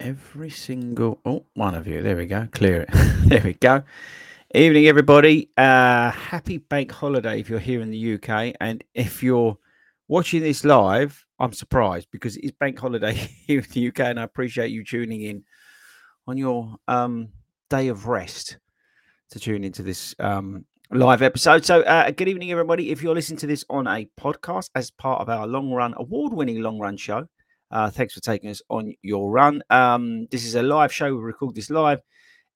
every 0.00 0.50
single. 0.50 1.18
Oh, 1.24 1.44
one 1.54 1.74
of 1.74 1.86
you. 1.86 2.02
There 2.02 2.16
we 2.16 2.26
go. 2.26 2.48
Clear 2.52 2.82
it. 2.82 2.88
there 3.28 3.42
we 3.42 3.54
go. 3.54 3.82
Evening, 4.54 4.86
everybody. 4.86 5.50
Uh, 5.56 6.10
happy 6.10 6.58
bank 6.58 6.90
holiday 6.90 7.40
if 7.40 7.50
you're 7.50 7.58
here 7.58 7.80
in 7.80 7.90
the 7.90 8.14
UK, 8.14 8.54
and 8.60 8.82
if 8.94 9.22
you're 9.22 9.58
watching 10.08 10.42
this 10.42 10.64
live, 10.64 11.24
I'm 11.38 11.52
surprised 11.52 12.08
because 12.10 12.36
it's 12.36 12.52
bank 12.52 12.78
holiday 12.78 13.12
here 13.46 13.60
in 13.60 13.66
the 13.70 13.88
UK, 13.88 14.00
and 14.00 14.20
I 14.20 14.22
appreciate 14.22 14.70
you 14.70 14.84
tuning 14.84 15.22
in 15.22 15.44
on 16.26 16.36
your 16.36 16.76
um, 16.88 17.28
day 17.68 17.88
of 17.88 18.06
rest 18.06 18.58
to 19.30 19.38
tune 19.38 19.64
into 19.64 19.82
this 19.82 20.14
um, 20.18 20.64
live 20.90 21.22
episode. 21.22 21.64
So, 21.64 21.82
uh, 21.82 22.10
good 22.10 22.28
evening, 22.28 22.50
everybody. 22.50 22.90
If 22.90 23.02
you're 23.02 23.14
listening 23.14 23.38
to 23.40 23.46
this 23.46 23.64
on 23.68 23.86
a 23.86 24.08
podcast 24.18 24.70
as 24.74 24.90
part 24.90 25.20
of 25.20 25.28
our 25.28 25.46
long 25.46 25.70
run, 25.70 25.94
award 25.96 26.32
winning 26.32 26.62
long 26.62 26.78
run 26.78 26.96
show, 26.96 27.26
uh, 27.70 27.90
thanks 27.90 28.14
for 28.14 28.20
taking 28.20 28.50
us 28.50 28.62
on 28.70 28.94
your 29.02 29.30
run. 29.30 29.62
Um, 29.70 30.26
this 30.30 30.44
is 30.44 30.54
a 30.54 30.62
live 30.62 30.92
show. 30.92 31.14
We 31.14 31.22
record 31.22 31.54
this 31.54 31.70
live, 31.70 32.00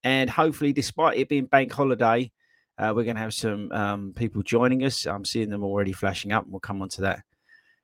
and 0.03 0.29
hopefully, 0.29 0.73
despite 0.73 1.17
it 1.17 1.29
being 1.29 1.45
bank 1.45 1.71
holiday, 1.71 2.31
uh, 2.77 2.93
we're 2.95 3.03
going 3.03 3.15
to 3.15 3.21
have 3.21 3.33
some 3.33 3.71
um, 3.71 4.13
people 4.15 4.41
joining 4.41 4.83
us. 4.83 5.05
I'm 5.05 5.25
seeing 5.25 5.49
them 5.49 5.63
already 5.63 5.93
flashing 5.93 6.31
up. 6.31 6.45
We'll 6.47 6.59
come 6.59 6.81
on 6.81 6.89
to 6.89 7.01
that 7.01 7.23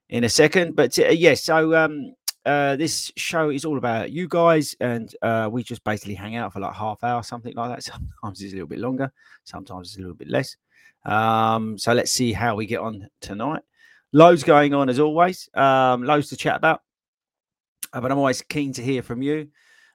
in 0.10 0.24
a 0.24 0.30
second. 0.30 0.76
But 0.76 0.98
uh, 0.98 1.10
yes, 1.10 1.44
so 1.44 1.76
um, 1.76 2.14
uh, 2.46 2.76
this 2.76 3.12
show 3.16 3.50
is 3.50 3.66
all 3.66 3.78
about 3.78 4.12
you 4.12 4.28
guys, 4.28 4.76
and 4.80 5.14
uh, 5.22 5.50
we 5.52 5.64
just 5.64 5.84
basically 5.84 6.16
hang 6.16 6.36
out 6.36 6.54
for 6.54 6.60
like 6.60 6.74
half 6.74 7.04
hour, 7.04 7.22
something 7.22 7.54
like 7.56 7.70
that. 7.70 7.84
Sometimes 8.24 8.42
it's 8.42 8.54
a 8.54 8.56
little 8.56 8.68
bit 8.68 8.80
longer, 8.80 9.12
sometimes 9.44 9.90
it's 9.90 9.98
a 9.98 10.02
little 10.02 10.16
bit 10.16 10.30
less. 10.30 10.58
Um, 11.06 11.78
so 11.78 11.94
let's 11.94 12.12
see 12.12 12.34
how 12.34 12.56
we 12.56 12.66
get 12.66 12.80
on 12.80 13.08
tonight. 13.22 13.62
Loads 14.12 14.44
going 14.44 14.74
on 14.74 14.90
as 14.90 15.00
always. 15.00 15.48
Um, 15.54 16.04
loads 16.04 16.30
to 16.30 16.38
chat 16.38 16.56
about. 16.56 16.82
But 17.92 18.12
I'm 18.12 18.18
always 18.18 18.42
keen 18.42 18.74
to 18.74 18.84
hear 18.84 19.02
from 19.02 19.22
you. 19.22 19.50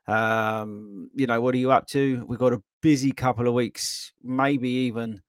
Um, 0.06 1.10
you 1.14 1.26
know, 1.26 1.40
what 1.40 1.54
are 1.54 1.58
you 1.58 1.72
up 1.72 1.86
to? 1.88 2.24
We've 2.26 2.38
got 2.38 2.52
a 2.52 2.62
busy 2.82 3.12
couple 3.12 3.48
of 3.48 3.54
weeks, 3.54 4.12
maybe 4.22 4.68
even 4.68 5.22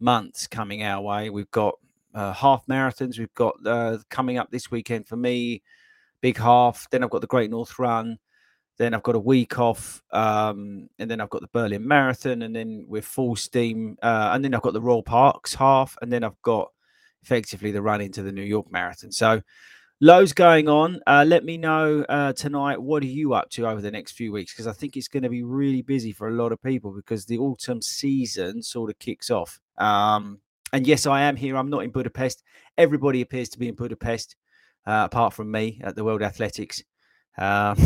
months 0.00 0.46
coming 0.46 0.82
our 0.82 1.00
way. 1.00 1.30
We've 1.30 1.50
got 1.50 1.74
uh, 2.14 2.32
half 2.32 2.66
marathons. 2.66 3.18
We've 3.18 3.34
got 3.34 3.54
uh, 3.66 3.98
coming 4.10 4.38
up 4.38 4.50
this 4.50 4.70
weekend 4.70 5.06
for 5.06 5.16
me, 5.16 5.62
big 6.20 6.38
half. 6.38 6.88
Then 6.90 7.02
I've 7.02 7.10
got 7.10 7.20
the 7.20 7.26
Great 7.26 7.50
North 7.50 7.78
Run. 7.78 8.18
Then 8.76 8.94
I've 8.94 9.02
got 9.02 9.16
a 9.16 9.20
week 9.20 9.58
off, 9.58 10.02
um, 10.12 10.88
and 11.00 11.10
then 11.10 11.20
I've 11.20 11.30
got 11.30 11.40
the 11.40 11.48
Berlin 11.52 11.88
Marathon, 11.88 12.42
and 12.42 12.54
then 12.54 12.84
we're 12.86 13.02
full 13.02 13.34
steam. 13.34 13.96
Uh, 14.00 14.30
and 14.32 14.44
then 14.44 14.54
I've 14.54 14.62
got 14.62 14.72
the 14.72 14.80
Royal 14.80 15.02
Parks 15.02 15.54
half, 15.54 15.96
and 16.00 16.12
then 16.12 16.22
I've 16.22 16.40
got 16.42 16.70
effectively 17.24 17.72
the 17.72 17.82
run 17.82 18.00
into 18.00 18.22
the 18.22 18.30
New 18.30 18.42
York 18.42 18.70
Marathon. 18.70 19.10
So 19.10 19.42
loads 20.00 20.32
going 20.32 20.68
on. 20.68 21.00
Uh, 21.06 21.24
let 21.26 21.44
me 21.44 21.58
know 21.58 22.04
uh, 22.08 22.32
tonight 22.32 22.80
what 22.80 23.02
are 23.02 23.06
you 23.06 23.34
up 23.34 23.50
to 23.50 23.66
over 23.66 23.80
the 23.80 23.90
next 23.90 24.12
few 24.12 24.32
weeks 24.32 24.52
because 24.52 24.66
I 24.66 24.72
think 24.72 24.96
it's 24.96 25.08
going 25.08 25.22
to 25.22 25.28
be 25.28 25.42
really 25.42 25.82
busy 25.82 26.12
for 26.12 26.28
a 26.28 26.34
lot 26.34 26.52
of 26.52 26.62
people 26.62 26.92
because 26.92 27.26
the 27.26 27.38
autumn 27.38 27.82
season 27.82 28.62
sort 28.62 28.90
of 28.90 28.98
kicks 28.98 29.30
off. 29.30 29.60
Um, 29.76 30.40
and 30.72 30.86
yes, 30.86 31.06
I 31.06 31.22
am 31.22 31.36
here. 31.36 31.56
I'm 31.56 31.70
not 31.70 31.84
in 31.84 31.90
Budapest. 31.90 32.42
Everybody 32.76 33.22
appears 33.22 33.48
to 33.50 33.58
be 33.58 33.68
in 33.68 33.74
Budapest, 33.74 34.36
uh, 34.86 35.02
apart 35.06 35.32
from 35.32 35.50
me 35.50 35.80
at 35.82 35.96
the 35.96 36.04
World 36.04 36.22
Athletics. 36.22 36.82
Um, 37.38 37.76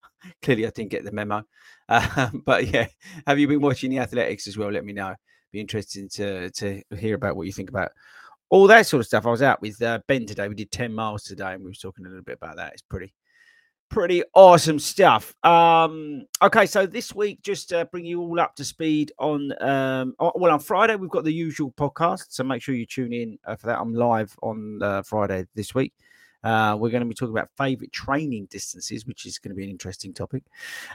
clearly, 0.42 0.66
I 0.66 0.70
didn't 0.70 0.90
get 0.90 1.04
the 1.04 1.12
memo. 1.12 1.44
Um, 1.88 2.42
but 2.46 2.68
yeah, 2.68 2.86
have 3.26 3.38
you 3.38 3.48
been 3.48 3.60
watching 3.60 3.90
the 3.90 3.98
athletics 3.98 4.46
as 4.46 4.56
well? 4.56 4.70
Let 4.70 4.84
me 4.84 4.92
know. 4.92 5.14
Be 5.52 5.60
interested 5.60 6.10
to 6.12 6.50
to 6.50 6.82
hear 6.96 7.14
about 7.14 7.36
what 7.36 7.46
you 7.46 7.52
think 7.52 7.68
about 7.68 7.90
all 8.52 8.66
that 8.66 8.86
sort 8.86 9.00
of 9.00 9.06
stuff. 9.06 9.26
I 9.26 9.30
was 9.30 9.40
out 9.40 9.62
with 9.62 9.80
uh, 9.80 10.00
Ben 10.06 10.26
today. 10.26 10.46
We 10.46 10.54
did 10.54 10.70
10 10.70 10.92
miles 10.92 11.22
today 11.22 11.54
and 11.54 11.64
we 11.64 11.70
were 11.70 11.74
talking 11.74 12.04
a 12.04 12.08
little 12.10 12.22
bit 12.22 12.36
about 12.36 12.56
that. 12.56 12.74
It's 12.74 12.82
pretty, 12.82 13.14
pretty 13.88 14.22
awesome 14.34 14.78
stuff. 14.78 15.34
Um, 15.42 16.26
okay, 16.42 16.66
so 16.66 16.84
this 16.84 17.14
week, 17.14 17.40
just 17.40 17.72
uh, 17.72 17.86
bring 17.86 18.04
you 18.04 18.20
all 18.20 18.38
up 18.38 18.54
to 18.56 18.64
speed 18.64 19.10
on, 19.18 19.54
um, 19.62 20.14
well, 20.20 20.52
on 20.52 20.60
Friday, 20.60 20.96
we've 20.96 21.08
got 21.08 21.24
the 21.24 21.32
usual 21.32 21.72
podcast. 21.72 22.26
So 22.28 22.44
make 22.44 22.60
sure 22.60 22.74
you 22.74 22.84
tune 22.84 23.14
in 23.14 23.38
uh, 23.46 23.56
for 23.56 23.68
that. 23.68 23.80
I'm 23.80 23.94
live 23.94 24.36
on 24.42 24.82
uh, 24.82 25.00
Friday 25.00 25.46
this 25.54 25.74
week. 25.74 25.94
Uh, 26.44 26.76
we're 26.78 26.90
going 26.90 27.02
to 27.02 27.08
be 27.08 27.14
talking 27.14 27.34
about 27.34 27.48
favorite 27.56 27.92
training 27.92 28.48
distances, 28.50 29.06
which 29.06 29.24
is 29.24 29.38
going 29.38 29.52
to 29.52 29.56
be 29.56 29.64
an 29.64 29.70
interesting 29.70 30.12
topic. 30.12 30.42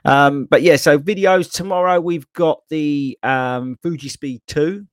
Um, 0.05 0.45
but 0.45 0.61
yeah, 0.61 0.75
so 0.75 0.99
videos 0.99 1.51
tomorrow. 1.51 1.99
We've 1.99 2.31
got 2.33 2.61
the 2.69 3.17
um, 3.23 3.79
Fuji 3.81 4.09
Speed 4.09 4.43
2 4.45 4.85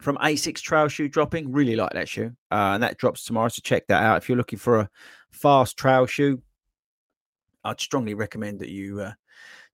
from 0.00 0.16
Asics 0.18 0.60
Trail 0.60 0.88
Shoe 0.88 1.08
dropping. 1.08 1.52
Really 1.52 1.76
like 1.76 1.92
that 1.92 2.08
shoe. 2.08 2.32
Uh, 2.50 2.72
and 2.74 2.82
that 2.82 2.98
drops 2.98 3.24
tomorrow. 3.24 3.48
So 3.48 3.60
check 3.62 3.86
that 3.88 4.02
out. 4.02 4.18
If 4.18 4.28
you're 4.28 4.38
looking 4.38 4.58
for 4.58 4.80
a 4.80 4.90
fast 5.30 5.76
trail 5.76 6.06
shoe, 6.06 6.40
I'd 7.64 7.80
strongly 7.80 8.14
recommend 8.14 8.60
that 8.60 8.68
you 8.68 9.00
uh, 9.00 9.12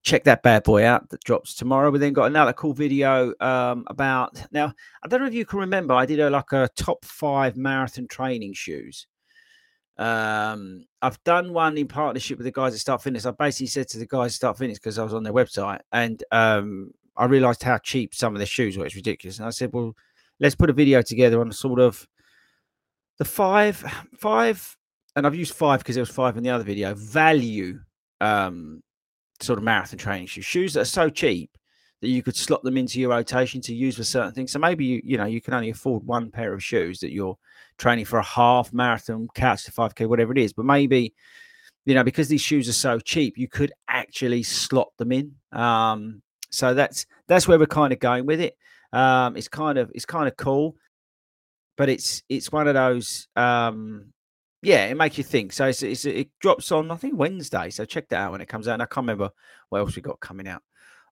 check 0.03 0.23
that 0.23 0.43
bad 0.43 0.63
boy 0.63 0.85
out 0.85 1.09
that 1.09 1.23
drops 1.23 1.55
tomorrow. 1.55 1.91
We 1.91 1.99
then 1.99 2.13
got 2.13 2.25
another 2.25 2.53
cool 2.53 2.73
video 2.73 3.33
um, 3.39 3.83
about 3.87 4.41
now. 4.51 4.73
I 5.03 5.07
don't 5.07 5.21
know 5.21 5.27
if 5.27 5.33
you 5.33 5.45
can 5.45 5.59
remember, 5.59 5.93
I 5.93 6.05
did 6.05 6.19
a 6.19 6.29
like 6.29 6.51
a 6.53 6.69
top 6.75 7.05
five 7.05 7.57
marathon 7.57 8.07
training 8.07 8.53
shoes. 8.53 9.07
Um, 9.97 10.85
I've 11.01 11.23
done 11.23 11.53
one 11.53 11.77
in 11.77 11.87
partnership 11.87 12.37
with 12.37 12.45
the 12.45 12.51
guys 12.51 12.73
at 12.73 12.79
Start 12.79 13.03
Fitness. 13.03 13.25
I 13.25 13.31
basically 13.31 13.67
said 13.67 13.87
to 13.89 13.99
the 13.99 14.07
guys 14.07 14.31
at 14.31 14.33
Start 14.33 14.57
Fitness 14.57 14.79
because 14.79 14.97
I 14.97 15.03
was 15.03 15.13
on 15.13 15.23
their 15.23 15.33
website 15.33 15.81
and 15.91 16.23
um, 16.31 16.91
I 17.15 17.25
realized 17.25 17.61
how 17.61 17.77
cheap 17.77 18.15
some 18.15 18.33
of 18.33 18.39
their 18.39 18.47
shoes 18.47 18.77
were. 18.77 18.85
It's 18.85 18.95
ridiculous. 18.95 19.37
And 19.37 19.47
I 19.47 19.51
said, 19.51 19.71
well, 19.73 19.95
let's 20.41 20.55
put 20.55 20.69
a 20.69 20.73
video 20.73 21.01
together 21.01 21.39
on 21.39 21.51
sort 21.51 21.79
of 21.79 22.05
the 23.19 23.25
five 23.25 23.77
five 24.17 24.75
and 25.15 25.25
I've 25.25 25.35
used 25.35 25.53
five 25.53 25.79
because 25.79 25.95
there 25.95 26.01
was 26.01 26.09
five 26.09 26.35
in 26.35 26.43
the 26.43 26.49
other 26.49 26.63
video 26.63 26.93
value 26.95 27.79
um 28.19 28.81
sort 29.39 29.59
of 29.59 29.63
marathon 29.63 29.97
training 29.97 30.27
shoes. 30.27 30.45
Shoes 30.45 30.73
that 30.73 30.81
are 30.81 30.85
so 30.85 31.09
cheap 31.09 31.51
that 32.01 32.09
you 32.09 32.23
could 32.23 32.35
slot 32.35 32.63
them 32.63 32.77
into 32.77 32.99
your 32.99 33.11
rotation 33.11 33.61
to 33.61 33.73
use 33.75 33.95
for 33.95 34.03
certain 34.03 34.33
things. 34.33 34.51
So 34.51 34.59
maybe 34.59 34.83
you 34.83 35.01
you 35.03 35.17
know 35.17 35.25
you 35.25 35.39
can 35.39 35.53
only 35.53 35.69
afford 35.69 36.03
one 36.03 36.31
pair 36.31 36.53
of 36.53 36.63
shoes 36.63 36.99
that 36.99 37.11
you're 37.11 37.37
training 37.77 38.05
for 38.05 38.19
a 38.19 38.23
half 38.23 38.73
marathon 38.73 39.27
couch 39.35 39.65
to 39.65 39.71
5k 39.71 40.07
whatever 40.07 40.31
it 40.31 40.39
is. 40.39 40.53
But 40.53 40.65
maybe 40.65 41.13
you 41.85 41.93
know 41.93 42.03
because 42.03 42.27
these 42.27 42.41
shoes 42.41 42.67
are 42.67 42.73
so 42.73 42.99
cheap 42.99 43.37
you 43.37 43.47
could 43.47 43.71
actually 43.87 44.41
slot 44.41 44.89
them 44.97 45.11
in. 45.11 45.35
Um 45.51 46.23
so 46.49 46.73
that's 46.73 47.05
that's 47.27 47.47
where 47.47 47.59
we're 47.59 47.67
kind 47.67 47.93
of 47.93 47.99
going 47.99 48.25
with 48.25 48.41
it 48.41 48.57
um, 48.93 49.37
it's 49.37 49.47
kind 49.47 49.77
of 49.77 49.91
it's 49.93 50.05
kind 50.05 50.27
of 50.27 50.35
cool, 50.37 50.75
but 51.77 51.89
it's 51.89 52.23
it's 52.29 52.51
one 52.51 52.67
of 52.67 52.73
those. 52.73 53.27
Um, 53.35 54.13
yeah, 54.63 54.85
it 54.85 54.95
makes 54.95 55.17
you 55.17 55.23
think. 55.23 55.53
So 55.53 55.65
it's, 55.67 55.81
it's, 55.81 56.05
it 56.05 56.29
drops 56.39 56.71
on 56.71 56.91
I 56.91 56.95
think 56.95 57.17
Wednesday. 57.17 57.71
So 57.71 57.83
check 57.85 58.09
that 58.09 58.17
out 58.17 58.31
when 58.31 58.41
it 58.41 58.47
comes 58.47 58.67
out. 58.67 58.73
And 58.73 58.83
I 58.83 58.85
can't 58.85 59.03
remember 59.03 59.31
what 59.69 59.79
else 59.79 59.95
we 59.95 60.03
got 60.03 60.19
coming 60.19 60.47
out 60.47 60.61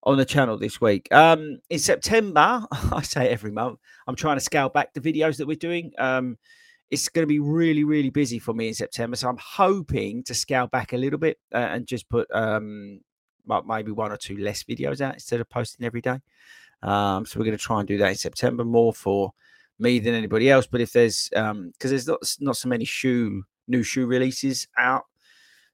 on 0.03 0.17
the 0.17 0.25
channel 0.25 0.57
this 0.57 0.79
week. 0.79 1.11
Um, 1.11 1.59
in 1.69 1.79
September, 1.79 2.65
I 2.71 3.01
say 3.01 3.29
every 3.29 3.51
month, 3.51 3.79
I'm 4.07 4.15
trying 4.15 4.37
to 4.37 4.41
scale 4.41 4.69
back 4.69 4.93
the 4.93 5.01
videos 5.01 5.37
that 5.37 5.47
we're 5.47 5.55
doing. 5.55 5.91
Um, 5.97 6.37
it's 6.89 7.09
going 7.09 7.23
to 7.23 7.27
be 7.27 7.39
really, 7.39 7.83
really 7.83 8.09
busy 8.09 8.39
for 8.39 8.53
me 8.53 8.67
in 8.67 8.73
September. 8.73 9.15
So 9.15 9.29
I'm 9.29 9.37
hoping 9.37 10.23
to 10.23 10.33
scale 10.33 10.67
back 10.67 10.93
a 10.93 10.97
little 10.97 11.19
bit 11.19 11.37
uh, 11.53 11.57
and 11.57 11.85
just 11.85 12.09
put 12.09 12.27
um, 12.33 13.01
maybe 13.67 13.91
one 13.91 14.11
or 14.11 14.17
two 14.17 14.37
less 14.37 14.63
videos 14.63 15.01
out 15.01 15.13
instead 15.13 15.39
of 15.39 15.49
posting 15.49 15.85
every 15.85 16.01
day. 16.01 16.19
Um, 16.81 17.25
so 17.25 17.39
we're 17.39 17.45
going 17.45 17.57
to 17.57 17.63
try 17.63 17.79
and 17.79 17.87
do 17.87 17.97
that 17.97 18.09
in 18.09 18.15
September 18.15 18.63
more 18.63 18.93
for 18.93 19.33
me 19.79 19.99
than 19.99 20.13
anybody 20.13 20.49
else. 20.49 20.67
But 20.67 20.81
if 20.81 20.91
there's 20.91 21.29
um 21.35 21.71
because 21.71 21.91
there's 21.91 22.07
not 22.07 22.19
not 22.39 22.57
so 22.57 22.69
many 22.69 22.85
shoe 22.85 23.43
new 23.67 23.83
shoe 23.83 24.05
releases 24.05 24.67
out 24.77 25.03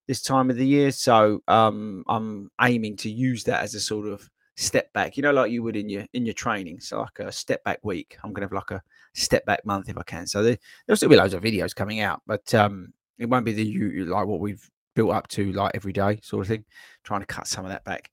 this 0.08 0.22
time 0.22 0.50
of 0.50 0.58
the 0.58 0.68
year. 0.68 0.92
So 0.92 1.42
um, 1.48 2.04
I'm 2.08 2.52
aiming 2.62 2.98
to 2.98 3.10
use 3.10 3.44
that 3.46 3.64
as 3.64 3.74
a 3.74 3.80
sort 3.80 4.08
of 4.08 4.30
step 4.56 4.92
back, 4.94 5.18
you 5.18 5.24
know, 5.24 5.32
like 5.32 5.52
you 5.52 5.64
would 5.64 5.76
in 5.76 5.90
your 5.90 6.06
in 6.14 6.26
your 6.26 6.34
training. 6.34 6.80
So 6.80 7.02
like 7.02 7.20
a 7.20 7.32
step 7.32 7.64
back 7.64 7.80
week. 7.84 8.18
I'm 8.24 8.34
gonna 8.34 8.46
have 8.46 8.54
like 8.54 8.72
a 8.72 8.82
step 9.14 9.46
back 9.46 9.66
month 9.66 9.90
if 9.90 9.98
I 9.98 10.04
can. 10.04 10.28
So 10.28 10.44
there, 10.44 10.58
there'll 10.86 10.98
still 10.98 11.10
be 11.10 11.16
loads 11.16 11.34
of 11.34 11.44
videos 11.44 11.76
coming 11.76 12.02
out, 12.02 12.22
but 12.28 12.54
um, 12.54 12.94
it 13.18 13.28
won't 13.28 13.46
be 13.46 13.54
the 13.54 13.66
you 13.66 14.06
like 14.06 14.28
what 14.28 14.40
we've 14.40 14.70
built 14.96 15.12
up 15.12 15.28
to 15.28 15.52
like 15.52 15.72
every 15.76 15.94
day 15.94 16.20
sort 16.22 16.46
of 16.46 16.48
thing. 16.48 16.66
Trying 17.04 17.22
to 17.22 17.28
cut 17.28 17.48
some 17.48 17.66
of 17.66 17.72
that 17.72 17.84
back 17.84 18.12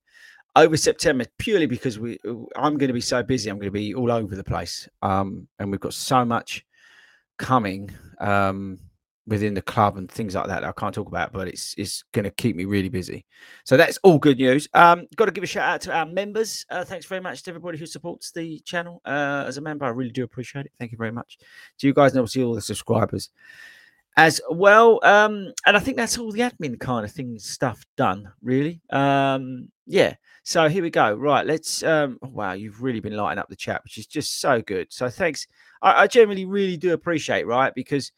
over 0.57 0.77
September 0.77 1.25
purely 1.39 1.67
because 1.67 1.99
we 1.99 2.19
I'm 2.57 2.77
going 2.77 2.89
to 2.89 2.95
be 2.95 3.01
so 3.01 3.23
busy. 3.23 3.51
I'm 3.51 3.57
going 3.57 3.67
to 3.67 3.71
be 3.71 3.95
all 3.95 4.13
over 4.13 4.37
the 4.37 4.45
place, 4.45 4.89
um, 5.03 5.47
and 5.59 5.71
we've 5.71 5.81
got 5.81 5.95
so 5.95 6.25
much 6.25 6.65
coming. 7.39 7.91
Um, 8.21 8.79
within 9.27 9.55
the 9.55 9.63
club 9.63 9.97
and 9.97 10.11
things 10.11 10.35
like 10.35 10.47
that, 10.49 10.63
that 10.63 10.69
I 10.69 10.73
can't 10.73 10.95
talk 10.95 11.07
about, 11.07 11.33
but 11.33 11.47
it's 11.47 11.75
it's 11.79 12.03
going 12.13 12.25
to 12.25 12.31
keep 12.31 12.57
me 12.57 12.65
really 12.65 12.89
busy. 12.89 13.25
So 13.65 13.77
that's 13.77 13.99
all 14.03 14.19
good 14.19 14.39
news. 14.39 14.69
Um, 14.75 15.07
got 15.17 15.27
to 15.27 15.31
give 15.31 15.45
a 15.45 15.47
shout 15.47 15.69
out 15.69 15.81
to 15.83 15.93
our 15.93 16.07
members. 16.07 16.67
Uh, 16.69 16.85
thanks 16.85 17.07
very 17.07 17.21
much 17.21 17.43
to 17.45 17.51
everybody 17.51 17.79
who 17.79 17.87
supports 17.87 18.33
the 18.33 18.59
channel. 18.61 19.01
Uh, 19.05 19.45
as 19.47 19.59
a 19.59 19.61
member, 19.61 19.85
I 19.85 19.91
really 19.91 20.11
do 20.11 20.25
appreciate 20.25 20.67
it. 20.67 20.73
Thank 20.79 20.93
you 20.93 20.99
very 20.99 21.13
much 21.13 21.39
to 21.79 21.87
you 21.87 21.95
guys 21.95 22.13
and 22.13 22.21
obviously 22.21 22.43
all 22.43 22.55
the 22.55 22.61
subscribers 22.61 23.31
as 24.17 24.41
well. 24.51 25.01
Um, 25.03 25.53
and 25.67 25.77
I 25.77 25.81
think 25.81 25.97
that's 25.97 26.19
all 26.19 26.33
the 26.33 26.41
admin 26.41 26.79
kind 26.79 27.05
of 27.05 27.13
thing 27.13 27.39
stuff 27.39 27.85
done, 27.97 28.31
really. 28.43 28.81
Um, 28.91 29.69
yeah. 29.87 30.15
So 30.45 30.69
here 30.69 30.83
we 30.83 30.91
go. 30.91 31.15
Right, 31.15 31.47
let's. 31.47 31.83
Um, 31.83 32.19
oh, 32.23 32.29
wow, 32.29 32.53
you've 32.53 32.83
really 32.83 33.01
been 33.01 33.17
lighting 33.17 33.39
up 33.39 33.49
the 33.49 33.57
chat, 33.57 33.83
which 33.85 33.99
is 33.99 34.07
just 34.07 34.41
so 34.41 34.61
good. 34.61 34.93
So 34.93 35.09
thanks. 35.09 35.47
I, 35.81 36.03
I 36.03 36.07
generally 36.07 36.45
really 36.45 36.77
do 36.77 36.93
appreciate, 36.93 37.47
right, 37.47 37.73
because 37.75 38.11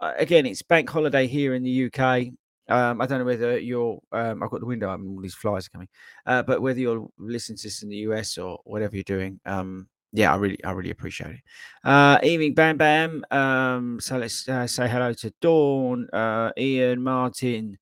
uh, 0.00 0.12
again, 0.16 0.46
it's 0.46 0.62
bank 0.62 0.88
holiday 0.88 1.26
here 1.26 1.54
in 1.54 1.62
the 1.62 1.86
UK. 1.86 2.28
Um, 2.68 3.00
I 3.00 3.06
don't 3.06 3.18
know 3.18 3.24
whether 3.24 3.58
you're. 3.58 4.00
Um, 4.12 4.42
I've 4.42 4.50
got 4.50 4.60
the 4.60 4.66
window 4.66 4.90
open, 4.90 5.08
all 5.08 5.20
these 5.20 5.34
flies 5.34 5.66
are 5.66 5.70
coming. 5.70 5.88
Uh, 6.26 6.42
but 6.42 6.62
whether 6.62 6.78
you're 6.78 7.08
listening 7.18 7.58
to 7.58 7.62
this 7.64 7.82
in 7.82 7.88
the 7.88 7.96
US 7.96 8.38
or 8.38 8.60
whatever 8.64 8.94
you're 8.94 9.02
doing, 9.02 9.40
um, 9.44 9.88
yeah, 10.12 10.32
I 10.32 10.36
really, 10.36 10.62
I 10.64 10.70
really 10.70 10.90
appreciate 10.90 11.32
it. 11.32 11.40
Uh, 11.82 12.18
evening, 12.22 12.54
Bam 12.54 12.76
Bam. 12.76 13.24
Um, 13.32 13.98
so 14.00 14.16
let's 14.16 14.48
uh, 14.48 14.66
say 14.68 14.88
hello 14.88 15.12
to 15.12 15.34
Dawn, 15.40 16.08
uh, 16.12 16.52
Ian, 16.56 17.02
Martin, 17.02 17.78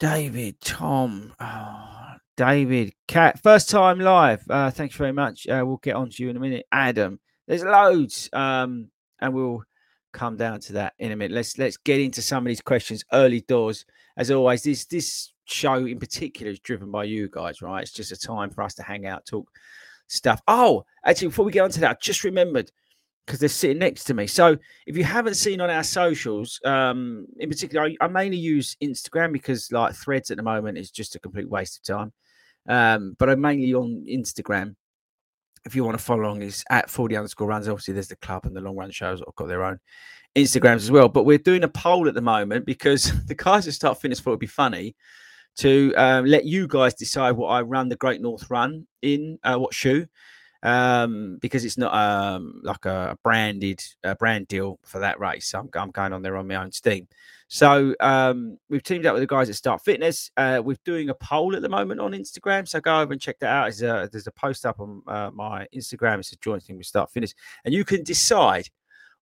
David, 0.00 0.60
Tom, 0.60 1.32
oh, 1.38 2.14
David, 2.36 2.92
Cat. 3.06 3.42
First 3.42 3.68
time 3.68 4.00
live. 4.00 4.42
Uh, 4.48 4.70
thanks 4.70 4.94
very 4.94 5.12
much. 5.12 5.46
Uh, 5.46 5.62
we'll 5.66 5.76
get 5.78 5.96
on 5.96 6.10
to 6.10 6.22
you 6.22 6.30
in 6.30 6.36
a 6.36 6.40
minute. 6.40 6.66
Adam, 6.72 7.20
there's 7.46 7.64
loads. 7.64 8.30
Um, 8.32 8.90
and 9.20 9.34
we'll 9.34 9.62
come 10.12 10.36
down 10.36 10.60
to 10.60 10.72
that 10.74 10.94
in 10.98 11.12
a 11.12 11.16
minute. 11.16 11.34
Let's 11.34 11.58
let's 11.58 11.76
get 11.76 12.00
into 12.00 12.22
some 12.22 12.44
of 12.44 12.48
these 12.48 12.60
questions 12.60 13.04
early 13.12 13.42
doors. 13.42 13.84
As 14.16 14.30
always, 14.30 14.62
this 14.62 14.84
this 14.86 15.32
show 15.44 15.84
in 15.84 15.98
particular 15.98 16.50
is 16.50 16.60
driven 16.60 16.90
by 16.90 17.04
you 17.04 17.28
guys, 17.30 17.62
right? 17.62 17.82
It's 17.82 17.92
just 17.92 18.12
a 18.12 18.16
time 18.16 18.50
for 18.50 18.62
us 18.62 18.74
to 18.74 18.82
hang 18.82 19.06
out, 19.06 19.26
talk 19.26 19.48
stuff. 20.08 20.40
Oh, 20.48 20.84
actually, 21.04 21.28
before 21.28 21.44
we 21.44 21.52
get 21.52 21.64
on 21.64 21.70
to 21.70 21.80
that, 21.80 21.90
I 21.90 21.98
just 22.00 22.24
remembered 22.24 22.70
because 23.26 23.40
they're 23.40 23.48
sitting 23.48 23.78
next 23.78 24.04
to 24.04 24.14
me. 24.14 24.26
So 24.26 24.56
if 24.86 24.96
you 24.96 25.04
haven't 25.04 25.34
seen 25.34 25.60
on 25.60 25.70
our 25.70 25.84
socials, 25.84 26.60
um, 26.64 27.26
in 27.38 27.48
particular, 27.48 27.86
I, 27.86 27.96
I, 28.00 28.08
mainly 28.08 28.38
use 28.38 28.76
Instagram 28.82 29.32
because 29.32 29.70
like 29.70 29.94
threads 29.94 30.30
at 30.30 30.36
the 30.36 30.42
moment 30.42 30.78
is 30.78 30.90
just 30.90 31.14
a 31.14 31.20
complete 31.20 31.48
waste 31.48 31.78
of 31.78 31.96
time. 31.96 32.12
Um, 32.68 33.16
but 33.18 33.30
I'm 33.30 33.40
mainly 33.40 33.72
on 33.74 34.04
Instagram 34.08 34.74
if 35.64 35.74
you 35.74 35.84
want 35.84 35.98
to 35.98 36.02
follow 36.04 36.22
along, 36.22 36.42
is 36.42 36.64
at 36.70 36.88
Fordy 36.88 37.16
underscore 37.16 37.48
runs. 37.48 37.68
Obviously, 37.68 37.94
there's 37.94 38.08
the 38.08 38.16
club 38.16 38.46
and 38.46 38.56
the 38.56 38.60
long 38.60 38.76
run 38.76 38.90
shows 38.90 39.20
have 39.20 39.34
got 39.34 39.48
their 39.48 39.64
own 39.64 39.78
Instagrams 40.36 40.76
as 40.76 40.90
well. 40.90 41.08
But 41.08 41.24
we're 41.24 41.38
doing 41.38 41.64
a 41.64 41.68
poll 41.68 42.08
at 42.08 42.14
the 42.14 42.22
moment 42.22 42.64
because 42.64 43.12
the 43.26 43.34
guys 43.34 43.68
at 43.68 43.74
Start 43.74 44.00
Fitness 44.00 44.20
thought 44.20 44.30
it'd 44.30 44.40
be 44.40 44.46
funny 44.46 44.96
to 45.58 45.92
um, 45.96 46.24
let 46.24 46.46
you 46.46 46.66
guys 46.66 46.94
decide 46.94 47.32
what 47.32 47.48
I 47.48 47.60
run 47.60 47.88
the 47.88 47.96
Great 47.96 48.22
North 48.22 48.48
Run 48.50 48.86
in, 49.02 49.38
uh, 49.42 49.56
what 49.56 49.74
shoe, 49.74 50.06
um, 50.62 51.38
because 51.40 51.64
it's 51.64 51.78
not 51.78 51.94
um, 51.94 52.60
like 52.62 52.84
a 52.84 53.16
branded 53.22 53.82
a 54.04 54.14
brand 54.14 54.48
deal 54.48 54.78
for 54.84 55.00
that 55.00 55.20
race. 55.20 55.54
I'm, 55.54 55.68
I'm 55.74 55.90
going 55.90 56.12
on 56.12 56.22
there 56.22 56.36
on 56.36 56.46
my 56.46 56.56
own 56.56 56.72
steam. 56.72 57.08
So 57.52 57.96
um, 57.98 58.58
we've 58.68 58.82
teamed 58.82 59.06
up 59.06 59.14
with 59.14 59.22
the 59.22 59.26
guys 59.26 59.48
at 59.48 59.56
Start 59.56 59.82
Fitness. 59.82 60.30
Uh, 60.36 60.62
we're 60.64 60.76
doing 60.84 61.08
a 61.08 61.14
poll 61.14 61.56
at 61.56 61.62
the 61.62 61.68
moment 61.68 62.00
on 62.00 62.12
Instagram. 62.12 62.68
So 62.68 62.80
go 62.80 63.00
over 63.00 63.12
and 63.12 63.20
check 63.20 63.40
that 63.40 63.48
out. 63.48 63.64
There's 63.64 63.82
a, 63.82 64.08
there's 64.10 64.28
a 64.28 64.32
post 64.32 64.64
up 64.64 64.78
on 64.78 65.02
uh, 65.08 65.30
my 65.34 65.66
Instagram. 65.74 66.20
It's 66.20 66.32
a 66.32 66.36
joint 66.36 66.62
thing 66.62 66.76
with 66.76 66.86
Start 66.86 67.10
Fitness. 67.10 67.34
And 67.64 67.74
you 67.74 67.84
can 67.84 68.04
decide 68.04 68.68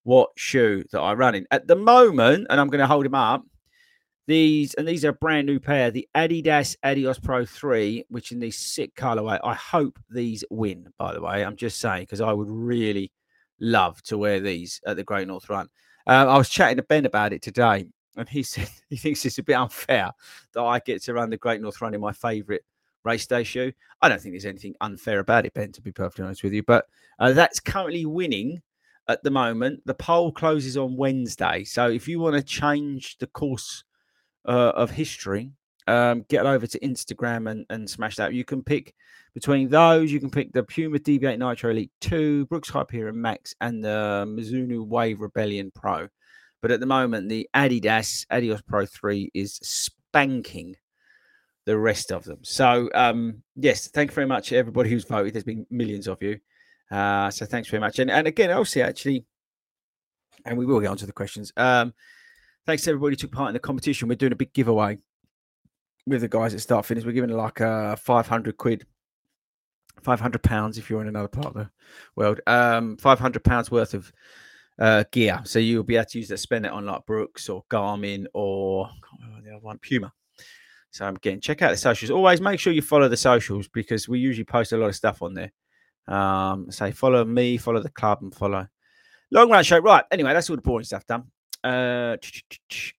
what 0.03 0.31
shoe 0.37 0.85
that 0.93 1.01
I 1.01 1.15
run 1.15 1.37
in. 1.37 1.47
At 1.51 1.67
the 1.69 1.77
moment, 1.77 2.49
and 2.51 2.61
I'm 2.61 2.69
going 2.69 2.81
to 2.81 2.87
hold 2.87 3.07
him 3.07 3.15
up, 3.15 3.47
these, 4.29 4.75
and 4.75 4.87
these 4.87 5.07
are 5.07 5.09
a 5.09 5.15
brand 5.15 5.47
new 5.47 5.59
pair, 5.59 5.91
the 5.91 6.07
Adidas 6.15 6.77
Adios 6.85 7.19
Pro 7.19 7.47
3, 7.47 8.05
which 8.11 8.31
in 8.31 8.39
this 8.39 8.59
sick 8.59 8.95
colorway. 8.95 9.41
I 9.43 9.55
hope 9.55 9.99
these 10.11 10.45
win, 10.51 10.93
by 10.99 11.15
the 11.15 11.23
way. 11.23 11.43
I'm 11.43 11.57
just 11.57 11.81
saying, 11.81 12.03
because 12.03 12.21
I 12.21 12.33
would 12.33 12.51
really 12.51 13.11
love 13.59 14.03
to 14.03 14.19
wear 14.19 14.39
these 14.39 14.83
at 14.87 14.97
the 14.97 15.03
Great 15.03 15.27
North 15.27 15.49
Run. 15.49 15.69
Um, 16.07 16.29
I 16.29 16.37
was 16.37 16.51
chatting 16.51 16.77
to 16.77 16.83
Ben 16.83 17.07
about 17.07 17.33
it 17.33 17.41
today, 17.41 17.87
and 18.19 18.29
he 18.29 18.43
said 18.45 18.69
he 18.91 18.99
thinks 18.99 19.25
it's 19.25 19.39
a 19.39 19.43
bit 19.43 19.55
unfair 19.55 20.13
that 20.53 20.63
I 20.63 20.79
get 20.81 21.03
to 21.05 21.15
run 21.15 21.31
the 21.31 21.39
Great 21.39 21.63
North 21.63 21.81
Run 21.81 21.95
in 21.95 22.01
my 22.03 22.13
favourite 22.13 22.61
race 23.05 23.27
day 23.27 23.45
shoe. 23.45 23.73
I 24.03 24.11
don't 24.11 24.21
think 24.21 24.35
there's 24.35 24.45
anything 24.45 24.75
unfair 24.83 25.21
about 25.21 25.47
it, 25.47 25.55
Ben, 25.55 25.73
to 25.73 25.81
be 25.81 25.91
perfectly 25.91 26.27
honest 26.27 26.45
with 26.45 26.53
you. 26.53 26.63
But 26.63 26.85
uh, 27.19 27.33
that's 27.33 27.61
currently 27.61 28.05
winning 28.05 28.61
at 29.09 29.23
the 29.23 29.31
moment. 29.31 29.81
The 29.87 29.95
poll 29.95 30.33
closes 30.33 30.77
on 30.77 30.99
Wednesday. 30.99 31.65
So 31.65 31.89
if 31.89 32.07
you 32.07 32.21
want 32.21 32.37
to 32.37 32.43
change 32.43 33.17
the 33.17 33.27
course 33.29 33.85
uh, 34.49 34.73
of 34.75 34.91
history, 34.91 35.53
um, 35.87 36.25
get 36.29 36.47
over 36.47 36.67
to 36.67 36.79
Instagram 36.81 37.51
and, 37.51 37.67
and 37.71 37.89
smash 37.89 38.17
that. 38.17 38.35
You 38.35 38.45
can 38.45 38.63
pick 38.63 38.95
between 39.35 39.69
those, 39.69 40.11
you 40.11 40.19
can 40.19 40.31
pick 40.31 40.53
the 40.53 40.65
Puma 40.65 40.99
Deviate 40.99 41.39
Nitro 41.39 41.71
Elite 41.71 41.93
2, 42.01 42.47
Brooks 42.47 42.71
Hyperion 42.71 43.21
Max, 43.21 43.55
and 43.61 43.85
the 43.85 44.25
Mizuno 44.27 44.85
Wave 44.85 45.21
Rebellion 45.21 45.71
Pro. 45.75 46.09
But 46.61 46.73
at 46.73 46.81
the 46.81 46.87
moment, 46.87 47.29
the 47.29 47.49
Adidas 47.55 48.27
Adios 48.31 48.63
Pro 48.63 48.85
3 48.85 49.31
is 49.35 49.61
spanking 49.63 50.75
the 51.67 51.79
rest 51.79 52.11
of 52.11 52.25
them. 52.25 52.41
So, 52.43 52.89
um, 52.95 53.43
yes, 53.55 53.89
thank 53.89 54.11
you 54.11 54.15
very 54.15 54.27
much, 54.27 54.53
everybody 54.53 54.91
who's 54.91 55.05
voted. 55.05 55.35
There's 55.35 55.45
been 55.45 55.67
millions 55.71 56.09
of 56.09 56.21
you. 56.23 56.41
Uh, 56.91 57.31
so, 57.31 57.45
thanks 57.47 57.69
very 57.69 57.81
much. 57.81 57.99
And, 57.99 58.11
and 58.11 58.27
again, 58.27 58.51
also, 58.51 58.81
actually, 58.81 59.25
and 60.45 60.57
we 60.57 60.67
will 60.67 60.81
get 60.81 60.89
on 60.89 60.97
to 60.97 61.07
the 61.07 61.13
questions. 61.13 61.53
Um, 61.57 61.93
thanks 62.67 62.85
to 62.85 62.91
everybody 62.91 63.13
who 63.13 63.17
took 63.17 63.33
part 63.33 63.49
in 63.49 63.55
the 63.55 63.61
competition. 63.61 64.09
We're 64.09 64.17
doing 64.17 64.33
a 64.33 64.37
big 64.37 64.53
giveaway 64.53 64.99
with 66.07 66.23
the 66.23 66.29
guys 66.29 66.55
at 66.55 66.61
Start 66.61 66.87
Fitness. 66.87 67.05
We're 67.05 67.13
giving 67.13 67.31
like 67.31 67.61
a 67.61 67.97
500 67.97 68.57
quid, 68.57 68.87
500 70.03 70.43
pounds 70.43 70.79
if 70.79 70.89
you're 70.89 71.01
in 71.01 71.09
another 71.09 71.29
part 71.29 71.47
of 71.47 71.55
the 71.55 71.71
world, 72.17 72.41
um, 72.47 72.97
500 72.97 73.43
pounds 73.45 73.71
worth 73.71 73.95
of 73.95 74.13
uh, 74.79 75.05
gear. 75.13 75.41
So 75.45 75.59
you'll 75.59 75.85
be 75.85 75.97
able 75.97 76.07
to 76.07 76.19
use 76.19 76.29
that, 76.29 76.39
spend 76.39 76.67
it 76.67 76.73
on 76.73 76.87
like 76.87 77.07
Brooks 77.07 77.49
or 77.49 77.65
Garmin 77.71 78.27
or 78.35 78.89
the 79.45 79.51
other 79.51 79.61
one, 79.61 79.79
Puma. 79.79 80.13
So 80.91 81.07
again, 81.07 81.41
check 81.41 81.63
out 81.63 81.71
the 81.71 81.77
socials. 81.77 82.11
Always 82.11 82.41
make 82.41 82.59
sure 82.59 82.73
you 82.73 82.83
follow 82.83 83.09
the 83.09 83.17
socials 83.17 83.69
because 83.69 84.09
we 84.09 84.19
usually 84.19 84.45
post 84.45 84.73
a 84.73 84.77
lot 84.77 84.89
of 84.89 84.97
stuff 84.97 85.23
on 85.23 85.35
there. 85.35 85.53
Um, 86.07 86.71
say 86.71 86.93
follow 86.93 87.25
me, 87.25 87.59
follow 87.59 87.83
the 87.83 87.91
club, 87.91 88.21
and 88.23 88.35
follow 88.35 88.67
Long 89.31 89.51
Run 89.51 89.63
Show. 89.63 89.79
Right. 89.79 90.05
Anyway, 90.11 90.33
that's 90.33 90.49
all 90.49 90.57
the 90.57 90.63
boring 90.63 90.85
stuff 90.85 91.07
done. 91.07 91.25
Uh, 91.65 92.17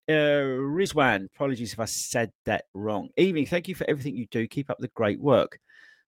uh, 0.08 0.12
Rizwan, 0.12 1.26
apologies 1.34 1.74
if 1.74 1.80
I 1.80 1.86
said 1.86 2.32
that 2.46 2.66
wrong. 2.74 3.10
Evening, 3.18 3.46
thank 3.46 3.68
you 3.68 3.76
for 3.76 3.90
everything 3.90 4.16
you 4.16 4.28
do. 4.28 4.48
Keep 4.48 4.70
up 4.70 4.78
the 4.80 4.90
great 4.90 5.20
work. 5.20 5.60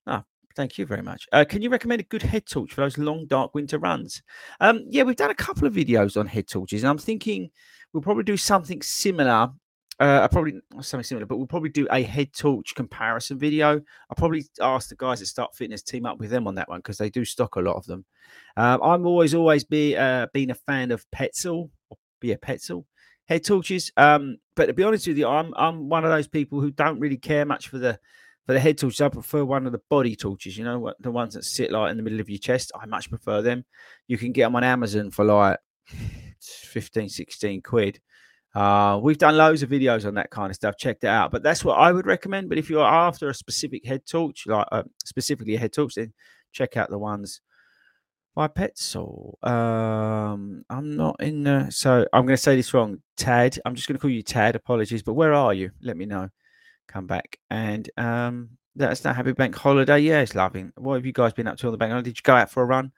Ah, 0.05 0.23
Thank 0.55 0.77
you 0.77 0.85
very 0.85 1.01
much. 1.01 1.27
Uh, 1.31 1.45
can 1.47 1.61
you 1.61 1.69
recommend 1.69 2.01
a 2.01 2.05
good 2.05 2.21
head 2.21 2.45
torch 2.45 2.73
for 2.73 2.81
those 2.81 2.97
long, 2.97 3.25
dark 3.27 3.53
winter 3.53 3.77
runs? 3.77 4.21
Um, 4.59 4.83
yeah, 4.87 5.03
we've 5.03 5.15
done 5.15 5.31
a 5.31 5.35
couple 5.35 5.67
of 5.67 5.73
videos 5.73 6.19
on 6.19 6.27
head 6.27 6.47
torches, 6.47 6.83
and 6.83 6.89
I'm 6.89 6.97
thinking 6.97 7.49
we'll 7.93 8.03
probably 8.03 8.23
do 8.23 8.37
something 8.37 8.81
similar. 8.81 9.49
Uh, 9.99 10.27
probably 10.29 10.59
not 10.73 10.85
something 10.85 11.03
similar, 11.03 11.27
but 11.27 11.37
we'll 11.37 11.47
probably 11.47 11.69
do 11.69 11.87
a 11.91 12.01
head 12.01 12.33
torch 12.33 12.73
comparison 12.75 13.37
video. 13.37 13.73
I'll 14.09 14.15
probably 14.17 14.45
ask 14.59 14.89
the 14.89 14.95
guys 14.95 15.21
at 15.21 15.27
Start 15.27 15.55
Fitness 15.55 15.83
team 15.83 16.05
up 16.05 16.17
with 16.17 16.31
them 16.31 16.47
on 16.47 16.55
that 16.55 16.69
one 16.69 16.79
because 16.79 16.97
they 16.97 17.09
do 17.09 17.23
stock 17.23 17.55
a 17.55 17.61
lot 17.61 17.75
of 17.75 17.85
them. 17.85 18.03
Um, 18.57 18.81
I'm 18.81 19.05
always, 19.05 19.35
always 19.35 19.63
be 19.63 19.95
uh, 19.95 20.27
a 20.33 20.53
fan 20.65 20.91
of 20.91 21.05
Petzl 21.15 21.69
be 22.21 22.31
a 22.31 22.37
Petzl 22.37 22.85
head 23.25 23.43
torches. 23.43 23.91
Um, 23.97 24.37
but 24.55 24.67
to 24.67 24.73
be 24.73 24.83
honest 24.83 25.07
with 25.07 25.17
you, 25.17 25.27
I'm 25.27 25.53
I'm 25.55 25.89
one 25.89 26.05
of 26.05 26.11
those 26.11 26.27
people 26.27 26.61
who 26.61 26.71
don't 26.71 26.99
really 26.99 27.17
care 27.17 27.45
much 27.45 27.67
for 27.67 27.77
the 27.77 27.99
for 28.45 28.53
the 28.53 28.59
head 28.59 28.77
torches, 28.77 29.01
I 29.01 29.09
prefer 29.09 29.45
one 29.45 29.65
of 29.65 29.71
the 29.71 29.81
body 29.89 30.15
torches, 30.15 30.57
you 30.57 30.63
know, 30.63 30.93
the 30.99 31.11
ones 31.11 31.35
that 31.35 31.45
sit 31.45 31.71
like 31.71 31.91
in 31.91 31.97
the 31.97 32.03
middle 32.03 32.19
of 32.19 32.29
your 32.29 32.39
chest. 32.39 32.71
I 32.79 32.85
much 32.85 33.09
prefer 33.09 33.41
them. 33.41 33.65
You 34.07 34.17
can 34.17 34.31
get 34.31 34.43
them 34.43 34.55
on 34.55 34.63
Amazon 34.63 35.11
for 35.11 35.23
like 35.25 35.59
15, 36.39 37.09
16 37.09 37.61
quid. 37.61 38.01
Uh, 38.53 38.99
we've 39.01 39.17
done 39.17 39.37
loads 39.37 39.63
of 39.63 39.69
videos 39.69 40.05
on 40.05 40.15
that 40.15 40.31
kind 40.31 40.49
of 40.49 40.55
stuff. 40.55 40.75
Check 40.77 40.99
that 41.01 41.09
out. 41.09 41.31
But 41.31 41.43
that's 41.43 41.63
what 41.63 41.75
I 41.75 41.91
would 41.91 42.05
recommend. 42.05 42.49
But 42.49 42.57
if 42.57 42.69
you're 42.69 42.83
after 42.83 43.29
a 43.29 43.33
specific 43.33 43.85
head 43.85 44.05
torch, 44.05 44.45
like 44.47 44.67
uh, 44.71 44.83
specifically 45.05 45.55
a 45.55 45.59
head 45.59 45.71
torch, 45.71 45.95
then 45.95 46.13
check 46.51 46.75
out 46.75 46.89
the 46.89 46.99
ones 46.99 47.41
by 48.35 48.47
Petzl. 48.47 49.43
Um, 49.45 50.63
I'm 50.69 50.95
not 50.95 51.21
in 51.21 51.43
the. 51.43 51.69
So 51.69 52.07
I'm 52.13 52.25
going 52.25 52.37
to 52.37 52.41
say 52.41 52.55
this 52.55 52.73
wrong. 52.73 53.01
Tad. 53.17 53.59
I'm 53.65 53.75
just 53.75 53.87
going 53.87 53.97
to 53.97 54.01
call 54.01 54.09
you 54.09 54.23
Tad. 54.23 54.55
Apologies, 54.55 55.03
but 55.03 55.13
where 55.13 55.33
are 55.33 55.53
you? 55.53 55.71
Let 55.81 55.97
me 55.97 56.05
know. 56.05 56.29
Come 56.87 57.07
back 57.07 57.37
and 57.49 57.89
um, 57.97 58.49
that's 58.75 59.01
that 59.01 59.15
happy 59.15 59.31
bank 59.33 59.55
holiday. 59.55 59.99
Yeah, 59.99 60.21
it's 60.21 60.35
loving. 60.35 60.71
What 60.75 60.95
have 60.95 61.05
you 61.05 61.13
guys 61.13 61.33
been 61.33 61.47
up 61.47 61.57
to 61.57 61.67
on 61.67 61.71
the 61.71 61.77
bank 61.77 61.91
holiday? 61.91 62.09
Did 62.09 62.17
you 62.17 62.23
go 62.23 62.35
out 62.35 62.51
for 62.51 62.63
a 62.63 62.65
run? 62.65 62.91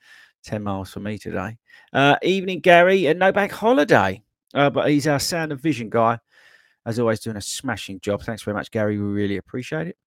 Ten 0.43 0.63
miles 0.63 0.91
for 0.91 0.99
me 0.99 1.17
today. 1.17 1.57
Uh, 1.91 2.15
evening, 2.21 2.59
Gary, 2.59 3.05
and 3.05 3.19
no 3.19 3.31
bank 3.31 3.51
holiday. 3.51 4.21
Uh, 4.53 4.69
but 4.69 4.89
he's 4.89 5.07
our 5.07 5.19
sound 5.19 5.51
and 5.51 5.61
vision 5.61 5.89
guy, 5.89 6.19
as 6.85 6.99
always, 6.99 7.21
doing 7.21 7.37
a 7.37 7.41
smashing 7.41 7.99
job. 8.01 8.21
Thanks 8.23 8.43
very 8.43 8.55
much, 8.55 8.71
Gary. 8.71 8.97
We 8.97 9.03
really 9.03 9.37
appreciate 9.37 9.87
it. 9.87 9.97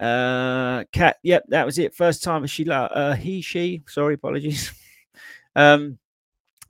Uh, 0.00 0.84
Cat, 0.92 1.18
yep, 1.22 1.44
that 1.48 1.66
was 1.66 1.78
it. 1.78 1.94
First 1.94 2.22
time 2.22 2.46
she, 2.46 2.68
uh, 2.68 3.14
he, 3.14 3.40
she, 3.40 3.82
sorry, 3.86 4.14
apologies. 4.14 4.72
um, 5.56 5.98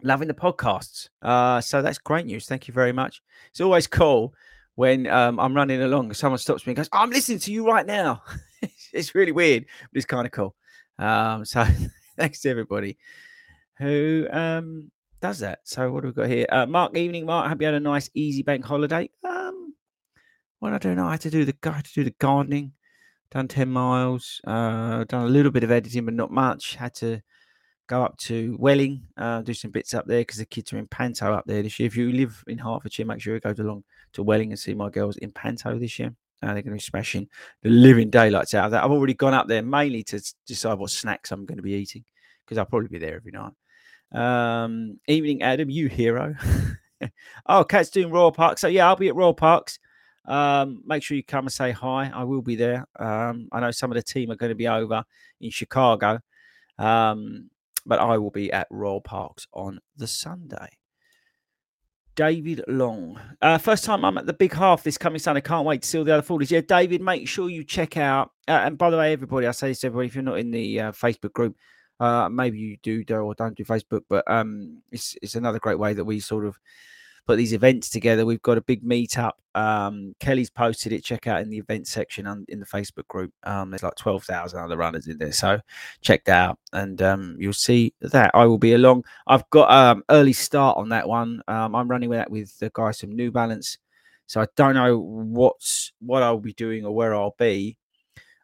loving 0.02 0.28
the 0.28 0.34
podcasts. 0.34 1.08
Uh, 1.20 1.60
so 1.60 1.82
that's 1.82 1.98
great 1.98 2.26
news. 2.26 2.46
Thank 2.46 2.68
you 2.68 2.74
very 2.74 2.92
much. 2.92 3.22
It's 3.50 3.60
always 3.60 3.86
cool 3.86 4.34
when 4.74 5.06
um, 5.06 5.38
I'm 5.38 5.54
running 5.54 5.82
along, 5.82 6.12
someone 6.14 6.38
stops 6.38 6.66
me 6.66 6.70
and 6.70 6.78
goes, 6.78 6.88
I'm 6.92 7.10
listening 7.10 7.38
to 7.40 7.52
you 7.52 7.66
right 7.66 7.86
now. 7.86 8.22
it's 8.92 9.14
really 9.14 9.32
weird, 9.32 9.64
but 9.64 9.96
it's 9.96 10.06
kind 10.06 10.26
of 10.26 10.32
cool. 10.32 10.54
Um, 10.98 11.44
so 11.44 11.64
thanks 12.16 12.40
to 12.40 12.50
everybody 12.50 12.98
who 13.78 14.26
um, 14.30 14.90
does 15.20 15.40
that. 15.40 15.60
So 15.64 15.90
what 15.90 16.02
do 16.02 16.08
we 16.08 16.14
got 16.14 16.28
here? 16.28 16.46
Uh, 16.48 16.66
Mark, 16.66 16.96
evening, 16.96 17.26
Mark. 17.26 17.48
Hope 17.48 17.60
you 17.60 17.66
had 17.66 17.74
a 17.74 17.80
nice, 17.80 18.10
easy 18.14 18.42
bank 18.42 18.64
holiday. 18.64 19.10
Um, 19.24 19.74
what 20.58 20.72
I 20.72 20.78
don't 20.78 20.96
know, 20.96 21.06
I 21.06 21.12
had 21.12 21.20
to 21.22 21.30
do 21.30 21.44
the 21.44 21.54
I 21.64 21.70
had 21.70 21.84
to 21.84 21.94
do 21.94 22.04
the 22.04 22.14
gardening 22.18 22.72
done 23.32 23.48
10 23.48 23.70
miles, 23.70 24.40
uh, 24.46 25.04
done 25.04 25.24
a 25.24 25.28
little 25.28 25.50
bit 25.50 25.64
of 25.64 25.70
editing, 25.70 26.04
but 26.04 26.14
not 26.14 26.30
much. 26.30 26.74
Had 26.74 26.94
to 26.96 27.22
go 27.88 28.02
up 28.02 28.16
to 28.18 28.56
Welwyn, 28.60 29.02
uh, 29.16 29.40
do 29.40 29.54
some 29.54 29.70
bits 29.70 29.94
up 29.94 30.06
there 30.06 30.20
because 30.20 30.36
the 30.36 30.46
kids 30.46 30.72
are 30.72 30.78
in 30.78 30.86
Panto 30.86 31.32
up 31.32 31.44
there 31.46 31.62
this 31.62 31.80
year. 31.80 31.86
If 31.86 31.96
you 31.96 32.12
live 32.12 32.44
in 32.46 32.58
Hertfordshire, 32.58 33.06
make 33.06 33.20
sure 33.20 33.34
you 33.34 33.40
go 33.40 33.54
along 33.58 33.84
to 34.12 34.22
Welwyn 34.22 34.50
and 34.50 34.58
see 34.58 34.74
my 34.74 34.90
girls 34.90 35.16
in 35.16 35.32
Panto 35.32 35.78
this 35.78 35.98
year. 35.98 36.14
Uh, 36.42 36.52
they're 36.52 36.62
going 36.62 36.64
to 36.64 36.72
be 36.72 36.80
smashing 36.80 37.28
the 37.62 37.70
living 37.70 38.10
daylights 38.10 38.52
out 38.52 38.66
of 38.66 38.70
that. 38.72 38.84
I've 38.84 38.90
already 38.90 39.14
gone 39.14 39.34
up 39.34 39.48
there 39.48 39.62
mainly 39.62 40.02
to 40.04 40.20
decide 40.46 40.78
what 40.78 40.90
snacks 40.90 41.30
I'm 41.30 41.46
going 41.46 41.56
to 41.56 41.62
be 41.62 41.72
eating 41.72 42.04
because 42.44 42.58
I'll 42.58 42.66
probably 42.66 42.88
be 42.88 42.98
there 42.98 43.16
every 43.16 43.32
night. 43.32 43.52
Um, 44.12 44.98
evening, 45.08 45.42
Adam, 45.42 45.70
you 45.70 45.88
hero. 45.88 46.34
oh, 47.46 47.64
Cat's 47.64 47.90
doing 47.90 48.10
Royal 48.10 48.32
Park. 48.32 48.58
So, 48.58 48.68
yeah, 48.68 48.88
I'll 48.88 48.96
be 48.96 49.08
at 49.08 49.14
Royal 49.14 49.32
Parks. 49.32 49.78
Um, 50.26 50.82
make 50.86 51.02
sure 51.02 51.16
you 51.16 51.24
come 51.24 51.46
and 51.46 51.52
say 51.52 51.72
hi. 51.72 52.10
I 52.14 52.24
will 52.24 52.42
be 52.42 52.56
there. 52.56 52.86
Um, 52.98 53.48
I 53.52 53.60
know 53.60 53.70
some 53.70 53.90
of 53.90 53.96
the 53.96 54.02
team 54.02 54.30
are 54.30 54.36
going 54.36 54.50
to 54.50 54.56
be 54.56 54.68
over 54.68 55.04
in 55.40 55.50
Chicago, 55.50 56.20
um, 56.78 57.50
but 57.84 57.98
I 57.98 58.18
will 58.18 58.30
be 58.30 58.52
at 58.52 58.68
Royal 58.70 59.00
Parks 59.00 59.46
on 59.52 59.80
the 59.96 60.06
Sunday. 60.06 60.78
David 62.14 62.62
Long. 62.68 63.18
Uh, 63.40 63.58
first 63.58 63.84
time 63.84 64.04
I'm 64.04 64.18
at 64.18 64.26
the 64.26 64.32
big 64.32 64.52
half 64.52 64.82
this 64.82 64.98
coming 64.98 65.18
Sunday. 65.18 65.40
Can't 65.40 65.64
wait 65.66 65.82
to 65.82 65.88
see 65.88 65.98
all 65.98 66.04
the 66.04 66.14
other 66.14 66.26
Fordys. 66.26 66.50
Yeah, 66.50 66.60
David, 66.60 67.00
make 67.00 67.26
sure 67.26 67.48
you 67.48 67.64
check 67.64 67.96
out. 67.96 68.30
Uh, 68.46 68.62
and 68.64 68.76
by 68.76 68.90
the 68.90 68.98
way, 68.98 69.12
everybody, 69.12 69.46
I 69.46 69.52
say 69.52 69.68
this 69.68 69.80
to 69.80 69.86
everybody, 69.86 70.08
if 70.08 70.14
you're 70.14 70.22
not 70.22 70.38
in 70.38 70.50
the 70.50 70.80
uh, 70.80 70.92
Facebook 70.92 71.32
group, 71.32 71.56
uh, 72.00 72.28
maybe 72.28 72.58
you 72.58 72.76
do, 72.82 73.02
do 73.04 73.16
or 73.16 73.34
don't 73.34 73.56
do 73.56 73.64
Facebook, 73.64 74.02
but 74.08 74.30
um, 74.30 74.82
it's, 74.90 75.16
it's 75.22 75.36
another 75.36 75.58
great 75.58 75.78
way 75.78 75.94
that 75.94 76.04
we 76.04 76.20
sort 76.20 76.44
of 76.44 76.58
put 77.26 77.36
these 77.36 77.52
events 77.52 77.88
together. 77.88 78.26
We've 78.26 78.42
got 78.42 78.58
a 78.58 78.62
big 78.62 78.84
meetup. 78.84 79.32
Um, 79.54 80.14
Kelly's 80.18 80.50
posted 80.50 80.92
it. 80.92 81.04
Check 81.04 81.26
out 81.26 81.42
in 81.42 81.50
the 81.50 81.58
event 81.58 81.86
section 81.86 82.26
on, 82.26 82.44
in 82.48 82.58
the 82.58 82.66
Facebook 82.66 83.06
group. 83.08 83.32
Um, 83.44 83.70
there's 83.70 83.82
like 83.82 83.94
12,000 83.96 84.58
other 84.58 84.76
runners 84.76 85.06
in 85.06 85.18
there. 85.18 85.32
So 85.32 85.60
check 86.00 86.24
that 86.24 86.50
out 86.50 86.58
and 86.72 87.00
um, 87.02 87.36
you'll 87.38 87.52
see 87.52 87.94
that 88.00 88.30
I 88.34 88.46
will 88.46 88.58
be 88.58 88.74
along. 88.74 89.04
I've 89.26 89.48
got 89.50 89.70
um 89.70 90.02
early 90.10 90.32
start 90.32 90.78
on 90.78 90.88
that 90.90 91.08
one. 91.08 91.42
Um, 91.48 91.74
I'm 91.74 91.88
running 91.88 92.08
with 92.08 92.18
that 92.18 92.30
with 92.30 92.58
the 92.58 92.70
guys 92.74 93.00
from 93.00 93.12
New 93.12 93.30
Balance. 93.30 93.78
So 94.26 94.40
I 94.40 94.46
don't 94.56 94.74
know 94.74 94.98
what's 94.98 95.92
what 96.00 96.22
I'll 96.22 96.38
be 96.38 96.54
doing 96.54 96.84
or 96.84 96.94
where 96.94 97.14
I'll 97.14 97.34
be. 97.38 97.76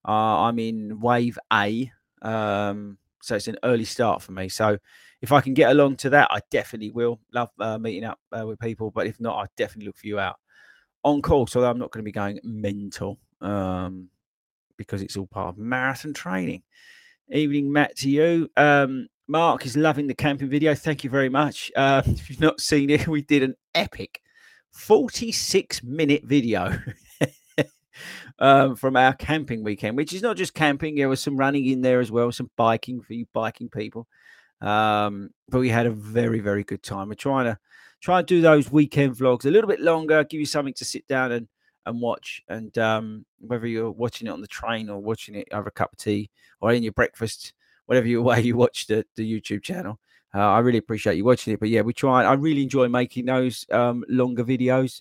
Uh, 0.07 0.43
I'm 0.43 0.59
in 0.59 1.01
wave 1.01 1.39
A. 1.53 1.91
Um, 2.23 2.99
so 3.23 3.37
it's 3.37 3.49
an 3.49 3.59
early 3.63 3.85
start 3.85 4.23
for 4.23 4.33
me. 4.33 4.49
So 4.49 4.79
if 5.21 5.33
I 5.33 5.41
can 5.41 5.55
get 5.55 5.71
along 5.71 5.97
to 5.99 6.11
that, 6.11 6.29
I 6.31 6.41
definitely 6.51 6.91
will. 6.91 7.21
Love 7.33 7.51
uh, 7.59 7.79
meeting 7.79 8.05
up 8.05 8.19
uh, 8.37 8.47
with 8.47 8.59
people, 8.61 8.91
but 8.91 9.07
if 9.07 9.21
not, 9.21 9.37
I 9.37 9.47
definitely 9.57 9.87
look 9.87 9.97
for 9.97 10.07
you 10.07 10.19
out 10.19 10.37
on 11.03 11.23
course. 11.23 11.57
Although 11.57 11.71
I'm 11.71 11.79
not 11.79 11.91
going 11.91 12.03
to 12.03 12.09
be 12.09 12.13
going 12.13 12.39
mental 12.45 13.19
um, 13.41 14.09
because 14.77 15.03
it's 15.03 15.17
all 15.17 15.27
part 15.27 15.49
of 15.49 15.59
marathon 15.59 16.15
training. 16.15 16.63
Evening, 17.31 17.73
Matt, 17.73 17.97
to 17.97 18.09
you. 18.09 18.49
Um, 18.57 19.09
Mark 19.27 19.67
is 19.67 19.77
loving 19.77 20.07
the 20.07 20.15
camping 20.15 20.49
video. 20.49 20.75
Thank 20.75 21.05
you 21.05 21.11
very 21.11 21.29
much. 21.29 21.71
Uh, 21.77 22.03
if 22.07 22.31
you've 22.31 22.41
not 22.41 22.61
seen 22.61 22.91
it, 22.91 23.07
we 23.09 23.23
did 23.23 23.43
an 23.43 23.55
epic 23.75 24.21
46 24.73 25.83
minute 25.83 26.25
video. 26.25 26.79
um, 28.39 28.77
from 28.77 28.97
our 28.97 29.13
camping 29.15 29.63
weekend, 29.65 29.97
which 29.97 30.13
is 30.13 30.23
not 30.23 30.37
just 30.37 30.55
camping. 30.55 30.95
There 30.95 31.09
was 31.09 31.21
some 31.21 31.37
running 31.37 31.67
in 31.67 31.83
there 31.83 32.01
as 32.01 32.11
well, 32.11 32.31
some 32.33 32.51
biking 32.57 33.01
for 33.01 33.15
you 33.15 33.27
biking 33.33 33.69
people. 33.69 34.07
Um, 34.61 35.31
but 35.49 35.61
we 35.61 35.69
had 35.69 35.87
a 35.87 35.91
very, 35.91 36.41
very 36.41 36.65
good 36.65 36.83
time. 36.83 37.09
We're 37.09 37.15
trying 37.15 37.47
to 37.47 37.59
try 38.01 38.19
and 38.19 38.27
do 38.27 38.41
those 38.41 38.71
weekend 38.71 39.17
vlogs 39.17 39.45
a 39.45 39.51
little 39.51 39.69
bit 39.69 39.81
longer, 39.81 40.25
give 40.25 40.41
you 40.41 40.47
something 40.47 40.75
to 40.75 40.85
sit 40.85 41.07
down 41.07 41.33
and 41.33 41.49
and 41.87 42.01
watch. 42.01 42.43
And 42.49 42.77
um, 42.79 43.25
whether 43.41 43.67
you're 43.67 43.91
watching 43.91 44.29
it 44.29 44.31
on 44.31 44.41
the 44.41 44.47
train 44.47 44.91
or 44.91 45.01
watching 45.01 45.35
it 45.35 45.49
over 45.53 45.69
a 45.69 45.73
cup 45.73 45.93
of 45.93 45.99
tea 45.99 46.31
or 46.61 46.73
in 46.73 46.83
your 46.83 46.93
breakfast, 46.93 47.53
whatever 47.87 48.07
your 48.07 48.23
way 48.29 48.41
you 48.41 48.57
watch 48.57 48.87
the, 48.87 49.05
the 49.17 49.41
YouTube 49.41 49.63
channel. 49.63 49.99
Uh, 50.35 50.41
I 50.41 50.59
really 50.59 50.79
appreciate 50.79 51.17
you 51.17 51.25
watching 51.25 51.55
it. 51.55 51.61
But 51.61 51.71
yeah, 51.71 51.81
we 51.81 51.95
try. 51.95 52.25
I 52.25 52.35
really 52.35 52.63
enjoy 52.63 52.89
making 52.89 53.25
those 53.25 53.65
um, 53.73 54.05
longer 54.09 54.45
videos. 54.45 55.01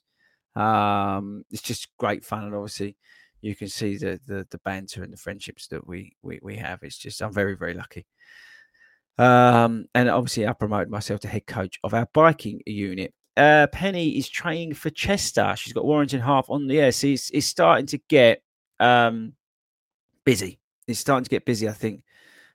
Um, 0.56 1.44
it's 1.52 1.62
just 1.62 1.90
great 1.98 2.24
fun, 2.24 2.46
and 2.46 2.56
obviously, 2.56 2.96
you 3.42 3.54
can 3.54 3.68
see 3.68 3.98
the, 3.98 4.20
the 4.26 4.48
the 4.50 4.58
banter 4.60 5.04
and 5.04 5.12
the 5.12 5.18
friendships 5.18 5.68
that 5.68 5.86
we 5.86 6.16
we 6.22 6.40
we 6.42 6.56
have. 6.56 6.80
It's 6.82 6.98
just 6.98 7.22
I'm 7.22 7.34
very 7.34 7.58
very 7.58 7.74
lucky. 7.74 8.06
Um, 9.18 9.86
and 9.96 10.10
obviously, 10.10 10.48
I 10.48 10.54
promoted 10.54 10.90
myself 10.90 11.22
to 11.22 11.28
head 11.28 11.48
coach 11.48 11.80
of 11.84 11.94
our 11.94 12.08
biking 12.14 12.62
unit. 12.66 13.14
Uh, 13.36 13.68
Penny 13.68 14.18
is 14.18 14.30
training 14.30 14.74
for 14.74 14.90
Chester. 14.90 15.54
She's 15.58 15.74
got 15.74 15.86
Warrington 15.86 16.22
half 16.22 16.50
on 16.50 16.68
the 16.68 16.80
air. 16.80 16.92
So 16.92 17.08
it's, 17.08 17.30
it's 17.32 17.46
starting 17.46 17.86
to 17.88 18.00
get 18.10 18.42
um, 18.80 19.34
busy. 20.26 20.60
It's 20.88 21.00
starting 21.00 21.24
to 21.24 21.30
get 21.30 21.46
busy, 21.46 21.70
I 21.70 21.74
think, 21.74 22.02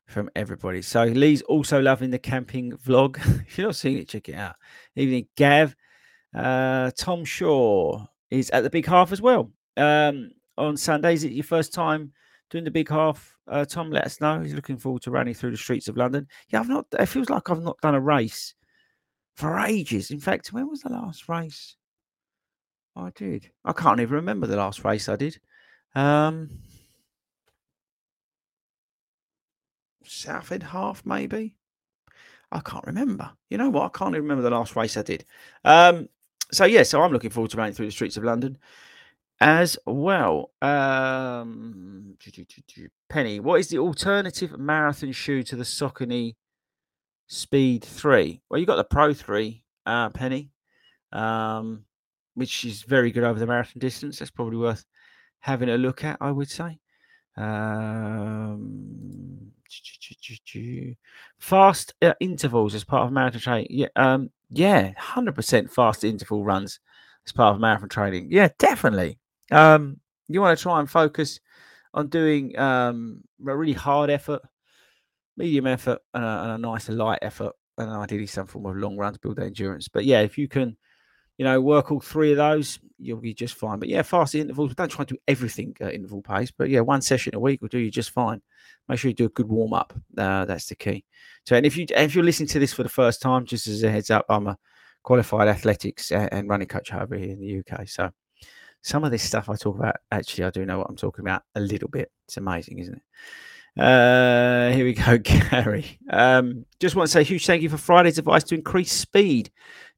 from 0.07 0.29
everybody. 0.35 0.83
So 0.83 1.05
Lee's 1.05 1.43
also 1.43 1.81
loving 1.81 2.11
the 2.11 2.19
camping 2.19 2.73
vlog. 2.73 3.17
if 3.47 3.59
you're 3.59 3.69
not 3.69 3.77
seeing 3.77 3.99
it, 3.99 4.09
check 4.09 4.29
it 4.29 4.35
out. 4.35 4.57
Evening, 4.97 5.27
Gav. 5.37 5.77
Uh, 6.35 6.91
Tom 6.97 7.25
Shaw 7.25 8.05
is 8.31 8.51
at 8.51 8.63
the 8.63 8.71
big 8.71 8.87
half 8.87 9.13
as 9.13 9.21
well. 9.21 9.53
Um, 9.77 10.31
on 10.59 10.77
Sundays, 10.77 11.25
is 11.25 11.31
it 11.31 11.35
your 11.35 11.45
first 11.45 11.73
time 11.73 12.13
doing 12.53 12.65
the 12.65 12.71
big 12.71 12.89
half. 12.91 13.35
Uh, 13.49 13.65
Tom, 13.65 13.91
let 13.91 14.05
us 14.05 14.21
know. 14.21 14.41
He's 14.41 14.55
looking 14.55 14.77
forward 14.77 15.03
to 15.03 15.11
running 15.11 15.35
through 15.35 15.51
the 15.51 15.57
streets 15.57 15.89
of 15.89 15.97
London. 15.97 16.29
Yeah, 16.49 16.61
I've 16.61 16.69
not. 16.69 16.87
It 16.99 17.07
feels 17.07 17.31
like 17.31 17.51
I've 17.51 17.63
not 17.63 17.81
done 17.81 17.95
a 17.95 18.01
race 18.01 18.55
for 19.35 19.59
ages. 19.59 20.11
In 20.11 20.21
fact, 20.21 20.53
when 20.53 20.69
was 20.69 20.83
the 20.83 20.91
last 20.91 21.29
race 21.29 21.77
I 22.95 23.11
did? 23.17 23.51
I 23.65 23.73
can't 23.73 24.01
even 24.01 24.15
remember 24.15 24.47
the 24.47 24.57
last 24.57 24.85
race 24.85 25.09
I 25.09 25.17
did. 25.17 25.41
Um, 25.95 26.51
Southend 30.05 30.63
half, 30.63 31.05
maybe. 31.07 31.57
I 32.53 32.61
can't 32.61 32.87
remember. 32.87 33.31
You 33.49 33.57
know 33.57 33.71
what? 33.71 33.85
I 33.85 33.99
can't 33.99 34.15
even 34.15 34.25
remember 34.25 34.43
the 34.43 34.55
last 34.55 34.77
race 34.77 34.99
I 34.99 35.03
did. 35.03 35.25
Um, 35.65 36.11
so 36.53 36.67
yeah, 36.67 36.83
so 36.83 37.01
I'm 37.01 37.13
looking 37.13 37.31
forward 37.31 37.51
to 37.53 37.57
running 37.57 37.73
through 37.73 37.87
the 37.87 37.93
streets 37.93 38.19
of 38.19 38.25
London 38.25 38.59
as 39.43 39.77
well. 39.87 40.53
Um, 40.63 42.17
Penny, 43.09 43.41
what 43.41 43.59
is 43.59 43.69
the 43.69 43.79
alternative 43.79 44.57
marathon 44.57 45.11
shoe 45.11 45.43
to 45.43 45.57
the 45.57 45.65
Saucony 45.65 46.37
Speed 47.27 47.85
3? 47.85 48.41
Well, 48.49 48.61
you 48.61 48.67
got 48.67 48.77
the 48.77 48.85
Pro 48.85 49.13
3, 49.13 49.65
uh, 49.85 50.11
Penny, 50.11 50.53
um, 51.11 51.85
which 52.35 52.65
is 52.65 52.83
very 52.83 53.11
good 53.11 53.25
over 53.25 53.41
the 53.41 53.47
marathon 53.47 53.81
distance. 53.81 54.21
That's 54.21 54.31
probably 54.31 54.59
worth 54.59 54.85
having 55.41 55.71
a 55.71 55.77
look 55.77 56.05
at, 56.05 56.19
I 56.21 56.31
would 56.31 56.49
say. 56.49 56.79
Um, 57.37 59.51
fast 61.41 61.95
uh, 62.01 62.15
intervals 62.21 62.77
as 62.77 62.85
part 62.85 63.07
of 63.07 63.13
marathon 63.13 63.41
training. 63.41 63.67
Yeah, 63.71 63.89
um, 63.97 64.31
yeah, 64.51 64.93
hundred 64.97 65.35
percent 65.35 65.73
fast 65.73 66.05
interval 66.05 66.45
runs 66.45 66.79
as 67.27 67.33
part 67.33 67.57
of 67.57 67.61
marathon 67.61 67.89
training. 67.89 68.29
Yeah, 68.31 68.49
definitely. 68.61 69.19
Um, 69.53 70.01
you 70.29 70.41
want 70.41 70.57
to 70.57 70.63
try 70.63 70.81
and 70.81 70.91
focus 70.91 71.41
on 71.95 72.09
doing 72.09 72.59
um, 72.59 73.23
a 73.47 73.57
really 73.57 73.73
hard 73.73 74.11
effort, 74.11 74.43
medium 75.37 75.67
effort, 75.67 75.99
and 76.15 76.25
a, 76.25 76.43
and 76.43 76.51
a 76.53 76.59
nice 76.59 76.89
light 76.89 77.19
effort, 77.23 77.53
and 77.79 77.91
ideally 77.91 78.27
some 78.27 78.47
form 78.47 78.67
of 78.67 78.77
long 78.77 78.97
run 78.97 79.13
to 79.13 79.21
build 79.21 79.39
endurance. 79.39 79.89
But 79.89 80.05
yeah, 80.05 80.21
if 80.21 80.39
you 80.39 80.49
can, 80.49 80.77
you 81.39 81.45
know, 81.45 81.61
work 81.61 81.93
all 81.93 82.01
three 82.01 82.31
of 82.31 82.39
those, 82.39 82.79
you'll 82.99 83.21
be 83.21 83.35
just 83.35 83.55
fine. 83.55 83.79
But 83.79 83.89
yeah, 83.89 84.03
fast 84.03 84.35
intervals. 84.35 84.75
Don't 84.75 84.89
try 84.89 85.05
to 85.05 85.15
do 85.15 85.21
everything 85.29 85.77
at 85.81 85.95
interval 85.95 86.23
pace, 86.23 86.51
but 86.51 86.71
yeah, 86.71 86.81
one 86.81 87.03
session 87.03 87.35
a 87.35 87.41
week 87.41 87.61
will 87.61 87.69
do 87.69 87.79
you 87.79 87.91
just 87.91 88.11
fine. 88.11 88.41
Make 88.89 88.99
sure 88.99 89.09
you 89.09 89.15
do 89.15 89.27
a 89.27 89.31
good 89.31 89.49
warm 89.49 89.75
up. 89.75 89.93
Uh, 90.17 90.45
that's 90.45 90.67
the 90.67 90.77
key. 90.77 91.05
So, 91.47 91.57
and 91.57 91.67
if 91.67 91.77
you 91.77 91.87
if 91.91 92.15
you're 92.15 92.25
listening 92.25 92.49
to 92.49 92.59
this 92.59 92.73
for 92.73 92.83
the 92.83 92.89
first 92.89 93.21
time, 93.21 93.45
just 93.45 93.67
as 93.67 93.83
a 93.83 93.91
heads 93.91 94.11
up, 94.11 94.27
I'm 94.29 94.47
a 94.47 94.59
qualified 95.03 95.49
athletics 95.49 96.13
and 96.13 96.49
running 96.49 96.69
coach 96.69 96.93
over 96.93 97.17
here 97.17 97.31
in 97.31 97.41
the 97.41 97.59
UK. 97.59 97.89
So, 97.89 98.11
some 98.83 99.05
of 99.05 99.11
this 99.11 99.23
stuff 99.23 99.49
I 99.49 99.55
talk 99.55 99.79
about, 99.79 99.97
actually, 100.11 100.45
I 100.45 100.51
do 100.51 100.67
know 100.67 100.79
what 100.79 100.89
I'm 100.91 100.97
talking 100.97 101.25
about 101.25 101.43
a 101.55 101.61
little 101.61 101.89
bit. 101.89 102.11
It's 102.27 102.37
amazing, 102.37 102.79
isn't 102.81 102.95
it? 102.95 103.03
Uh, 103.81 104.71
here 104.73 104.85
we 104.85 104.93
go, 104.93 105.19
Gary. 105.51 105.99
Um, 106.11 106.67
just 106.79 106.95
want 106.95 107.07
to 107.07 107.13
say 107.13 107.25
huge 107.25 107.47
thank 107.47 107.63
you 107.63 107.71
for 107.71 107.79
Friday's 107.79 108.19
advice 108.19 108.45
to 108.45 108.55
increase 108.55 108.93
speed. 108.93 109.51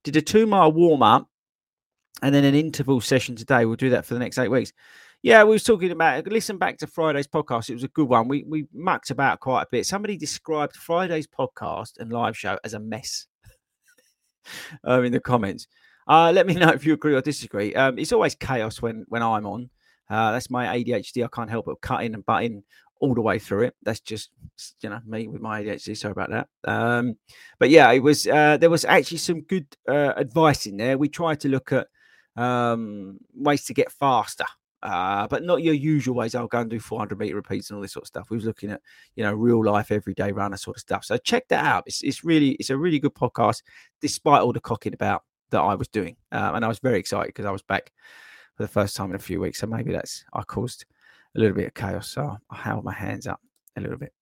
Did 0.05 0.17
a 0.17 0.23
two 0.23 0.47
mile 0.47 0.71
warm 0.71 1.03
up 1.03 1.29
and 2.23 2.35
then 2.35 2.45
an 2.45 2.55
interval 2.55 3.01
session 3.01 3.35
today. 3.35 3.65
We'll 3.65 3.77
do 3.77 3.91
that 3.91 4.05
for 4.05 4.15
the 4.15 4.21
next 4.21 4.39
eight 4.39 4.49
weeks. 4.49 4.73
Yeah, 5.23 5.43
we 5.45 5.53
was 5.53 5.65
talking 5.65 5.91
about. 5.91 6.27
Listen 6.27 6.59
back 6.59 6.77
to 6.79 6.87
Friday's 6.87 7.27
podcast. 7.27 7.71
It 7.71 7.75
was 7.75 7.83
a 7.83 7.89
good 7.89 8.09
one. 8.09 8.29
We 8.29 8.45
we 8.47 8.67
mucked 8.75 9.11
about 9.11 9.41
quite 9.41 9.63
a 9.63 9.69
bit. 9.71 9.87
Somebody 9.87 10.19
described 10.19 10.77
Friday's 10.77 11.27
podcast 11.27 11.99
and 11.99 12.13
live 12.13 12.37
show 12.37 12.59
as 12.63 12.75
a 12.75 12.79
mess. 12.79 13.27
um, 14.85 15.05
in 15.05 15.13
the 15.13 15.21
comments. 15.21 15.67
Uh, 16.07 16.33
let 16.35 16.47
me 16.47 16.55
know 16.55 16.69
if 16.69 16.85
you 16.85 16.93
agree 16.95 17.15
or 17.15 17.21
disagree. 17.21 17.75
Um, 17.75 17.99
it's 17.99 18.13
always 18.13 18.35
chaos 18.35 18.83
when 18.83 19.05
when 19.09 19.23
I'm 19.23 19.47
on. 19.47 19.71
Uh, 20.09 20.33
that's 20.33 20.51
my 20.51 20.67
ADHD. 20.67 21.25
I 21.25 21.29
can't 21.29 21.51
help 21.51 21.67
but 21.67 21.81
cut 21.81 22.05
in 22.05 22.15
and 22.15 22.27
butt 22.27 22.45
in 22.45 22.63
all 23.01 23.15
the 23.15 23.23
way 23.23 23.39
through 23.39 23.63
it. 23.63 23.75
That's 23.83 24.01
just 24.01 24.31
you 24.81 24.91
know 24.91 25.01
me 25.07 25.29
with 25.29 25.41
my 25.41 25.63
ADHD. 25.63 25.97
Sorry 25.97 26.13
about 26.13 26.31
that. 26.31 26.49
Um, 26.65 27.17
but 27.59 27.71
yeah, 27.71 27.91
it 27.93 28.01
was. 28.01 28.27
Uh, 28.27 28.57
there 28.57 28.71
was 28.71 28.85
actually 28.85 29.19
some 29.19 29.43
good 29.43 29.67
uh, 29.89 30.13
advice 30.17 30.67
in 30.67 30.77
there. 30.77 30.99
We 30.99 31.09
tried 31.09 31.41
to 31.41 31.49
look 31.49 31.73
at 31.73 31.89
um, 32.37 33.19
ways 33.35 33.65
to 33.65 33.75
get 33.75 33.93
faster. 33.93 34.47
Uh, 34.83 35.27
but 35.29 35.43
not 35.43 35.63
your 35.63 35.73
usual 35.73 36.15
ways. 36.15 36.35
I'll 36.35 36.47
go 36.47 36.61
and 36.61 36.69
do 36.69 36.79
400 36.79 37.19
meter 37.19 37.37
repeats 37.37 37.71
and 37.71 37.77
all 37.77 37.81
this 37.81 37.95
sort 37.95 38.03
of 38.03 38.09
stuff. 38.09 38.29
We 38.29 38.37
was 38.37 38.45
looking 38.45 38.71
at, 38.71 38.83
you 39.17 39.25
know, 39.25 39.33
real 39.33 39.65
life, 39.65 39.91
everyday 39.91 40.31
runner 40.31 40.59
sort 40.59 40.77
of 40.77 40.83
stuff. 40.83 41.07
So 41.07 41.17
check 41.17 41.49
that 41.49 41.65
out. 41.65 41.85
It's, 41.87 42.03
it's 42.03 42.23
really, 42.23 42.51
it's 42.61 42.69
a 42.69 42.77
really 42.77 42.99
good 42.99 43.15
podcast, 43.15 43.63
despite 44.03 44.43
all 44.43 44.53
the 44.53 44.61
cocking 44.61 44.93
about 44.93 45.23
that 45.51 45.61
I 45.61 45.75
was 45.75 45.89
doing. 45.89 46.17
Uh, 46.33 46.53
and 46.55 46.65
I 46.65 46.69
was 46.69 46.79
very 46.79 46.99
excited 46.99 47.29
because 47.29 47.47
I 47.47 47.51
was 47.51 47.63
back 47.63 47.93
for 48.57 48.63
the 48.63 48.69
first 48.69 48.97
time 48.97 49.11
in 49.11 49.17
a 49.17 49.21
few 49.21 49.41
weeks. 49.41 49.61
So 49.61 49.67
maybe 49.67 49.93
that's, 49.93 50.25
I 50.33 50.43
caused 50.43 50.85
a 51.37 51.41
little 51.41 51.57
bit 51.57 51.67
of 51.67 51.75
chaos. 51.75 52.09
So 52.09 52.37
I 52.51 52.57
held 52.57 52.85
my 52.85 52.93
hands 52.93 53.27
up 53.27 53.41
a 53.77 53.81
little 53.81 53.99
bit. 53.99 54.13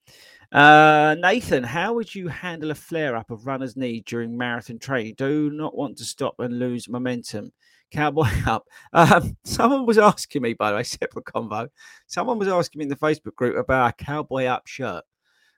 Uh, 0.50 1.16
Nathan, 1.18 1.64
how 1.64 1.94
would 1.94 2.14
you 2.14 2.28
handle 2.28 2.70
a 2.70 2.74
flare 2.74 3.16
up 3.16 3.30
of 3.30 3.46
runner's 3.46 3.76
knee 3.76 4.02
during 4.04 4.36
marathon 4.36 4.78
training? 4.78 5.14
Do 5.16 5.50
not 5.50 5.76
want 5.76 5.96
to 5.98 6.04
stop 6.04 6.34
and 6.38 6.58
lose 6.58 6.88
momentum. 6.88 7.52
Cowboy 7.90 8.28
up. 8.46 8.66
Um, 8.92 9.36
someone 9.44 9.86
was 9.86 9.98
asking 9.98 10.42
me, 10.42 10.54
by 10.54 10.70
the 10.70 10.76
way, 10.76 10.82
separate 10.84 11.24
convo. 11.24 11.68
Someone 12.06 12.38
was 12.38 12.48
asking 12.48 12.80
me 12.80 12.84
in 12.84 12.88
the 12.88 12.96
Facebook 12.96 13.34
group 13.34 13.56
about 13.56 13.90
a 13.90 14.04
cowboy 14.04 14.44
up 14.44 14.66
shirt 14.66 15.04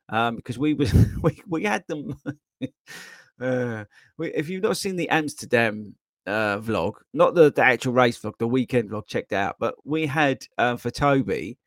um, 0.08 0.36
because 0.36 0.58
we 0.58 0.74
was 0.74 0.92
we, 1.22 1.42
we 1.48 1.64
had 1.64 1.84
them. 1.88 2.16
Uh, 3.40 3.84
if 4.18 4.48
you've 4.48 4.62
not 4.62 4.76
seen 4.76 4.96
the 4.96 5.08
Amsterdam 5.08 5.94
uh, 6.26 6.58
vlog, 6.58 6.94
not 7.12 7.34
the, 7.34 7.52
the 7.52 7.62
actual 7.62 7.92
race 7.92 8.18
vlog, 8.18 8.38
the 8.38 8.46
weekend 8.46 8.90
vlog, 8.90 9.06
checked 9.06 9.32
out. 9.32 9.56
But 9.58 9.74
we 9.84 10.06
had 10.06 10.44
uh, 10.58 10.76
for 10.76 10.90
Toby 10.90 11.58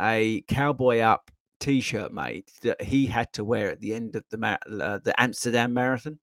a 0.00 0.42
cowboy 0.48 1.00
up 1.00 1.30
T-shirt 1.60 2.12
made 2.12 2.44
that 2.62 2.80
he 2.80 3.06
had 3.06 3.32
to 3.32 3.44
wear 3.44 3.70
at 3.70 3.80
the 3.80 3.94
end 3.94 4.14
of 4.16 4.24
the 4.30 4.38
uh, 4.46 4.98
the 5.02 5.20
Amsterdam 5.20 5.74
marathon 5.74 6.18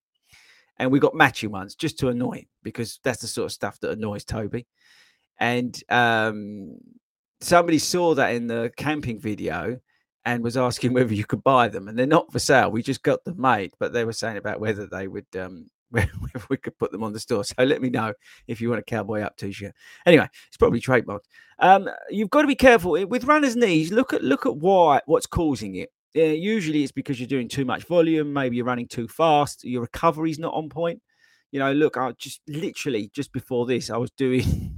and 0.78 0.92
we 0.92 1.00
got 1.00 1.16
matching 1.16 1.52
ones 1.52 1.76
just 1.76 2.00
to 2.00 2.10
annoy 2.10 2.40
him 2.40 2.46
because 2.64 3.00
that's 3.04 3.22
the 3.22 3.28
sort 3.28 3.46
of 3.46 3.52
stuff 3.52 3.80
that 3.80 3.92
annoys 3.92 4.26
Toby. 4.26 4.68
And 5.40 5.78
um, 5.90 6.78
somebody 7.42 7.80
saw 7.80 8.16
that 8.16 8.36
in 8.36 8.48
the 8.48 8.72
camping 8.76 9.20
video 9.20 9.80
and 10.26 10.44
was 10.44 10.58
asking 10.58 10.94
whether 10.94 11.14
you 11.14 11.26
could 11.26 11.44
buy 11.44 11.68
them, 11.68 11.88
and 11.88 11.98
they're 11.98 12.06
not 12.06 12.32
for 12.32 12.40
sale. 12.40 12.72
We 12.72 12.84
just 12.84 13.04
got 13.04 13.24
them 13.24 13.40
made, 13.40 13.74
but 13.80 13.94
they 13.94 14.06
were 14.06 14.14
saying 14.14 14.38
about 14.38 14.60
whether 14.60 14.88
they 14.88 15.08
would. 15.08 15.28
Um, 15.38 15.70
whether 15.92 16.10
we 16.50 16.58
could 16.58 16.78
put 16.78 16.92
them 16.92 17.04
on 17.04 17.14
the 17.14 17.20
store. 17.20 17.46
So 17.46 17.54
let 17.64 17.82
me 17.82 17.90
know 17.90 18.12
if 18.48 18.60
you 18.60 18.70
want 18.70 18.80
a 18.80 18.84
cowboy 18.84 19.22
up 19.22 19.38
t-shirt. 19.38 19.72
Anyway, 20.06 20.28
it's 20.48 20.58
probably 20.58 20.82
trademarked. 20.82 21.26
Um, 21.60 21.88
you've 22.10 22.32
got 22.32 22.42
to 22.42 22.48
be 22.48 22.56
careful 22.56 22.92
with 23.08 23.24
runners' 23.24 23.56
knees. 23.56 23.92
Look 23.92 24.12
at 24.12 24.24
look 24.24 24.46
at 24.46 24.58
why 24.58 25.00
what's 25.06 25.28
causing 25.28 25.76
it 25.76 25.92
yeah, 26.16 26.28
usually 26.28 26.82
it's 26.82 26.94
because 26.94 27.20
you're 27.20 27.28
doing 27.28 27.50
too 27.50 27.66
much 27.66 27.84
volume. 27.84 28.32
Maybe 28.32 28.56
you're 28.56 28.66
running 28.66 28.88
too 28.88 29.06
fast. 29.06 29.66
Your 29.66 29.82
recovery's 29.82 30.40
not 30.40 30.54
on 30.54 30.70
point. 30.70 31.02
You 31.52 31.60
know, 31.60 31.74
look, 31.74 31.98
I 31.98 32.14
just 32.14 32.40
literally 32.48 33.12
just 33.14 33.34
before 33.34 33.66
this, 33.66 33.90
I 33.90 33.98
was 33.98 34.12
doing, 34.12 34.44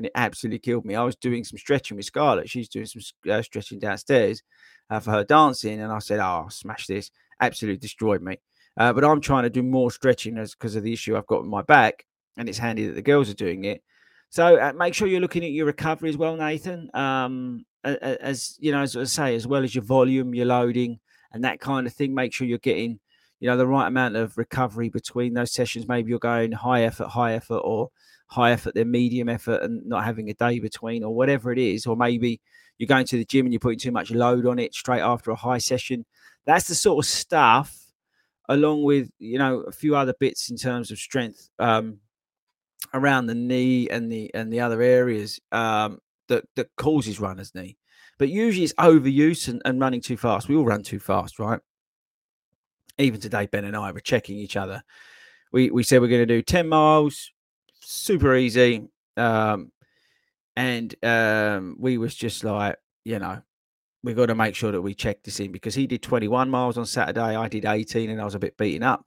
and 0.00 0.06
it 0.06 0.12
absolutely 0.14 0.58
killed 0.58 0.86
me. 0.86 0.94
I 0.94 1.04
was 1.04 1.14
doing 1.14 1.44
some 1.44 1.58
stretching 1.58 1.98
with 1.98 2.06
Scarlett. 2.06 2.48
She's 2.48 2.70
doing 2.70 2.86
some 2.86 3.02
uh, 3.30 3.42
stretching 3.42 3.78
downstairs 3.78 4.42
uh, 4.88 4.98
for 4.98 5.10
her 5.10 5.24
dancing, 5.24 5.78
and 5.78 5.92
I 5.92 5.98
said, 5.98 6.20
"Oh, 6.20 6.46
smash 6.48 6.86
this!" 6.86 7.10
Absolutely 7.38 7.76
destroyed 7.76 8.22
me. 8.22 8.38
Uh, 8.78 8.94
but 8.94 9.04
I'm 9.04 9.20
trying 9.20 9.42
to 9.42 9.50
do 9.50 9.62
more 9.62 9.90
stretching 9.90 10.36
because 10.36 10.74
of 10.74 10.84
the 10.84 10.92
issue 10.94 11.18
I've 11.18 11.26
got 11.26 11.42
with 11.42 11.50
my 11.50 11.60
back, 11.60 12.06
and 12.38 12.48
it's 12.48 12.56
handy 12.56 12.86
that 12.86 12.94
the 12.94 13.02
girls 13.02 13.28
are 13.28 13.34
doing 13.34 13.64
it. 13.64 13.82
So 14.30 14.56
uh, 14.56 14.72
make 14.72 14.94
sure 14.94 15.06
you're 15.06 15.20
looking 15.20 15.44
at 15.44 15.50
your 15.50 15.66
recovery 15.66 16.08
as 16.08 16.16
well, 16.16 16.34
Nathan. 16.34 16.88
Um, 16.94 17.66
as 17.84 18.56
you 18.58 18.72
know, 18.72 18.80
as 18.80 18.96
I 18.96 19.04
say, 19.04 19.34
as 19.34 19.46
well 19.46 19.64
as 19.64 19.74
your 19.74 19.84
volume, 19.84 20.34
your 20.34 20.46
loading, 20.46 20.98
and 21.30 21.44
that 21.44 21.60
kind 21.60 21.86
of 21.86 21.92
thing. 21.92 22.14
Make 22.14 22.32
sure 22.32 22.46
you're 22.46 22.56
getting, 22.56 23.00
you 23.38 23.50
know, 23.50 23.58
the 23.58 23.66
right 23.66 23.86
amount 23.86 24.16
of 24.16 24.38
recovery 24.38 24.88
between 24.88 25.34
those 25.34 25.52
sessions. 25.52 25.86
Maybe 25.86 26.08
you're 26.08 26.18
going 26.18 26.52
high 26.52 26.84
effort, 26.84 27.08
high 27.08 27.34
effort, 27.34 27.58
or 27.58 27.90
high 28.30 28.52
effort, 28.52 28.74
then 28.74 28.90
medium 28.90 29.28
effort, 29.28 29.62
and 29.62 29.84
not 29.86 30.04
having 30.04 30.30
a 30.30 30.34
day 30.34 30.58
between, 30.58 31.04
or 31.04 31.14
whatever 31.14 31.52
it 31.52 31.58
is. 31.58 31.86
Or 31.86 31.96
maybe 31.96 32.40
you're 32.78 32.86
going 32.86 33.06
to 33.06 33.16
the 33.18 33.24
gym 33.24 33.46
and 33.46 33.52
you're 33.52 33.60
putting 33.60 33.78
too 33.78 33.92
much 33.92 34.10
load 34.10 34.46
on 34.46 34.58
it 34.58 34.74
straight 34.74 35.00
after 35.00 35.30
a 35.30 35.36
high 35.36 35.58
session. 35.58 36.06
That's 36.46 36.68
the 36.68 36.74
sort 36.74 37.04
of 37.04 37.08
stuff, 37.08 37.76
along 38.48 38.84
with 38.84 39.10
you 39.18 39.38
know 39.38 39.60
a 39.60 39.72
few 39.72 39.96
other 39.96 40.14
bits 40.18 40.50
in 40.50 40.56
terms 40.56 40.90
of 40.90 40.98
strength. 40.98 41.50
Um, 41.58 41.98
around 42.94 43.26
the 43.26 43.34
knee 43.34 43.88
and 43.88 44.10
the 44.10 44.30
and 44.34 44.52
the 44.52 44.60
other 44.60 44.80
areas 44.82 45.40
um, 45.52 45.98
that 46.28 46.44
that 46.56 46.68
causes 46.76 47.20
runner's 47.20 47.54
knee. 47.54 47.76
But 48.18 48.28
usually 48.28 48.64
it's 48.64 48.74
overuse 48.74 49.48
and, 49.48 49.62
and 49.64 49.80
running 49.80 50.00
too 50.00 50.16
fast. 50.16 50.48
We 50.48 50.56
all 50.56 50.66
run 50.66 50.82
too 50.82 50.98
fast, 50.98 51.38
right? 51.38 51.60
Even 52.98 53.20
today, 53.20 53.46
Ben 53.46 53.64
and 53.64 53.76
I 53.76 53.92
were 53.92 54.00
checking 54.00 54.36
each 54.36 54.56
other. 54.56 54.82
We 55.52 55.70
we 55.70 55.82
said 55.82 56.00
we're 56.00 56.08
going 56.08 56.20
to 56.20 56.26
do 56.26 56.42
10 56.42 56.68
miles, 56.68 57.32
super 57.90 58.34
easy. 58.36 58.88
Um, 59.16 59.72
and 60.56 60.94
um, 61.04 61.76
we 61.78 61.98
was 61.98 62.14
just 62.14 62.44
like, 62.44 62.76
you 63.04 63.18
know, 63.18 63.42
we 64.02 64.14
got 64.14 64.26
to 64.26 64.34
make 64.34 64.54
sure 64.54 64.72
that 64.72 64.80
we 64.80 64.94
check 64.94 65.22
this 65.22 65.40
in 65.40 65.52
because 65.52 65.74
he 65.74 65.86
did 65.86 66.02
21 66.02 66.48
miles 66.50 66.78
on 66.78 66.86
Saturday. 66.86 67.36
I 67.36 67.48
did 67.48 67.64
18 67.64 68.10
and 68.10 68.20
I 68.20 68.24
was 68.24 68.34
a 68.34 68.38
bit 68.38 68.56
beaten 68.56 68.82
up 68.82 69.06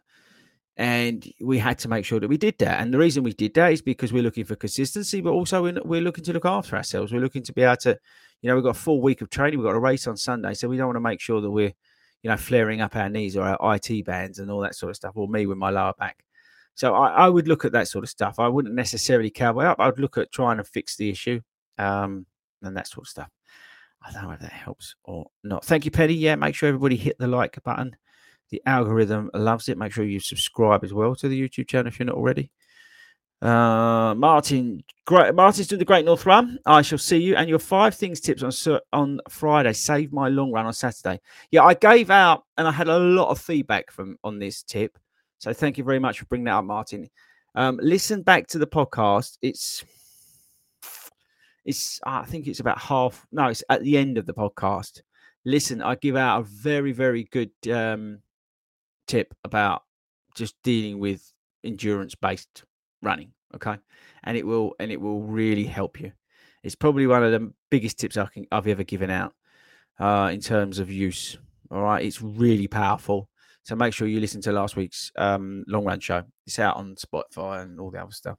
and 0.78 1.32
we 1.40 1.60
had 1.60 1.78
to 1.80 1.88
make 1.88 2.06
sure 2.06 2.20
that 2.20 2.28
we 2.28 2.38
did 2.38 2.58
that. 2.60 2.82
And 2.82 2.94
the 2.94 2.98
reason 2.98 3.24
we 3.24 3.34
did 3.34 3.54
that 3.56 3.72
is 3.72 3.82
because 3.82 4.12
we're 4.12 4.24
looking 4.24 4.46
for 4.46 4.56
consistency, 4.56 5.22
but 5.22 5.32
also 5.32 5.64
we're, 5.84 6.02
looking 6.02 6.24
to 6.24 6.34
look 6.34 6.46
after 6.46 6.76
ourselves. 6.76 7.12
We're 7.12 7.22
looking 7.22 7.44
to 7.44 7.54
be 7.54 7.62
able 7.62 7.78
to, 7.78 7.98
you 8.42 8.50
know, 8.50 8.56
we've 8.56 8.64
got 8.64 8.76
a 8.76 8.80
full 8.80 9.02
week 9.02 9.22
of 9.22 9.30
training. 9.30 9.60
We've 9.60 9.68
got 9.68 9.76
a 9.76 9.80
race 9.80 10.08
on 10.08 10.18
Sunday, 10.18 10.54
so 10.56 10.68
we 10.68 10.78
don't 10.78 10.88
want 10.88 10.98
to 10.98 11.02
make 11.02 11.22
sure 11.22 11.42
that 11.42 11.52
we're, 11.52 11.74
you 12.24 12.30
know, 12.30 12.38
flaring 12.38 12.82
up 12.82 12.96
our 12.96 13.10
knees 13.10 13.38
or 13.38 13.44
our 13.44 13.76
IT 13.76 14.06
bands 14.06 14.40
and 14.40 14.50
all 14.50 14.62
that 14.62 14.76
sort 14.76 14.90
of 14.90 14.96
stuff, 14.96 15.14
or 15.16 15.28
me 15.28 15.46
with 15.46 15.58
my 15.58 15.70
lower 15.70 15.94
back. 15.98 16.24
So 16.76 16.96
I, 16.96 17.26
I 17.26 17.30
would 17.30 17.48
look 17.48 17.66
at 17.66 17.72
that 17.74 17.88
sort 17.88 18.04
of 18.04 18.10
stuff. 18.10 18.40
I 18.40 18.48
wouldn't 18.48 18.74
necessarily 18.74 19.30
cowboy 19.30 19.64
up. 19.66 19.80
I 19.80 19.88
would 19.88 20.00
look 20.00 20.18
at 20.18 20.32
trying 20.32 20.58
to 20.58 20.64
fix 20.64 20.96
the 20.96 21.10
issue, 21.10 21.42
um, 21.78 22.26
and 22.62 22.76
that 22.76 22.88
sort 22.88 23.06
of 23.06 23.10
stuff. 23.10 23.30
I 24.06 24.12
don't 24.12 24.24
know 24.24 24.32
if 24.32 24.40
that 24.42 24.52
helps 24.52 24.96
or 25.06 25.28
not. 25.44 25.64
Thank 25.64 25.86
you, 25.86 25.92
Penny. 25.92 26.14
Yeah, 26.14 26.36
make 26.36 26.56
sure 26.56 26.68
everybody 26.68 26.96
hit 26.96 27.18
the 27.20 27.28
like 27.28 27.62
button. 27.64 27.96
The 28.50 28.62
algorithm 28.66 29.30
loves 29.34 29.70
it. 29.70 29.78
Make 29.78 29.94
sure 29.94 30.04
you 30.04 30.20
subscribe 30.20 30.84
as 30.84 30.94
well 30.94 31.16
to 31.16 31.28
the 31.28 31.50
YouTube 31.50 31.68
channel 31.68 31.88
if 31.88 32.00
you're 32.00 32.08
not 32.08 32.16
already. 32.16 32.52
Uh, 33.42 34.14
Martin, 34.16 34.84
great. 35.06 35.36
Martin's 35.36 35.68
doing 35.68 35.80
the 35.80 35.86
Great 35.86 36.06
North 36.06 36.26
Run. 36.26 36.58
I 36.66 36.82
shall 36.82 36.98
see 36.98 37.18
you. 37.18 37.36
And 37.36 37.50
your 37.50 37.60
five 37.60 37.94
things 37.96 38.22
tips 38.22 38.42
on 38.42 38.80
on 38.94 39.20
Friday. 39.28 39.74
Save 39.74 40.14
my 40.14 40.30
long 40.30 40.52
run 40.52 40.66
on 40.66 40.74
Saturday. 40.74 41.20
Yeah, 41.52 41.64
I 41.64 41.74
gave 41.74 42.10
out 42.10 42.46
and 42.58 42.68
I 42.68 42.72
had 42.72 42.88
a 42.88 43.00
lot 43.00 43.30
of 43.30 43.40
feedback 43.40 43.92
from 43.92 44.18
on 44.24 44.40
this 44.40 44.64
tip. 44.64 44.98
So 45.44 45.52
thank 45.52 45.78
you 45.78 45.84
very 45.84 46.00
much 46.00 46.20
for 46.20 46.26
bringing 46.26 46.46
that 46.46 46.54
up, 46.54 46.64
Martin. 46.64 47.10
Um, 47.54 47.78
listen 47.84 48.22
back 48.22 48.48
to 48.48 48.58
the 48.58 48.66
podcast. 48.66 49.38
It's 49.42 49.84
it's 51.66 52.00
I 52.06 52.24
think 52.24 52.48
it's 52.48 52.62
about 52.62 52.80
half. 52.80 53.28
No, 53.30 53.48
it's 53.48 53.62
at 53.70 53.82
the 53.82 53.98
end 53.98 54.18
of 54.18 54.26
the 54.26 54.34
podcast. 54.34 55.02
Listen, 55.44 55.82
I 55.82 55.96
give 55.96 56.16
out 56.16 56.40
a 56.40 56.44
very 56.44 56.94
very 56.94 57.26
good 57.26 57.52
um, 57.70 58.20
tip 59.06 59.34
about 59.44 59.84
just 60.34 60.56
dealing 60.64 61.00
with 61.00 61.34
endurance 61.66 62.16
based 62.16 62.64
running 63.02 63.34
okay 63.54 63.76
and 64.24 64.38
it 64.38 64.46
will 64.48 64.74
and 64.80 64.92
it 64.92 65.00
will 65.00 65.22
really 65.22 65.66
help 65.66 66.00
you 66.00 66.12
it's 66.64 66.76
probably 66.76 67.06
one 67.06 67.24
of 67.24 67.32
the 67.32 67.54
biggest 67.70 68.00
tips 68.00 68.18
I 68.18 68.26
can, 68.26 68.48
i've 68.52 68.68
ever 68.68 68.84
given 68.84 69.10
out 69.10 69.34
uh, 70.00 70.32
in 70.34 70.40
terms 70.40 70.80
of 70.80 70.90
use 70.90 71.38
all 71.70 71.84
right 71.84 72.04
it's 72.04 72.22
really 72.22 72.68
powerful 72.68 73.30
So 73.64 73.76
make 73.76 73.94
sure 73.94 74.08
you 74.08 74.20
listen 74.20 74.42
to 74.42 74.52
last 74.52 74.76
week's 74.76 75.12
um, 75.18 75.64
long 75.68 75.86
run 75.86 76.00
show. 76.00 76.24
It's 76.46 76.60
out 76.60 76.76
on 76.76 76.96
Spotify 76.96 77.64
and 77.64 77.80
all 77.80 77.92
the 77.92 78.02
other 78.02 78.12
stuff. 78.12 78.38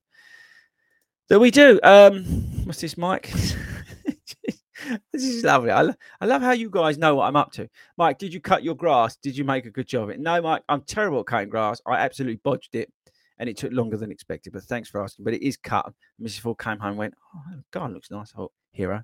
So 1.31 1.39
we 1.39 1.51
do. 1.51 1.81
Um, 1.83 2.25
what's 2.67 2.81
this, 2.83 2.99
Mike? 2.99 3.33
this 5.13 5.25
is 5.25 5.43
lovely. 5.43 5.71
I, 5.71 5.83
lo- 5.83 5.95
I 6.21 6.27
love 6.27 6.43
how 6.43 6.53
you 6.53 6.69
guys 6.69 6.99
know 6.99 7.15
what 7.15 7.27
I'm 7.27 7.37
up 7.37 7.53
to. 7.53 7.69
Mike, 7.97 8.19
did 8.19 8.35
you 8.35 8.41
cut 8.41 8.63
your 8.63 8.75
grass? 8.75 9.17
Did 9.17 9.37
you 9.37 9.45
make 9.45 9.65
a 9.65 9.71
good 9.71 9.87
job 9.87 10.05
of 10.05 10.11
it? 10.11 10.21
No, 10.21 10.43
Mike, 10.43 10.63
I'm 10.69 10.83
terrible 10.83 11.21
at 11.21 11.27
cutting 11.27 11.49
grass. 11.49 11.81
I 11.87 11.95
absolutely 11.97 12.41
bodged 12.45 12.75
it 12.75 12.93
and 13.39 13.49
it 13.49 13.57
took 13.57 13.73
longer 13.73 13.97
than 13.97 14.13
expected. 14.13 14.53
But 14.53 14.65
thanks 14.65 14.91
for 14.91 15.03
asking. 15.03 15.25
But 15.25 15.35
it 15.35 15.47
is 15.47 15.57
cut. 15.57 15.91
Mrs. 16.21 16.41
Ford 16.41 16.59
came 16.59 16.79
home 16.79 16.97
went, 16.97 17.15
Oh, 17.35 17.61
God, 17.71 17.93
looks 17.93 18.11
nice. 18.11 18.33
Oh, 18.37 18.53
hero. 18.73 19.03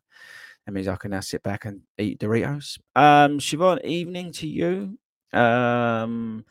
That 0.67 0.73
means 0.73 0.89
I 0.89 0.97
can 0.97 1.13
now 1.13 1.21
sit 1.21 1.43
back 1.43 1.65
and 1.65 1.81
eat 1.97 2.21
Doritos. 2.21 2.79
Um, 2.95 3.39
Siobhan, 3.39 3.83
evening 3.85 4.33
to 4.33 4.47
you. 4.47 4.99
Um, 5.33 6.45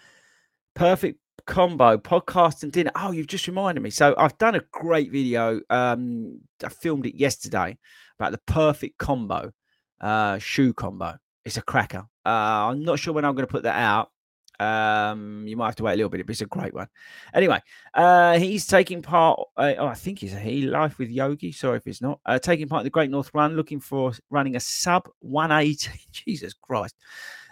perfect 0.76 1.20
combo 1.46 1.98
podcast 1.98 2.64
and 2.64 2.72
dinner. 2.72 2.92
Oh, 2.96 3.12
you've 3.12 3.28
just 3.28 3.48
reminded 3.48 3.82
me. 3.82 3.90
So 3.90 4.14
I've 4.18 4.38
done 4.38 4.56
a 4.56 4.62
great 4.72 5.12
video. 5.12 5.62
Um, 5.70 6.40
I 6.64 6.70
filmed 6.70 7.06
it 7.06 7.16
yesterday 7.16 7.78
about 8.20 8.32
the 8.32 8.40
perfect 8.46 8.98
combo, 8.98 9.52
uh, 10.00 10.38
shoe 10.38 10.74
combo. 10.74 11.18
It's 11.46 11.58
a 11.58 11.62
cracker. 11.62 12.06
Uh, 12.26 12.70
I'm 12.70 12.84
not 12.84 13.00
sure 13.00 13.14
when 13.14 13.26
I'm 13.26 13.34
going 13.34 13.48
to 13.48 13.52
put 13.52 13.64
that 13.64 13.78
out. 13.78 14.12
Um, 14.60 15.46
you 15.48 15.56
might 15.56 15.68
have 15.68 15.76
to 15.78 15.84
wait 15.84 15.94
a 15.94 15.96
little 15.96 16.10
bit, 16.10 16.26
but 16.26 16.32
it's 16.32 16.42
a 16.42 16.46
great 16.46 16.74
one. 16.74 16.88
Anyway, 17.34 17.62
uh, 17.94 18.38
he's 18.38 18.68
taking 18.68 19.02
part. 19.02 19.40
Uh, 19.56 19.74
oh, 19.78 19.88
I 19.88 19.94
think 19.94 20.20
he's 20.20 20.34
a 20.34 20.40
he 20.40 20.64
life 20.64 21.00
with 21.00 21.10
Yogi. 21.10 21.52
Sorry 21.54 21.78
if 21.78 21.88
it's 21.88 22.02
not. 22.02 22.20
Uh, 22.26 22.40
taking 22.40 22.68
part 22.68 22.82
in 22.82 22.84
the 22.84 22.90
Great 22.90 23.10
North 23.10 23.32
Run, 23.34 23.56
looking 23.56 23.80
for 23.80 24.12
running 24.30 24.58
a 24.58 24.60
sub 24.60 25.10
180. 25.20 25.92
Jesus 26.12 26.54
Christ. 26.54 26.96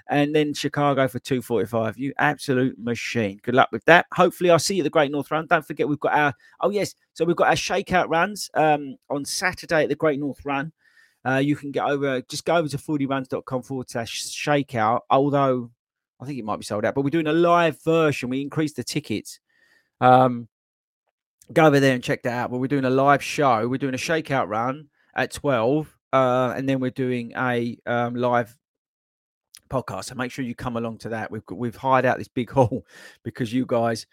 And 0.10 0.36
then 0.36 0.54
Chicago 0.54 1.08
for 1.08 1.20
245. 1.20 1.98
You 1.98 2.14
absolute 2.18 2.78
machine. 2.80 3.40
Good 3.44 3.56
luck 3.56 3.70
with 3.72 3.84
that. 3.86 4.06
Hopefully, 4.14 4.50
I'll 4.50 4.60
see 4.60 4.76
you 4.76 4.82
at 4.82 4.86
the 4.86 4.90
Great 4.90 5.12
North 5.12 5.32
Run. 5.32 5.48
Don't 5.48 5.66
forget, 5.66 5.88
we've 5.88 6.00
got 6.00 6.14
our, 6.14 6.34
oh, 6.62 6.70
yes. 6.70 6.96
So 7.14 7.26
we've 7.26 7.36
got 7.36 7.48
our 7.48 7.56
shakeout 7.56 8.10
runs 8.10 8.50
um, 8.54 8.96
on 9.10 9.26
Saturday 9.26 9.84
at 9.84 9.90
the 9.90 9.96
Great 9.96 10.20
North 10.20 10.46
Run. 10.46 10.72
Uh, 11.28 11.38
you 11.38 11.56
can 11.56 11.72
get 11.72 11.84
over, 11.84 12.22
just 12.22 12.46
go 12.46 12.56
over 12.56 12.70
to 12.70 12.78
fordyruns.com 12.78 13.64
forward 13.64 13.90
slash 13.90 14.24
shakeout. 14.26 15.02
Although 15.10 15.72
I 16.22 16.26
think 16.26 16.40
it 16.40 16.46
might 16.46 16.58
be 16.58 16.66
sold 16.66 16.86
out, 16.86 16.96
but 16.96 17.02
we're 17.02 17.10
doing 17.10 17.28
a 17.28 17.34
live 17.34 17.82
version. 17.84 18.30
We 18.30 18.42
increased 18.42 18.78
the 18.78 18.84
tickets. 18.84 19.40
Um, 20.00 20.48
go 21.52 21.66
over 21.66 21.80
there 21.80 21.94
and 21.94 22.04
check 22.04 22.24
that 22.24 22.34
out. 22.34 22.52
But 22.52 22.60
we're 22.60 22.68
doing 22.68 22.86
a 22.86 22.90
live 22.90 23.24
show. 23.24 23.68
We're 23.68 23.78
doing 23.78 23.94
a 23.94 23.98
shakeout 23.98 24.48
run 24.48 24.88
at 25.16 25.32
12. 25.32 25.94
Uh, 26.14 26.54
and 26.56 26.68
then 26.68 26.80
we're 26.80 26.92
doing 26.92 27.34
a 27.36 27.78
um, 27.86 28.16
live 28.16 28.56
podcast. 29.68 30.06
So 30.06 30.16
make 30.16 30.32
sure 30.32 30.46
you 30.46 30.56
come 30.56 30.78
along 30.78 31.00
to 31.00 31.10
that. 31.10 31.32
We've 31.32 31.44
we've 31.52 31.76
hired 31.76 32.06
out 32.06 32.18
this 32.18 32.28
big 32.28 32.50
hall 32.52 32.86
because 33.24 33.54
you 33.54 33.66
guys 33.66 34.08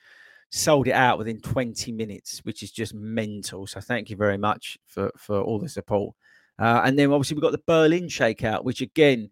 sold 0.51 0.87
it 0.87 0.93
out 0.93 1.19
within 1.19 1.41
20 1.41 1.91
minutes, 1.93 2.41
which 2.45 2.63
is 2.63 2.71
just 2.71 2.95
mental. 2.95 3.67
So 3.67 3.81
thank 3.81 4.11
you 4.11 4.17
very 4.17 4.39
much 4.39 4.79
for 4.87 5.11
for 5.17 5.41
all 5.41 5.59
the 5.59 5.69
support. 5.69 6.15
Uh, 6.59 6.83
and 6.85 6.99
then 6.99 7.11
obviously 7.13 7.35
we've 7.35 7.43
got 7.43 7.53
the 7.53 7.63
Berlin 7.67 8.05
shakeout, 8.05 8.65
which 8.65 8.81
again 8.81 9.31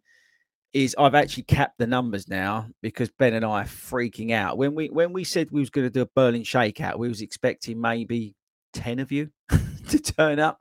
is 0.73 0.97
I've 0.99 1.15
actually 1.15 1.45
capped 1.45 1.79
the 1.79 1.87
numbers 1.87 2.29
now 2.29 2.69
because 2.81 3.11
Ben 3.11 3.35
and 3.35 3.45
I 3.45 3.63
are 3.63 3.67
freaking 3.67 4.33
out. 4.33 4.57
When 4.57 4.75
we 4.75 4.89
when 4.89 5.13
we 5.13 5.25
said 5.25 5.51
we 5.51 5.61
was 5.61 5.71
going 5.71 5.87
to 5.87 5.91
do 5.91 6.03
a 6.03 6.09
Berlin 6.15 6.43
shakeout, 6.43 6.99
we 6.99 7.09
was 7.09 7.21
expecting 7.21 7.81
maybe 7.81 8.35
10 8.73 8.99
of 8.99 9.13
you 9.13 9.31
to 9.89 9.99
turn 9.99 10.39
up. 10.39 10.61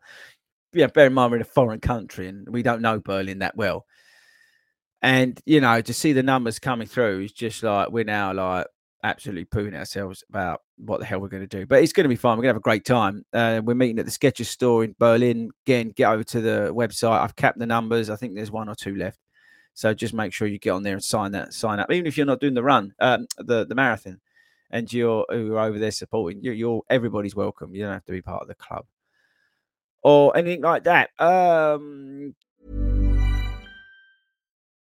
Yeah, 0.74 0.88
bear 0.88 1.08
in 1.08 1.14
mind 1.14 1.32
we're 1.32 1.38
in 1.38 1.42
a 1.42 1.46
foreign 1.46 1.80
country 1.80 2.28
and 2.28 2.48
we 2.48 2.64
don't 2.64 2.82
know 2.82 3.00
Berlin 3.00 3.40
that 3.40 3.56
well. 3.56 3.86
And 5.02 5.40
you 5.46 5.62
know, 5.62 5.82
to 5.82 5.94
see 5.94 6.14
the 6.14 6.24
numbers 6.24 6.60
coming 6.60 6.88
through 6.88 7.22
is 7.22 7.32
just 7.32 7.64
like 7.64 7.90
we're 7.90 8.04
now 8.04 8.34
like 8.34 8.68
absolutely 9.04 9.46
pooing 9.46 9.76
ourselves 9.76 10.24
about 10.30 10.62
what 10.78 11.00
the 11.00 11.06
hell 11.06 11.20
we're 11.20 11.28
going 11.28 11.48
to 11.48 11.60
do. 11.60 11.66
But 11.66 11.82
it's 11.82 11.94
going 11.94 12.04
to 12.04 12.10
be 12.10 12.16
fun. 12.16 12.38
We're 12.38 12.44
going 12.44 12.54
to 12.54 12.56
have 12.56 12.58
a 12.58 12.60
great 12.62 12.86
time. 12.86 13.26
Uh, 13.34 13.62
we're 13.64 13.74
meeting 13.74 13.98
at 13.98 14.06
the 14.06 14.12
Skechers 14.12 14.46
store 14.46 14.84
in 14.84 14.96
Berlin. 15.00 15.52
Again, 15.66 15.90
get 15.96 16.12
over 16.12 16.24
to 16.26 16.42
the 16.42 16.72
website. 16.74 17.20
I've 17.20 17.36
capped 17.36 17.58
the 17.58 17.66
numbers. 17.66 18.10
I 18.10 18.16
think 18.16 18.36
there's 18.36 18.52
one 18.52 18.70
or 18.70 18.76
two 18.76 18.96
left. 18.96 19.20
So 19.74 19.94
just 19.94 20.14
make 20.14 20.34
sure 20.34 20.48
you 20.48 20.60
get 20.60 20.72
on 20.72 20.84
there 20.84 20.94
and 20.94 21.04
sign 21.04 21.32
that 21.32 21.54
sign 21.54 21.80
up, 21.80 21.92
even 21.92 22.06
if 22.06 22.18
you're 22.18 22.26
not 22.26 22.42
doing 22.42 22.54
the 22.54 22.64
run, 22.64 22.94
um, 23.00 23.26
the 23.38 23.66
the 23.66 23.74
marathon, 23.74 24.20
and 24.70 24.92
you're 24.92 25.26
you're 25.32 25.60
over 25.60 25.80
there 25.80 25.92
supporting. 25.92 26.44
You're, 26.44 26.54
you're 26.54 26.82
everybody's 26.90 27.36
welcome. 27.36 27.74
You 27.74 27.84
don't 27.84 27.94
have 27.94 28.06
to 28.06 28.12
be 28.12 28.22
part 28.22 28.42
of 28.42 28.48
the 28.50 28.56
club 28.56 28.86
or 30.04 30.36
anything 30.36 30.62
like 30.62 30.84
that. 30.84 31.10
Um, 31.20 32.36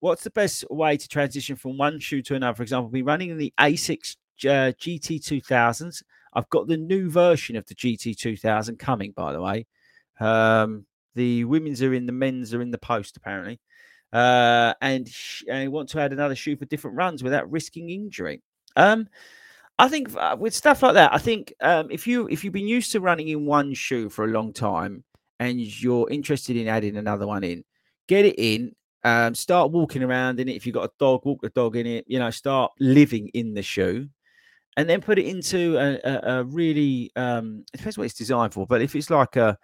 What's 0.00 0.24
the 0.24 0.30
best 0.30 0.64
way 0.70 0.96
to 0.96 1.08
transition 1.08 1.56
from 1.56 1.76
one 1.76 1.98
shoe 1.98 2.22
to 2.22 2.34
another? 2.34 2.56
For 2.56 2.62
example, 2.62 2.90
be 2.90 3.02
running 3.02 3.30
in 3.30 3.38
the 3.38 3.52
Asics 3.58 4.16
uh, 4.44 4.72
GT 4.80 5.20
2000s. 5.20 6.02
I've 6.32 6.48
got 6.48 6.68
the 6.68 6.76
new 6.76 7.10
version 7.10 7.56
of 7.56 7.66
the 7.66 7.74
GT 7.74 8.16
2000 8.16 8.78
coming, 8.78 9.12
by 9.12 9.32
the 9.32 9.40
way. 9.42 9.66
Um, 10.20 10.86
the 11.14 11.44
women's 11.44 11.82
are 11.82 11.92
in, 11.92 12.06
the 12.06 12.12
men's 12.12 12.54
are 12.54 12.62
in 12.62 12.70
the 12.70 12.78
post, 12.78 13.16
apparently. 13.16 13.60
Uh, 14.12 14.74
and 14.80 15.08
sh- 15.08 15.44
I 15.52 15.68
want 15.68 15.88
to 15.90 16.00
add 16.00 16.12
another 16.12 16.34
shoe 16.34 16.56
for 16.56 16.64
different 16.64 16.96
runs 16.96 17.22
without 17.22 17.50
risking 17.50 17.90
injury. 17.90 18.42
Um, 18.76 19.08
I 19.78 19.88
think 19.88 20.14
uh, 20.16 20.36
with 20.38 20.54
stuff 20.54 20.82
like 20.82 20.94
that, 20.94 21.12
I 21.12 21.18
think 21.18 21.54
um, 21.62 21.88
if 21.90 22.06
you 22.06 22.28
if 22.28 22.44
you've 22.44 22.52
been 22.52 22.68
used 22.68 22.92
to 22.92 23.00
running 23.00 23.28
in 23.28 23.46
one 23.46 23.72
shoe 23.72 24.10
for 24.10 24.24
a 24.24 24.28
long 24.28 24.52
time 24.52 25.04
and 25.38 25.58
you're 25.58 26.10
interested 26.10 26.56
in 26.56 26.68
adding 26.68 26.96
another 26.96 27.26
one 27.26 27.44
in, 27.44 27.64
get 28.06 28.26
it 28.26 28.34
in 28.36 28.74
um, 29.04 29.34
start 29.34 29.70
walking 29.70 30.02
around 30.02 30.40
in 30.40 30.48
it. 30.48 30.56
If 30.56 30.66
you've 30.66 30.74
got 30.74 30.84
a 30.84 30.92
dog, 30.98 31.24
walk 31.24 31.40
the 31.42 31.50
dog 31.50 31.76
in 31.76 31.86
it. 31.86 32.04
You 32.08 32.18
know, 32.18 32.30
start 32.30 32.72
living 32.80 33.28
in 33.34 33.54
the 33.54 33.62
shoe, 33.62 34.08
and 34.76 34.88
then 34.88 35.00
put 35.00 35.18
it 35.18 35.26
into 35.26 35.76
a, 35.78 36.00
a, 36.04 36.38
a 36.40 36.44
really. 36.44 37.12
Um, 37.16 37.64
it 37.72 37.78
depends 37.78 37.98
what 37.98 38.04
it's 38.04 38.14
designed 38.14 38.54
for, 38.54 38.66
but 38.66 38.82
if 38.82 38.94
it's 38.96 39.10
like 39.10 39.36
a 39.36 39.58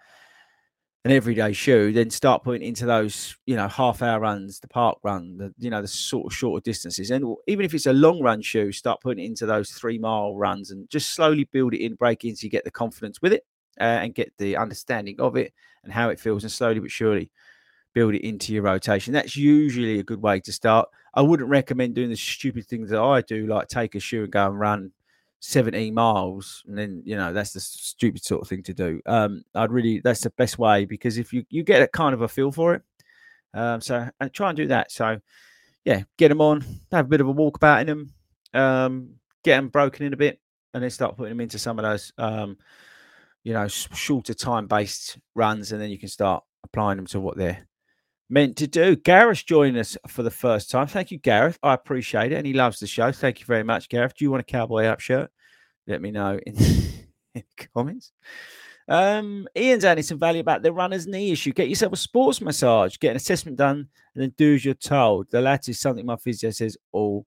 an 1.05 1.11
everyday 1.11 1.53
shoe, 1.53 1.93
then 1.93 2.09
start 2.09 2.43
putting 2.43 2.67
into 2.67 2.85
those, 2.85 3.37
you 3.45 3.55
know, 3.55 3.67
half 3.67 4.01
hour 4.01 4.19
runs, 4.19 4.59
the 4.59 4.67
park 4.67 4.97
run, 5.03 5.37
the 5.37 5.53
you 5.57 5.69
know, 5.69 5.81
the 5.81 5.87
sort 5.87 6.25
of 6.25 6.35
shorter 6.35 6.61
distances. 6.63 7.11
And 7.11 7.35
even 7.47 7.65
if 7.65 7.73
it's 7.73 7.85
a 7.85 7.93
long 7.93 8.19
run 8.19 8.41
shoe, 8.41 8.71
start 8.71 8.99
putting 9.01 9.23
into 9.23 9.45
those 9.45 9.71
three 9.71 9.97
mile 9.97 10.35
runs 10.35 10.71
and 10.71 10.89
just 10.89 11.11
slowly 11.11 11.47
build 11.53 11.73
it 11.73 11.83
in, 11.83 11.95
break 11.95 12.25
in 12.25 12.35
so 12.35 12.43
you 12.43 12.49
get 12.49 12.65
the 12.65 12.71
confidence 12.71 13.21
with 13.21 13.31
it 13.31 13.45
uh, 13.79 13.83
and 13.83 14.15
get 14.15 14.33
the 14.37 14.57
understanding 14.57 15.15
of 15.19 15.37
it 15.37 15.53
and 15.83 15.93
how 15.93 16.09
it 16.09 16.19
feels, 16.19 16.43
and 16.43 16.51
slowly 16.51 16.79
but 16.79 16.91
surely 16.91 17.31
build 17.93 18.13
it 18.13 18.27
into 18.27 18.53
your 18.53 18.63
rotation. 18.63 19.13
That's 19.13 19.35
usually 19.35 19.99
a 19.99 20.03
good 20.03 20.21
way 20.21 20.39
to 20.41 20.51
start. 20.51 20.89
I 21.13 21.21
wouldn't 21.21 21.49
recommend 21.49 21.95
doing 21.95 22.09
the 22.09 22.15
stupid 22.15 22.67
things 22.67 22.89
that 22.91 23.01
I 23.01 23.21
do, 23.21 23.47
like 23.47 23.67
take 23.67 23.95
a 23.95 23.99
shoe 23.99 24.23
and 24.23 24.31
go 24.31 24.45
and 24.45 24.59
run 24.59 24.91
17 25.39 25.93
miles, 25.93 26.63
and 26.67 26.77
then 26.77 27.01
you 27.05 27.15
know 27.15 27.33
that's 27.33 27.53
the 27.53 27.59
stupid 27.59 28.23
sort 28.23 28.41
of 28.41 28.47
thing 28.47 28.63
to 28.63 28.73
do. 28.73 29.01
Um, 29.05 29.43
I'd 29.55 29.71
really 29.71 29.99
that's 29.99 30.21
the 30.21 30.31
best 30.31 30.57
way 30.57 30.85
because 30.85 31.17
if 31.17 31.31
you 31.31 31.45
you 31.49 31.63
get 31.63 31.81
a 31.81 31.87
kind 31.87 32.13
of 32.13 32.21
a 32.21 32.27
feel 32.27 32.51
for 32.51 32.73
it, 32.75 32.81
um, 33.53 33.81
so 33.81 34.09
and 34.19 34.33
try 34.33 34.49
and 34.49 34.57
do 34.57 34.67
that. 34.67 34.91
So 34.91 35.19
yeah, 35.85 36.03
get 36.17 36.29
them 36.29 36.41
on, 36.41 36.65
have 36.91 37.05
a 37.05 37.09
bit 37.09 37.21
of 37.21 37.27
a 37.27 37.31
walk 37.31 37.57
about 37.57 37.81
in 37.81 37.87
them, 37.87 38.13
um, 38.53 39.09
get 39.43 39.57
them 39.57 39.69
broken 39.69 40.05
in 40.05 40.13
a 40.13 40.17
bit, 40.17 40.39
and 40.73 40.83
then 40.83 40.89
start 40.89 41.15
putting 41.15 41.31
them 41.31 41.41
into 41.41 41.59
some 41.59 41.79
of 41.79 41.83
those 41.83 42.11
um, 42.17 42.57
you 43.43 43.53
know 43.53 43.67
shorter 43.67 44.33
time 44.33 44.67
based 44.67 45.17
runs, 45.35 45.71
and 45.71 45.81
then 45.81 45.89
you 45.89 45.99
can 45.99 46.09
start 46.09 46.43
applying 46.63 46.97
them 46.97 47.07
to 47.07 47.19
what 47.19 47.37
they're 47.37 47.67
meant 48.29 48.57
to 48.57 48.67
do. 48.67 48.95
Gareth 48.95 49.45
joining 49.45 49.79
us 49.79 49.97
for 50.07 50.23
the 50.23 50.31
first 50.31 50.69
time. 50.69 50.87
Thank 50.87 51.11
you, 51.11 51.17
Gareth. 51.17 51.57
I 51.63 51.73
appreciate 51.73 52.31
it. 52.31 52.35
And 52.35 52.47
he 52.47 52.53
loves 52.53 52.79
the 52.79 52.87
show. 52.87 53.11
Thank 53.11 53.39
you 53.39 53.45
very 53.45 53.63
much, 53.63 53.89
Gareth. 53.89 54.15
Do 54.15 54.25
you 54.25 54.31
want 54.31 54.41
a 54.41 54.45
cowboy 54.45 54.85
up 54.85 54.99
shirt? 54.99 55.31
Let 55.87 56.01
me 56.01 56.11
know 56.11 56.39
in, 56.45 56.55
in 57.35 57.43
the 57.57 57.67
comments. 57.73 58.11
Um, 58.89 59.47
Ian's 59.55 59.83
adding 59.83 60.03
some 60.03 60.19
value 60.19 60.39
about 60.39 60.63
the 60.63 60.71
runner's 60.71 61.07
knee 61.07 61.31
issue. 61.31 61.51
Get 61.51 61.69
yourself 61.69 61.93
a 61.93 61.97
sports 61.97 62.39
massage, 62.39 62.97
get 62.97 63.11
an 63.11 63.17
assessment 63.17 63.57
done, 63.57 63.89
and 64.13 64.23
then 64.23 64.33
do 64.37 64.55
as 64.55 64.63
you're 64.63 64.73
told. 64.73 65.29
The 65.29 65.41
latter 65.41 65.71
is 65.71 65.79
something 65.79 66.05
my 66.05 66.15
physio 66.15 66.51
says 66.51 66.77
all 66.91 67.25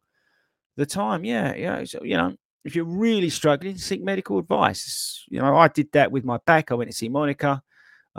the 0.77 0.87
time. 0.87 1.25
Yeah, 1.25 1.55
yeah. 1.55 1.85
So, 1.85 2.03
you 2.03 2.17
know, 2.17 2.35
if 2.65 2.75
you're 2.75 2.85
really 2.85 3.31
struggling, 3.31 3.77
seek 3.77 4.03
medical 4.03 4.39
advice. 4.39 5.25
You 5.29 5.41
know, 5.41 5.57
I 5.57 5.69
did 5.69 5.93
that 5.93 6.11
with 6.11 6.25
my 6.25 6.39
back. 6.47 6.71
I 6.71 6.75
went 6.75 6.91
to 6.91 6.97
see 6.97 7.09
Monica. 7.09 7.63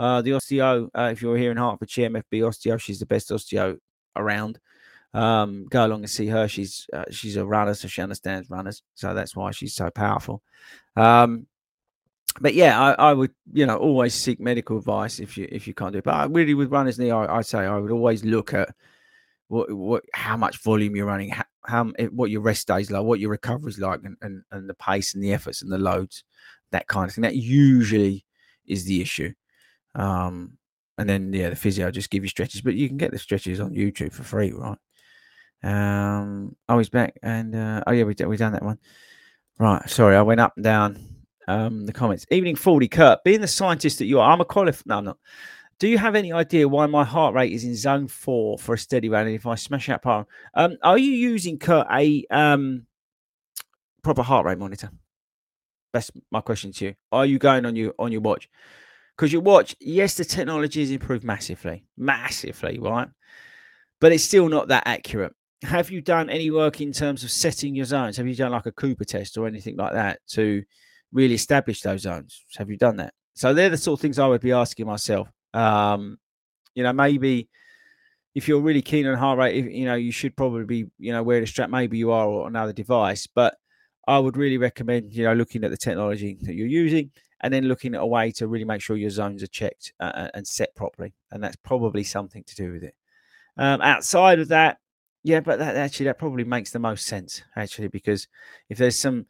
Uh, 0.02 0.20
the 0.20 0.30
osteo, 0.32 0.88
uh, 0.98 1.10
if 1.12 1.22
you're 1.22 1.36
here 1.36 1.52
in 1.52 1.56
Hertfordshire, 1.56 2.10
MFB 2.10 2.40
osteo, 2.40 2.80
she's 2.80 2.98
the 2.98 3.06
best 3.06 3.30
osteo 3.30 3.78
around. 4.16 4.58
Um, 5.14 5.66
go 5.70 5.86
along 5.86 6.00
and 6.00 6.10
see 6.10 6.26
her. 6.26 6.48
She's 6.48 6.88
uh, 6.92 7.04
she's 7.12 7.36
a 7.36 7.46
runner, 7.46 7.72
so 7.74 7.86
she 7.86 8.02
understands 8.02 8.50
runners. 8.50 8.82
So 8.96 9.14
that's 9.14 9.36
why 9.36 9.52
she's 9.52 9.76
so 9.76 9.90
powerful. 9.90 10.42
Um, 10.96 11.46
but 12.40 12.54
yeah, 12.54 12.80
I, 12.80 13.10
I, 13.10 13.12
would 13.12 13.30
you 13.52 13.64
know 13.64 13.76
always 13.76 14.12
seek 14.12 14.40
medical 14.40 14.76
advice 14.76 15.20
if 15.20 15.38
you 15.38 15.46
if 15.52 15.68
you 15.68 15.74
can't 15.74 15.92
do 15.92 15.98
it. 15.98 16.04
But 16.04 16.34
really, 16.34 16.54
with 16.54 16.72
runner's 16.72 16.98
knee, 16.98 17.12
I, 17.12 17.36
I 17.36 17.42
say 17.42 17.60
I 17.60 17.78
would 17.78 17.92
always 17.92 18.24
look 18.24 18.54
at 18.54 18.74
what 19.46 19.72
what 19.72 20.02
how 20.14 20.36
much 20.36 20.60
volume 20.64 20.96
you're 20.96 21.06
running, 21.06 21.28
how, 21.28 21.44
how 21.64 21.84
what 22.10 22.30
your 22.30 22.40
rest 22.40 22.66
days 22.66 22.90
like, 22.90 23.04
what 23.04 23.20
your 23.20 23.30
recovery 23.30 23.70
is 23.70 23.78
like, 23.78 24.00
and, 24.02 24.16
and 24.20 24.42
and 24.50 24.68
the 24.68 24.74
pace 24.74 25.14
and 25.14 25.22
the 25.22 25.32
efforts 25.32 25.62
and 25.62 25.70
the 25.70 25.78
loads, 25.78 26.24
that 26.72 26.88
kind 26.88 27.08
of 27.08 27.14
thing. 27.14 27.22
That 27.22 27.36
usually 27.36 28.24
is 28.66 28.84
the 28.84 29.00
issue. 29.00 29.32
Um, 29.94 30.58
and 30.98 31.08
then 31.08 31.32
yeah, 31.32 31.50
the 31.50 31.56
physio 31.56 31.90
just 31.90 32.10
give 32.10 32.22
you 32.22 32.28
stretches, 32.28 32.60
but 32.60 32.74
you 32.74 32.88
can 32.88 32.96
get 32.96 33.10
the 33.10 33.18
stretches 33.18 33.60
on 33.60 33.74
YouTube 33.74 34.12
for 34.12 34.22
free, 34.22 34.52
right? 34.52 34.78
Um, 35.64 36.56
oh, 36.68 36.78
he's 36.78 36.88
back, 36.88 37.18
and 37.22 37.54
uh, 37.54 37.82
oh 37.86 37.92
yeah, 37.92 38.04
we 38.04 38.14
we 38.26 38.36
done 38.36 38.52
that 38.52 38.64
one. 38.64 38.78
Right, 39.58 39.88
sorry, 39.88 40.16
I 40.16 40.22
went 40.22 40.40
up 40.40 40.54
and 40.56 40.64
down 40.64 41.12
um, 41.48 41.86
the 41.86 41.92
comments. 41.92 42.26
Evening 42.30 42.56
Fordy, 42.56 42.88
Kurt, 42.88 43.22
being 43.24 43.40
the 43.40 43.48
scientist 43.48 43.98
that 43.98 44.06
you 44.06 44.20
are, 44.20 44.30
I'm 44.30 44.40
a 44.40 44.44
qualified. 44.44 44.86
No, 44.86 44.98
I'm 44.98 45.04
not. 45.04 45.18
Do 45.78 45.88
you 45.88 45.98
have 45.98 46.14
any 46.14 46.32
idea 46.32 46.68
why 46.68 46.86
my 46.86 47.04
heart 47.04 47.34
rate 47.34 47.52
is 47.52 47.64
in 47.64 47.74
zone 47.74 48.06
four 48.06 48.58
for 48.58 48.74
a 48.74 48.78
steady 48.78 49.08
run? 49.08 49.26
And 49.26 49.34
if 49.34 49.46
I 49.46 49.56
smash 49.56 49.88
out 49.88 50.02
part, 50.02 50.28
um, 50.54 50.76
are 50.82 50.98
you 50.98 51.10
using 51.10 51.58
Kurt 51.58 51.86
a 51.90 52.24
um, 52.30 52.86
proper 54.02 54.22
heart 54.22 54.46
rate 54.46 54.58
monitor? 54.58 54.90
That's 55.92 56.10
my 56.30 56.40
question 56.40 56.72
to 56.72 56.84
you. 56.86 56.94
Are 57.10 57.26
you 57.26 57.38
going 57.38 57.66
on 57.66 57.76
your 57.76 57.94
on 57.98 58.12
your 58.12 58.20
watch? 58.20 58.48
Because 59.22 59.32
your 59.32 59.42
watch, 59.42 59.76
yes, 59.78 60.16
the 60.16 60.24
technology 60.24 60.80
has 60.80 60.90
improved 60.90 61.22
massively, 61.22 61.84
massively, 61.96 62.80
right? 62.80 63.06
But 64.00 64.10
it's 64.10 64.24
still 64.24 64.48
not 64.48 64.66
that 64.66 64.82
accurate. 64.84 65.32
Have 65.62 65.92
you 65.92 66.00
done 66.00 66.28
any 66.28 66.50
work 66.50 66.80
in 66.80 66.90
terms 66.90 67.22
of 67.22 67.30
setting 67.30 67.76
your 67.76 67.84
zones? 67.84 68.16
Have 68.16 68.26
you 68.26 68.34
done 68.34 68.50
like 68.50 68.66
a 68.66 68.72
Cooper 68.72 69.04
test 69.04 69.38
or 69.38 69.46
anything 69.46 69.76
like 69.76 69.92
that 69.92 70.18
to 70.30 70.64
really 71.12 71.34
establish 71.34 71.82
those 71.82 72.00
zones? 72.00 72.44
Have 72.56 72.68
you 72.68 72.76
done 72.76 72.96
that? 72.96 73.14
So 73.34 73.54
they're 73.54 73.70
the 73.70 73.76
sort 73.76 74.00
of 74.00 74.02
things 74.02 74.18
I 74.18 74.26
would 74.26 74.40
be 74.40 74.50
asking 74.50 74.88
myself. 74.88 75.28
Um, 75.54 76.18
you 76.74 76.82
know, 76.82 76.92
maybe 76.92 77.48
if 78.34 78.48
you're 78.48 78.60
really 78.60 78.82
keen 78.82 79.06
on 79.06 79.16
heart 79.16 79.38
rate, 79.38 79.70
you 79.70 79.84
know, 79.84 79.94
you 79.94 80.10
should 80.10 80.36
probably 80.36 80.64
be, 80.64 80.90
you 80.98 81.12
know, 81.12 81.22
wearing 81.22 81.44
a 81.44 81.46
strap. 81.46 81.70
Maybe 81.70 81.96
you 81.96 82.10
are 82.10 82.26
or 82.26 82.48
another 82.48 82.72
device, 82.72 83.28
but 83.32 83.54
I 84.08 84.18
would 84.18 84.36
really 84.36 84.58
recommend, 84.58 85.12
you 85.12 85.22
know, 85.22 85.34
looking 85.34 85.62
at 85.62 85.70
the 85.70 85.76
technology 85.76 86.38
that 86.40 86.56
you're 86.56 86.66
using 86.66 87.12
and 87.42 87.52
then 87.52 87.64
looking 87.64 87.94
at 87.94 88.00
a 88.00 88.06
way 88.06 88.30
to 88.32 88.46
really 88.46 88.64
make 88.64 88.80
sure 88.80 88.96
your 88.96 89.10
zones 89.10 89.42
are 89.42 89.48
checked 89.48 89.92
uh, 90.00 90.28
and 90.34 90.46
set 90.46 90.74
properly. 90.74 91.14
And 91.30 91.42
that's 91.42 91.56
probably 91.56 92.04
something 92.04 92.44
to 92.44 92.54
do 92.54 92.72
with 92.72 92.84
it. 92.84 92.94
Um, 93.56 93.80
outside 93.80 94.38
of 94.38 94.48
that, 94.48 94.78
yeah, 95.24 95.40
but 95.40 95.58
that 95.58 95.76
actually 95.76 96.06
that 96.06 96.18
probably 96.18 96.44
makes 96.44 96.70
the 96.70 96.78
most 96.78 97.06
sense 97.06 97.42
actually 97.54 97.88
because 97.88 98.26
if 98.68 98.78
there's 98.78 98.98
some 98.98 99.26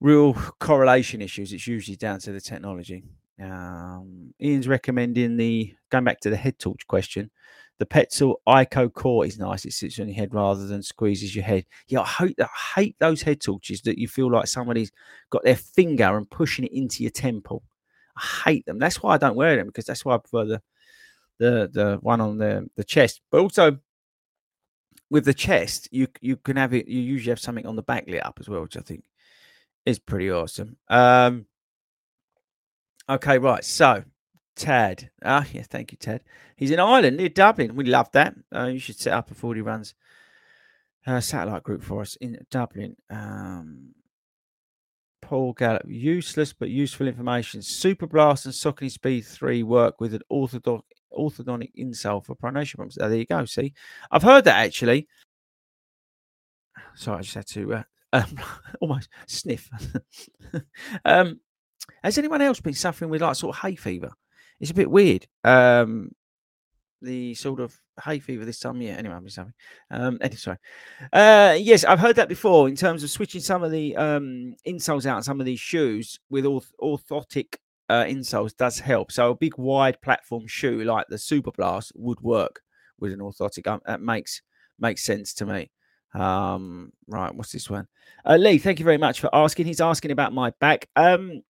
real 0.00 0.34
correlation 0.58 1.22
issues, 1.22 1.52
it's 1.52 1.66
usually 1.66 1.96
down 1.96 2.18
to 2.20 2.32
the 2.32 2.40
technology. 2.40 3.04
Um, 3.40 4.34
Ian's 4.40 4.68
recommending 4.68 5.36
the 5.36 5.74
going 5.90 6.04
back 6.04 6.20
to 6.20 6.30
the 6.30 6.36
head 6.36 6.58
torch 6.58 6.86
question. 6.86 7.30
The 7.78 7.86
Petzl 7.86 8.34
IKO 8.46 8.92
core 8.92 9.24
is 9.24 9.38
nice. 9.38 9.64
It 9.64 9.72
sits 9.72 9.98
on 9.98 10.08
your 10.08 10.14
head 10.14 10.34
rather 10.34 10.66
than 10.66 10.82
squeezes 10.82 11.34
your 11.34 11.44
head. 11.44 11.64
Yeah, 11.88 12.00
I 12.00 12.06
hate, 12.06 12.38
I 12.38 12.48
hate 12.74 12.96
those 12.98 13.22
head 13.22 13.40
torches 13.40 13.80
that 13.82 13.98
you 13.98 14.06
feel 14.06 14.30
like 14.30 14.48
somebody's 14.48 14.92
got 15.30 15.44
their 15.44 15.56
finger 15.56 16.18
and 16.18 16.28
pushing 16.28 16.66
it 16.66 16.72
into 16.72 17.02
your 17.02 17.10
temple. 17.10 17.62
I 18.18 18.50
hate 18.50 18.66
them. 18.66 18.78
That's 18.78 19.02
why 19.02 19.14
I 19.14 19.18
don't 19.18 19.36
wear 19.36 19.56
them 19.56 19.68
because 19.68 19.86
that's 19.86 20.04
why 20.04 20.14
I 20.14 20.18
prefer 20.18 20.44
the 20.44 20.62
the 21.38 21.70
the 21.72 21.98
one 22.02 22.20
on 22.20 22.36
the 22.36 22.68
the 22.76 22.84
chest. 22.84 23.22
But 23.30 23.40
also 23.40 23.78
with 25.10 25.24
the 25.24 25.34
chest, 25.34 25.88
you 25.90 26.06
you 26.20 26.36
can 26.36 26.56
have 26.56 26.74
it. 26.74 26.86
You 26.86 27.00
usually 27.00 27.30
have 27.30 27.40
something 27.40 27.66
on 27.66 27.76
the 27.76 27.82
back 27.82 28.04
lit 28.06 28.24
up 28.24 28.38
as 28.40 28.48
well, 28.48 28.60
which 28.60 28.76
I 28.76 28.80
think 28.80 29.04
is 29.86 29.98
pretty 29.98 30.30
awesome. 30.30 30.76
Um, 30.88 31.46
okay, 33.10 33.38
right. 33.38 33.64
So, 33.64 34.04
Tad. 34.56 35.10
Ah, 35.24 35.46
yeah, 35.52 35.62
thank 35.62 35.92
you, 35.92 35.98
Ted. 35.98 36.22
He's 36.56 36.70
in 36.70 36.80
Ireland 36.80 37.16
near 37.16 37.28
Dublin. 37.28 37.74
We 37.74 37.84
love 37.84 38.10
that. 38.12 38.34
Uh, 38.54 38.66
you 38.66 38.78
should 38.78 38.98
set 38.98 39.14
up 39.14 39.30
a 39.30 39.34
Fordy 39.34 39.62
runs 39.62 39.94
uh, 41.06 41.20
satellite 41.20 41.62
group 41.62 41.82
for 41.82 42.02
us 42.02 42.16
in 42.16 42.38
Dublin. 42.50 42.96
Um, 43.08 43.94
Paul 45.22 45.52
Gallup, 45.52 45.82
useless 45.86 46.52
but 46.52 46.70
useful 46.70 47.06
information. 47.06 47.62
Super 47.62 48.06
Blast 48.06 48.46
and 48.46 48.54
Saucony 48.54 48.90
Speed 48.90 49.24
3 49.24 49.62
work 49.62 50.00
with 50.00 50.14
an 50.14 50.22
orthodontic 50.30 50.82
insole 51.78 52.24
for 52.24 52.34
pronation 52.34 52.74
problems. 52.76 52.98
Oh, 53.00 53.08
there 53.08 53.18
you 53.18 53.26
go. 53.26 53.44
See, 53.44 53.72
I've 54.10 54.22
heard 54.22 54.44
that 54.44 54.64
actually. 54.66 55.08
Sorry, 56.96 57.18
I 57.18 57.22
just 57.22 57.34
had 57.34 57.46
to 57.48 57.74
uh, 57.74 57.82
um, 58.12 58.40
almost 58.80 59.08
sniff. 59.26 59.70
um, 61.04 61.38
has 62.02 62.18
anyone 62.18 62.42
else 62.42 62.60
been 62.60 62.74
suffering 62.74 63.10
with 63.10 63.22
like 63.22 63.36
sort 63.36 63.56
of 63.56 63.62
hay 63.62 63.74
fever? 63.74 64.12
It's 64.60 64.70
a 64.70 64.74
bit 64.74 64.90
weird. 64.90 65.26
Um, 65.44 66.12
the 67.02 67.34
sort 67.34 67.60
of 67.60 67.78
hay 68.04 68.18
fever 68.18 68.44
this 68.44 68.60
time. 68.60 68.80
Yeah. 68.80 68.92
Anyway, 68.92 69.14
I'm 69.14 69.28
sorry. 69.28 69.52
Um, 69.90 70.18
anyway, 70.20 70.36
sorry. 70.36 70.58
Uh, 71.12 71.56
yes, 71.58 71.84
I've 71.84 71.98
heard 71.98 72.16
that 72.16 72.28
before. 72.28 72.68
In 72.68 72.76
terms 72.76 73.02
of 73.02 73.10
switching 73.10 73.40
some 73.40 73.62
of 73.62 73.70
the 73.70 73.96
um 73.96 74.54
insoles 74.66 75.06
out, 75.06 75.24
some 75.24 75.40
of 75.40 75.46
these 75.46 75.60
shoes 75.60 76.18
with 76.28 76.44
orth- 76.44 76.72
orthotic 76.80 77.56
uh, 77.88 78.04
insoles 78.04 78.56
does 78.56 78.78
help. 78.78 79.10
So 79.10 79.30
a 79.30 79.36
big 79.36 79.56
wide 79.58 80.00
platform 80.00 80.46
shoe 80.46 80.84
like 80.84 81.06
the 81.08 81.18
Super 81.18 81.50
Blast 81.50 81.92
would 81.96 82.20
work 82.20 82.60
with 83.00 83.12
an 83.12 83.20
orthotic. 83.20 83.66
Um, 83.66 83.80
that 83.86 84.00
makes 84.00 84.42
makes 84.78 85.02
sense 85.02 85.34
to 85.34 85.46
me. 85.46 85.70
Um, 86.14 86.92
right, 87.06 87.34
what's 87.34 87.52
this 87.52 87.70
one? 87.70 87.86
Uh, 88.24 88.36
Lee, 88.36 88.58
thank 88.58 88.78
you 88.78 88.84
very 88.84 88.98
much 88.98 89.20
for 89.20 89.34
asking. 89.34 89.66
He's 89.66 89.80
asking 89.80 90.10
about 90.10 90.32
my 90.32 90.50
back. 90.60 90.88
Um, 90.96 91.42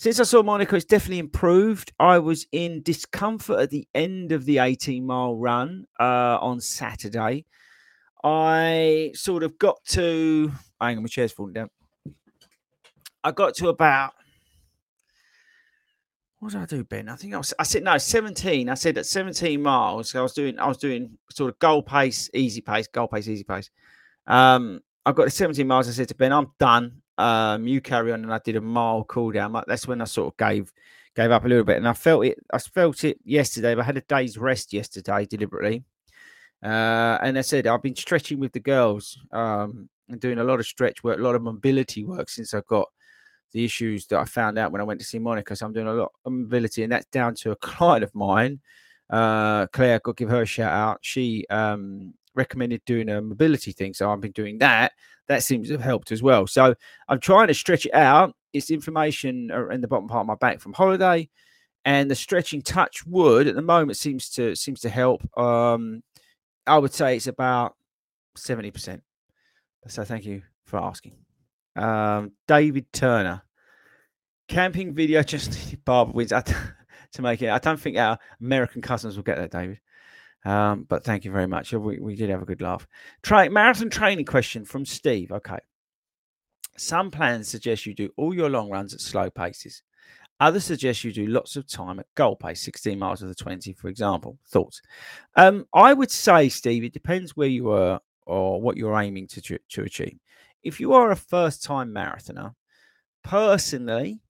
since 0.00 0.18
I 0.18 0.22
saw 0.22 0.42
Monica, 0.42 0.76
it's 0.76 0.86
definitely 0.86 1.18
improved. 1.18 1.92
I 2.00 2.20
was 2.20 2.46
in 2.52 2.80
discomfort 2.80 3.60
at 3.60 3.68
the 3.68 3.86
end 3.94 4.32
of 4.32 4.46
the 4.46 4.56
18 4.56 5.04
mile 5.04 5.36
run 5.36 5.84
uh, 6.00 6.38
on 6.40 6.58
Saturday. 6.62 7.44
I 8.24 9.12
sort 9.14 9.42
of 9.42 9.58
got 9.58 9.84
to, 9.88 10.52
hang 10.80 10.96
on, 10.96 11.02
my 11.02 11.06
chair's 11.06 11.32
falling 11.32 11.52
down. 11.52 11.68
I 13.22 13.32
got 13.32 13.54
to 13.56 13.68
about, 13.68 14.14
what 16.38 16.52
did 16.52 16.62
I 16.62 16.64
do, 16.64 16.82
Ben? 16.82 17.10
I 17.10 17.16
think 17.16 17.34
I 17.34 17.36
was, 17.36 17.52
I 17.58 17.64
said, 17.64 17.84
no, 17.84 17.98
17. 17.98 18.70
I 18.70 18.74
said 18.74 18.96
at 18.96 19.04
17 19.04 19.60
miles, 19.60 20.14
I 20.14 20.22
was 20.22 20.32
doing, 20.32 20.58
I 20.58 20.66
was 20.66 20.78
doing 20.78 21.18
sort 21.30 21.50
of 21.50 21.58
goal 21.58 21.82
pace, 21.82 22.30
easy 22.32 22.62
pace, 22.62 22.86
goal 22.86 23.08
pace, 23.08 23.28
easy 23.28 23.44
pace. 23.44 23.68
Um, 24.26 24.80
I 25.04 25.12
got 25.12 25.24
to 25.24 25.30
17 25.30 25.66
miles. 25.66 25.90
I 25.90 25.92
said 25.92 26.08
to 26.08 26.14
Ben, 26.14 26.32
I'm 26.32 26.46
done. 26.58 26.99
Um, 27.20 27.66
you 27.66 27.80
carry 27.80 28.12
on, 28.12 28.22
and 28.22 28.32
I 28.32 28.40
did 28.44 28.56
a 28.56 28.60
mile 28.60 29.04
cool 29.04 29.30
down. 29.30 29.52
That's 29.66 29.86
when 29.86 30.00
I 30.00 30.04
sort 30.04 30.32
of 30.32 30.36
gave 30.38 30.72
gave 31.14 31.30
up 31.30 31.44
a 31.44 31.48
little 31.48 31.64
bit, 31.64 31.76
and 31.76 31.88
I 31.88 31.92
felt 31.92 32.24
it. 32.24 32.38
I 32.52 32.58
felt 32.58 33.04
it 33.04 33.18
yesterday. 33.24 33.74
But 33.74 33.82
I 33.82 33.84
had 33.84 33.96
a 33.96 34.02
day's 34.02 34.38
rest 34.38 34.72
yesterday 34.72 35.26
deliberately, 35.26 35.84
uh, 36.64 37.18
and 37.22 37.38
I 37.38 37.42
said 37.42 37.66
I've 37.66 37.82
been 37.82 37.96
stretching 37.96 38.40
with 38.40 38.52
the 38.52 38.60
girls 38.60 39.18
um, 39.32 39.88
and 40.08 40.20
doing 40.20 40.38
a 40.38 40.44
lot 40.44 40.60
of 40.60 40.66
stretch 40.66 41.04
work, 41.04 41.18
a 41.18 41.22
lot 41.22 41.34
of 41.34 41.42
mobility 41.42 42.04
work 42.04 42.28
since 42.30 42.54
I 42.54 42.62
got 42.66 42.88
the 43.52 43.64
issues 43.64 44.06
that 44.06 44.18
I 44.18 44.24
found 44.24 44.58
out 44.58 44.72
when 44.72 44.80
I 44.80 44.84
went 44.84 45.00
to 45.00 45.06
see 45.06 45.18
Monica. 45.18 45.56
So 45.56 45.66
I'm 45.66 45.72
doing 45.72 45.88
a 45.88 45.94
lot 45.94 46.12
of 46.24 46.32
mobility, 46.32 46.82
and 46.82 46.92
that's 46.92 47.06
down 47.06 47.34
to 47.36 47.50
a 47.50 47.56
client 47.56 48.04
of 48.04 48.14
mine, 48.14 48.60
uh, 49.10 49.66
Claire. 49.68 50.00
To 50.00 50.14
give 50.14 50.30
her 50.30 50.42
a 50.42 50.46
shout 50.46 50.72
out. 50.72 50.98
She 51.02 51.46
um, 51.50 52.14
recommended 52.40 52.82
doing 52.86 53.08
a 53.10 53.20
mobility 53.20 53.72
thing. 53.72 53.92
So 53.94 54.10
I've 54.10 54.20
been 54.20 54.32
doing 54.32 54.58
that. 54.58 54.92
That 55.28 55.42
seems 55.42 55.68
to 55.68 55.74
have 55.74 55.82
helped 55.82 56.10
as 56.10 56.22
well. 56.22 56.46
So 56.46 56.74
I'm 57.08 57.20
trying 57.20 57.48
to 57.48 57.54
stretch 57.54 57.86
it 57.86 57.94
out. 57.94 58.34
It's 58.52 58.70
inflammation 58.70 59.50
in 59.70 59.80
the 59.80 59.88
bottom 59.88 60.08
part 60.08 60.22
of 60.22 60.26
my 60.26 60.34
back 60.34 60.60
from 60.60 60.72
holiday. 60.72 61.28
And 61.84 62.10
the 62.10 62.14
stretching 62.14 62.62
touch 62.62 63.06
wood 63.06 63.46
at 63.46 63.54
the 63.54 63.62
moment 63.62 63.96
seems 63.96 64.28
to 64.30 64.54
seems 64.56 64.80
to 64.80 64.88
help. 64.88 65.20
Um, 65.38 66.02
I 66.66 66.78
would 66.78 66.92
say 66.92 67.16
it's 67.16 67.26
about 67.26 67.76
70%. 68.36 69.00
So 69.86 70.04
thank 70.04 70.24
you 70.24 70.42
for 70.66 70.78
asking. 70.78 71.16
Um, 71.76 72.32
David 72.48 72.92
Turner. 72.92 73.42
Camping 74.48 74.94
video 74.94 75.22
just 75.34 75.84
barber 75.84 76.12
wins 76.12 76.32
to 77.12 77.22
make 77.22 77.42
it. 77.42 77.50
I 77.50 77.58
don't 77.58 77.80
think 77.80 77.96
our 77.96 78.18
American 78.40 78.82
cousins 78.82 79.16
will 79.16 79.22
get 79.22 79.36
that, 79.36 79.50
David. 79.50 79.80
Um, 80.44 80.86
but 80.88 81.04
thank 81.04 81.24
you 81.24 81.30
very 81.30 81.46
much. 81.46 81.72
We, 81.72 81.98
we 81.98 82.16
did 82.16 82.30
have 82.30 82.42
a 82.42 82.46
good 82.46 82.62
laugh. 82.62 82.86
Try 83.22 83.48
marathon 83.48 83.90
training 83.90 84.24
question 84.24 84.64
from 84.64 84.84
Steve. 84.84 85.32
Okay. 85.32 85.58
Some 86.76 87.10
plans 87.10 87.48
suggest 87.48 87.84
you 87.84 87.94
do 87.94 88.10
all 88.16 88.34
your 88.34 88.48
long 88.48 88.70
runs 88.70 88.94
at 88.94 89.00
slow 89.00 89.28
paces. 89.28 89.82
Others 90.40 90.64
suggest 90.64 91.04
you 91.04 91.12
do 91.12 91.26
lots 91.26 91.56
of 91.56 91.66
time 91.66 92.00
at 92.00 92.06
goal 92.14 92.34
pace, 92.34 92.62
16 92.62 92.98
miles 92.98 93.20
of 93.20 93.28
the 93.28 93.34
20, 93.34 93.74
for 93.74 93.88
example. 93.88 94.38
Thoughts? 94.48 94.80
Um, 95.36 95.66
I 95.74 95.92
would 95.92 96.10
say, 96.10 96.48
Steve, 96.48 96.82
it 96.84 96.94
depends 96.94 97.36
where 97.36 97.48
you 97.48 97.70
are 97.70 98.00
or 98.24 98.60
what 98.62 98.78
you're 98.78 98.98
aiming 98.98 99.26
to, 99.26 99.58
to 99.58 99.82
achieve. 99.82 100.18
If 100.62 100.80
you 100.80 100.94
are 100.94 101.10
a 101.10 101.16
first 101.16 101.62
time 101.62 101.92
marathoner, 101.92 102.54
personally, 103.22 104.20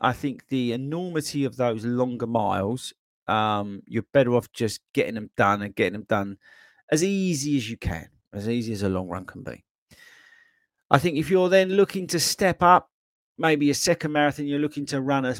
I 0.00 0.12
think 0.12 0.48
the 0.48 0.72
enormity 0.72 1.46
of 1.46 1.56
those 1.56 1.86
longer 1.86 2.26
miles 2.26 2.92
um, 3.28 3.82
you're 3.86 4.04
better 4.12 4.34
off 4.34 4.50
just 4.52 4.80
getting 4.92 5.14
them 5.14 5.30
done 5.36 5.62
and 5.62 5.74
getting 5.74 5.94
them 5.94 6.06
done 6.08 6.38
as 6.90 7.02
easy 7.02 7.56
as 7.56 7.68
you 7.68 7.76
can, 7.76 8.08
as 8.32 8.48
easy 8.48 8.72
as 8.72 8.82
a 8.82 8.88
long 8.88 9.08
run 9.08 9.24
can 9.24 9.42
be. 9.42 9.64
I 10.90 10.98
think 10.98 11.16
if 11.16 11.30
you're 11.30 11.48
then 11.48 11.70
looking 11.70 12.06
to 12.08 12.20
step 12.20 12.62
up, 12.62 12.90
maybe 13.38 13.70
a 13.70 13.74
second 13.74 14.12
marathon, 14.12 14.46
you're 14.46 14.58
looking 14.58 14.86
to 14.86 15.00
run 15.00 15.24
a 15.24 15.34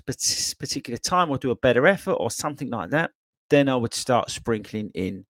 particular 0.59 0.99
time 0.99 1.31
or 1.31 1.39
do 1.39 1.51
a 1.51 1.57
better 1.57 1.87
effort 1.87 2.15
or 2.15 2.31
something 2.31 2.71
like 2.71 2.91
that, 2.91 3.11
then 3.51 3.69
I 3.69 3.77
would 3.77 3.95
start 3.95 4.31
sprinkling 4.31 4.91
in 4.95 5.27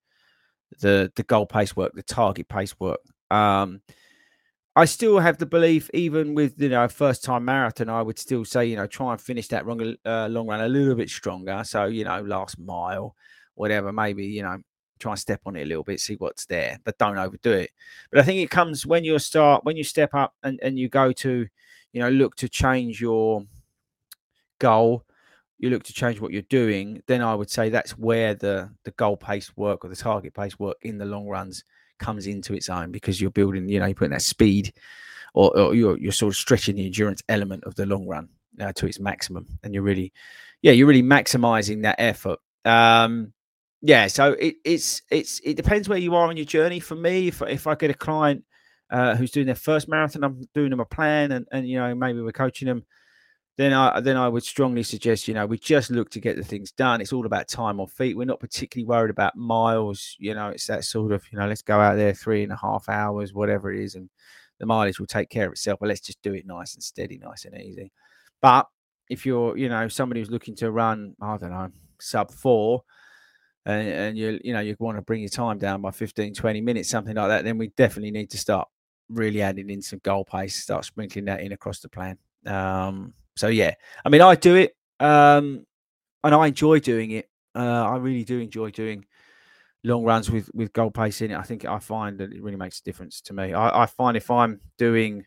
the 0.79 1.11
the 1.15 1.23
goal 1.23 1.45
pace 1.45 1.75
work, 1.75 1.93
the 1.93 2.03
target 2.03 2.47
pace 2.47 2.79
work. 2.79 2.99
Um, 3.29 3.81
I 4.75 4.85
still 4.85 5.19
have 5.19 5.37
the 5.37 5.45
belief, 5.45 5.89
even 5.93 6.33
with 6.33 6.61
you 6.61 6.69
know 6.69 6.87
first 6.87 7.23
time 7.23 7.45
marathon, 7.45 7.89
I 7.89 8.01
would 8.01 8.19
still 8.19 8.43
say 8.43 8.65
you 8.65 8.75
know 8.75 8.87
try 8.87 9.11
and 9.13 9.21
finish 9.21 9.47
that 9.49 9.65
long, 9.65 9.95
uh, 10.05 10.27
long 10.29 10.47
run 10.47 10.61
a 10.61 10.67
little 10.67 10.95
bit 10.95 11.09
stronger. 11.09 11.63
So 11.65 11.85
you 11.85 12.03
know 12.03 12.21
last 12.21 12.59
mile, 12.59 13.15
whatever, 13.55 13.93
maybe 13.93 14.25
you 14.25 14.41
know 14.43 14.57
try 14.99 15.11
and 15.13 15.19
step 15.19 15.41
on 15.45 15.55
it 15.55 15.63
a 15.63 15.65
little 15.65 15.83
bit, 15.83 15.99
see 15.99 16.15
what's 16.15 16.45
there, 16.45 16.79
but 16.83 16.97
don't 16.97 17.17
overdo 17.17 17.51
it. 17.51 17.71
But 18.11 18.19
I 18.19 18.23
think 18.23 18.39
it 18.41 18.49
comes 18.49 18.85
when 18.85 19.03
you 19.05 19.17
start 19.19 19.63
when 19.63 19.77
you 19.77 19.83
step 19.83 20.13
up 20.13 20.33
and 20.43 20.59
and 20.61 20.77
you 20.77 20.89
go 20.89 21.11
to 21.13 21.47
you 21.93 21.99
know 22.01 22.09
look 22.09 22.35
to 22.37 22.49
change 22.49 22.99
your 23.01 23.45
goal 24.59 25.03
you 25.59 25.71
look 25.71 25.83
to 25.83 25.93
change 25.93 26.21
what 26.21 26.31
you're 26.33 26.43
doing, 26.43 27.01
then 27.07 27.23
I 27.23 27.33
would 27.33 27.49
say 27.49 27.69
that's 27.69 27.97
where 27.97 28.35
the 28.35 28.69
the 28.83 28.91
goal 28.91 29.17
pace 29.17 29.57
work 29.57 29.85
or 29.85 29.89
the 29.89 29.95
target 29.97 30.35
pace 30.35 30.59
work 30.59 30.77
in 30.83 30.99
the 30.99 31.05
long 31.05 31.27
runs 31.27 31.63
comes 31.99 32.27
into 32.27 32.53
its 32.53 32.69
own 32.69 32.91
because 32.91 33.19
you're 33.19 33.31
building, 33.31 33.69
you 33.69 33.79
know, 33.79 33.85
you're 33.85 33.95
putting 33.95 34.11
that 34.11 34.21
speed 34.21 34.73
or, 35.35 35.57
or 35.57 35.75
you're 35.75 35.97
you're 35.97 36.11
sort 36.11 36.33
of 36.33 36.37
stretching 36.37 36.75
the 36.75 36.85
endurance 36.85 37.21
element 37.29 37.63
of 37.65 37.75
the 37.75 37.85
long 37.85 38.07
run 38.07 38.29
uh, 38.59 38.71
to 38.73 38.87
its 38.87 38.99
maximum, 38.99 39.45
and 39.63 39.73
you're 39.73 39.83
really, 39.83 40.13
yeah, 40.61 40.71
you're 40.71 40.87
really 40.87 41.03
maximizing 41.03 41.83
that 41.83 41.97
effort. 41.99 42.39
Um, 42.63 43.33
yeah, 43.81 44.07
so 44.07 44.31
it, 44.33 44.55
it's 44.63 45.01
it's 45.11 45.41
it 45.43 45.55
depends 45.55 45.87
where 45.87 45.99
you 45.99 46.15
are 46.15 46.27
on 46.27 46.37
your 46.37 46.45
journey. 46.45 46.79
For 46.79 46.95
me, 46.95 47.27
if 47.27 47.41
if 47.41 47.67
I 47.67 47.75
get 47.75 47.91
a 47.91 47.95
client 47.95 48.43
uh, 48.89 49.15
who's 49.15 49.31
doing 49.31 49.45
their 49.45 49.55
first 49.55 49.87
marathon, 49.87 50.23
I'm 50.23 50.41
doing 50.53 50.69
them 50.69 50.79
a 50.79 50.85
plan, 50.85 51.31
and 51.33 51.45
and 51.51 51.67
you 51.67 51.77
know 51.77 51.93
maybe 51.93 52.21
we're 52.21 52.31
coaching 52.31 52.67
them 52.67 52.83
then 53.57 53.71
I 53.71 54.01
then 54.01 54.17
I 54.17 54.27
would 54.27 54.43
strongly 54.43 54.83
suggest, 54.83 55.27
you 55.27 55.33
know, 55.33 55.45
we 55.45 55.57
just 55.57 55.89
look 55.89 56.09
to 56.11 56.19
get 56.19 56.35
the 56.35 56.43
things 56.43 56.71
done. 56.71 56.99
It's 56.99 57.13
all 57.13 57.25
about 57.25 57.47
time 57.47 57.79
on 57.79 57.87
feet. 57.87 58.17
We're 58.17 58.25
not 58.25 58.41
particularly 58.41 58.85
worried 58.85 59.11
about 59.11 59.37
miles. 59.37 60.15
You 60.19 60.33
know, 60.33 60.49
it's 60.49 60.67
that 60.67 60.83
sort 60.83 61.13
of, 61.13 61.23
you 61.31 61.39
know, 61.39 61.47
let's 61.47 61.61
go 61.61 61.79
out 61.79 61.95
there 61.95 62.13
three 62.13 62.43
and 62.43 62.51
a 62.51 62.57
half 62.57 62.89
hours, 62.89 63.33
whatever 63.33 63.71
it 63.71 63.81
is, 63.81 63.95
and 63.95 64.09
the 64.59 64.65
mileage 64.65 64.99
will 64.99 65.07
take 65.07 65.29
care 65.29 65.45
of 65.45 65.53
itself. 65.53 65.79
But 65.79 65.87
let's 65.87 66.01
just 66.01 66.21
do 66.21 66.33
it 66.33 66.45
nice 66.45 66.73
and 66.75 66.83
steady, 66.83 67.17
nice 67.17 67.45
and 67.45 67.59
easy. 67.59 67.91
But 68.41 68.67
if 69.09 69.25
you're, 69.25 69.57
you 69.57 69.69
know, 69.69 69.87
somebody 69.87 70.19
who's 70.19 70.31
looking 70.31 70.55
to 70.57 70.71
run, 70.71 71.15
I 71.21 71.37
don't 71.37 71.51
know, 71.51 71.69
sub 71.99 72.31
four, 72.31 72.83
and, 73.65 73.87
and 73.87 74.17
you, 74.17 74.39
you 74.43 74.53
know, 74.53 74.59
you 74.59 74.75
want 74.79 74.97
to 74.97 75.01
bring 75.01 75.21
your 75.21 75.29
time 75.29 75.59
down 75.59 75.81
by 75.81 75.91
15, 75.91 76.33
20 76.33 76.61
minutes, 76.61 76.89
something 76.89 77.15
like 77.15 77.29
that, 77.29 77.45
then 77.45 77.57
we 77.57 77.69
definitely 77.69 78.11
need 78.11 78.29
to 78.31 78.37
start 78.37 78.67
really 79.09 79.41
adding 79.41 79.69
in 79.69 79.81
some 79.81 79.99
goal 80.03 80.25
pace, 80.25 80.55
start 80.55 80.83
sprinkling 80.83 81.25
that 81.25 81.39
in 81.39 81.53
across 81.53 81.79
the 81.79 81.89
plan. 81.89 82.17
Um, 82.45 83.13
so 83.35 83.47
yeah, 83.47 83.73
I 84.03 84.09
mean, 84.09 84.21
I 84.21 84.35
do 84.35 84.55
it, 84.55 84.75
um, 84.99 85.65
and 86.23 86.35
I 86.35 86.47
enjoy 86.47 86.79
doing 86.79 87.11
it. 87.11 87.29
Uh, 87.53 87.83
I 87.83 87.97
really 87.97 88.23
do 88.23 88.39
enjoy 88.39 88.71
doing 88.71 89.05
long 89.83 90.03
runs 90.03 90.31
with 90.31 90.49
with 90.53 90.73
goal 90.73 90.91
pace 90.91 91.21
in 91.21 91.31
it. 91.31 91.37
I 91.37 91.43
think 91.43 91.65
I 91.65 91.79
find 91.79 92.17
that 92.19 92.33
it 92.33 92.41
really 92.41 92.57
makes 92.57 92.79
a 92.79 92.83
difference 92.83 93.21
to 93.21 93.33
me. 93.33 93.53
I, 93.53 93.83
I 93.83 93.85
find 93.85 94.17
if 94.17 94.31
I'm 94.31 94.59
doing 94.77 95.25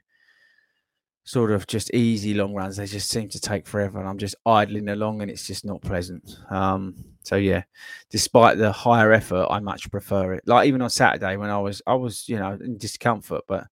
sort 1.24 1.50
of 1.50 1.66
just 1.66 1.92
easy 1.92 2.32
long 2.32 2.54
runs, 2.54 2.76
they 2.76 2.86
just 2.86 3.10
seem 3.10 3.28
to 3.28 3.40
take 3.40 3.66
forever, 3.66 3.98
and 3.98 4.08
I'm 4.08 4.18
just 4.18 4.34
idling 4.46 4.88
along, 4.88 5.22
and 5.22 5.30
it's 5.30 5.46
just 5.46 5.64
not 5.64 5.82
pleasant. 5.82 6.38
Um, 6.50 6.96
so 7.22 7.36
yeah, 7.36 7.62
despite 8.10 8.56
the 8.56 8.72
higher 8.72 9.12
effort, 9.12 9.46
I 9.50 9.60
much 9.60 9.90
prefer 9.90 10.32
it. 10.34 10.44
Like 10.46 10.66
even 10.66 10.82
on 10.82 10.90
Saturday 10.90 11.36
when 11.36 11.50
I 11.50 11.58
was 11.58 11.82
I 11.86 11.94
was 11.94 12.28
you 12.28 12.38
know 12.38 12.52
in 12.52 12.78
discomfort, 12.78 13.42
but 13.46 13.66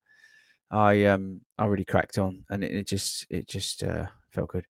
I 0.70 1.06
um 1.06 1.40
I 1.58 1.66
really 1.66 1.84
cracked 1.84 2.18
on, 2.18 2.44
and 2.50 2.62
it, 2.62 2.72
it 2.72 2.86
just 2.86 3.26
it 3.30 3.48
just 3.48 3.82
uh, 3.82 4.06
felt 4.36 4.50
good. 4.50 4.66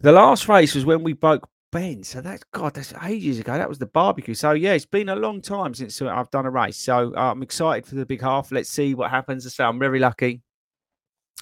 The 0.00 0.12
last 0.12 0.48
race 0.48 0.74
was 0.74 0.86
when 0.86 1.02
we 1.02 1.12
broke 1.12 1.46
Ben. 1.72 2.02
So 2.02 2.20
that's 2.20 2.42
God, 2.52 2.74
that's 2.74 2.94
ages 3.04 3.38
ago. 3.38 3.56
That 3.58 3.68
was 3.68 3.78
the 3.78 3.86
barbecue. 3.86 4.34
So 4.34 4.52
yeah, 4.52 4.72
it's 4.72 4.86
been 4.86 5.08
a 5.08 5.16
long 5.16 5.40
time 5.42 5.74
since 5.74 6.00
I've 6.00 6.30
done 6.30 6.46
a 6.46 6.50
race. 6.50 6.78
So 6.78 7.12
uh, 7.16 7.32
I'm 7.32 7.42
excited 7.42 7.86
for 7.86 7.96
the 7.96 8.06
big 8.06 8.22
half. 8.22 8.50
Let's 8.50 8.70
see 8.70 8.94
what 8.94 9.10
happens. 9.10 9.52
So 9.54 9.64
I'm 9.64 9.78
very 9.78 9.98
lucky. 9.98 10.42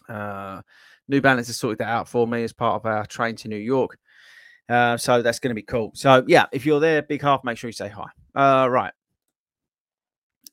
Uh, 0.08 0.62
New 1.08 1.20
Balance 1.20 1.46
has 1.46 1.56
sorted 1.56 1.78
that 1.78 1.88
out 1.88 2.08
for 2.08 2.26
me 2.26 2.42
as 2.42 2.52
part 2.52 2.76
of 2.76 2.86
our 2.86 3.06
train 3.06 3.36
to 3.36 3.48
New 3.48 3.56
York. 3.56 3.98
Uh, 4.68 4.96
so 4.96 5.22
that's 5.22 5.38
going 5.38 5.50
to 5.50 5.54
be 5.54 5.62
cool. 5.62 5.92
So 5.94 6.24
yeah, 6.26 6.46
if 6.52 6.66
you're 6.66 6.80
there, 6.80 7.02
big 7.02 7.22
half, 7.22 7.44
make 7.44 7.56
sure 7.56 7.68
you 7.68 7.72
say 7.72 7.88
hi. 7.88 8.08
Uh, 8.34 8.68
right. 8.68 8.92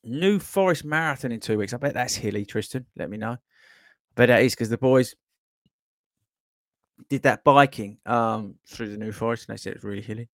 New 0.04 0.40
Forest 0.40 0.86
Marathon 0.86 1.32
in 1.32 1.40
two 1.40 1.58
weeks. 1.58 1.74
I 1.74 1.78
bet 1.78 1.96
that's 1.96 2.16
hilly, 2.16 2.46
Tristan. 2.46 2.86
Let 2.96 3.10
me 3.10 3.18
know. 3.18 3.32
I 3.32 3.38
bet 4.16 4.28
that 4.28 4.44
is 4.44 4.54
because 4.54 4.70
the 4.70 4.78
boys 4.78 5.16
did 7.10 7.24
that 7.24 7.44
biking 7.44 7.98
um, 8.06 8.56
through 8.68 8.90
the 8.90 8.98
New 8.98 9.12
Forest, 9.12 9.48
and 9.48 9.54
they 9.54 9.62
said 9.62 9.74
it's 9.74 9.84
really 9.84 10.02
hilly. 10.02 10.30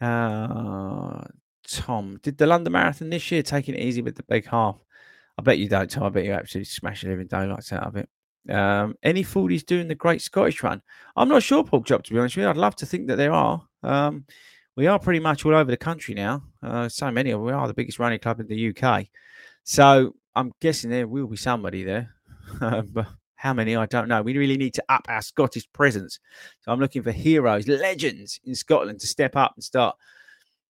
Uh, 0.00 1.24
Tom, 1.66 2.18
did 2.22 2.38
the 2.38 2.46
London 2.46 2.72
Marathon 2.72 3.10
this 3.10 3.30
year, 3.30 3.42
taking 3.42 3.74
it 3.74 3.80
easy 3.80 4.02
with 4.02 4.16
the 4.16 4.22
big 4.22 4.46
half? 4.46 4.76
I 5.38 5.42
bet 5.42 5.58
you 5.58 5.68
don't, 5.68 5.90
Tom. 5.90 6.04
I 6.04 6.08
bet 6.08 6.24
you 6.24 6.32
absolutely 6.32 6.66
smash 6.66 7.02
the 7.02 7.08
living 7.08 7.26
daylights 7.26 7.72
out 7.72 7.86
of 7.86 7.96
it. 7.96 8.08
Um, 8.48 8.94
any 9.02 9.22
Fordys 9.22 9.64
doing 9.64 9.88
the 9.88 9.94
Great 9.94 10.22
Scottish 10.22 10.62
Run? 10.62 10.82
I'm 11.16 11.28
not 11.28 11.42
sure, 11.42 11.62
Paul 11.64 11.82
Chop, 11.82 12.02
to 12.04 12.12
be 12.12 12.18
honest 12.18 12.36
with 12.36 12.44
you. 12.44 12.50
I'd 12.50 12.56
love 12.56 12.76
to 12.76 12.86
think 12.86 13.08
that 13.08 13.16
there 13.16 13.32
are. 13.32 13.62
Um, 13.82 14.24
we 14.76 14.86
are 14.86 14.98
pretty 14.98 15.20
much 15.20 15.44
all 15.44 15.54
over 15.54 15.70
the 15.70 15.76
country 15.76 16.14
now. 16.14 16.42
Uh, 16.62 16.88
so 16.88 17.10
many 17.10 17.30
of 17.30 17.40
We 17.40 17.52
are 17.52 17.66
the 17.66 17.74
biggest 17.74 17.98
running 17.98 18.20
club 18.20 18.40
in 18.40 18.46
the 18.46 18.74
UK. 18.74 19.06
So 19.64 20.14
I'm 20.34 20.52
guessing 20.60 20.90
there 20.90 21.06
will 21.06 21.26
be 21.26 21.36
somebody 21.36 21.84
there. 21.84 22.14
but 22.60 23.06
how 23.38 23.54
many? 23.54 23.76
I 23.76 23.86
don't 23.86 24.08
know. 24.08 24.20
We 24.20 24.36
really 24.36 24.56
need 24.56 24.74
to 24.74 24.84
up 24.88 25.06
our 25.08 25.22
Scottish 25.22 25.70
presence. 25.72 26.18
So 26.60 26.72
I'm 26.72 26.80
looking 26.80 27.04
for 27.04 27.12
heroes, 27.12 27.68
legends 27.68 28.40
in 28.44 28.56
Scotland 28.56 28.98
to 28.98 29.06
step 29.06 29.36
up 29.36 29.52
and 29.54 29.62
start 29.62 29.96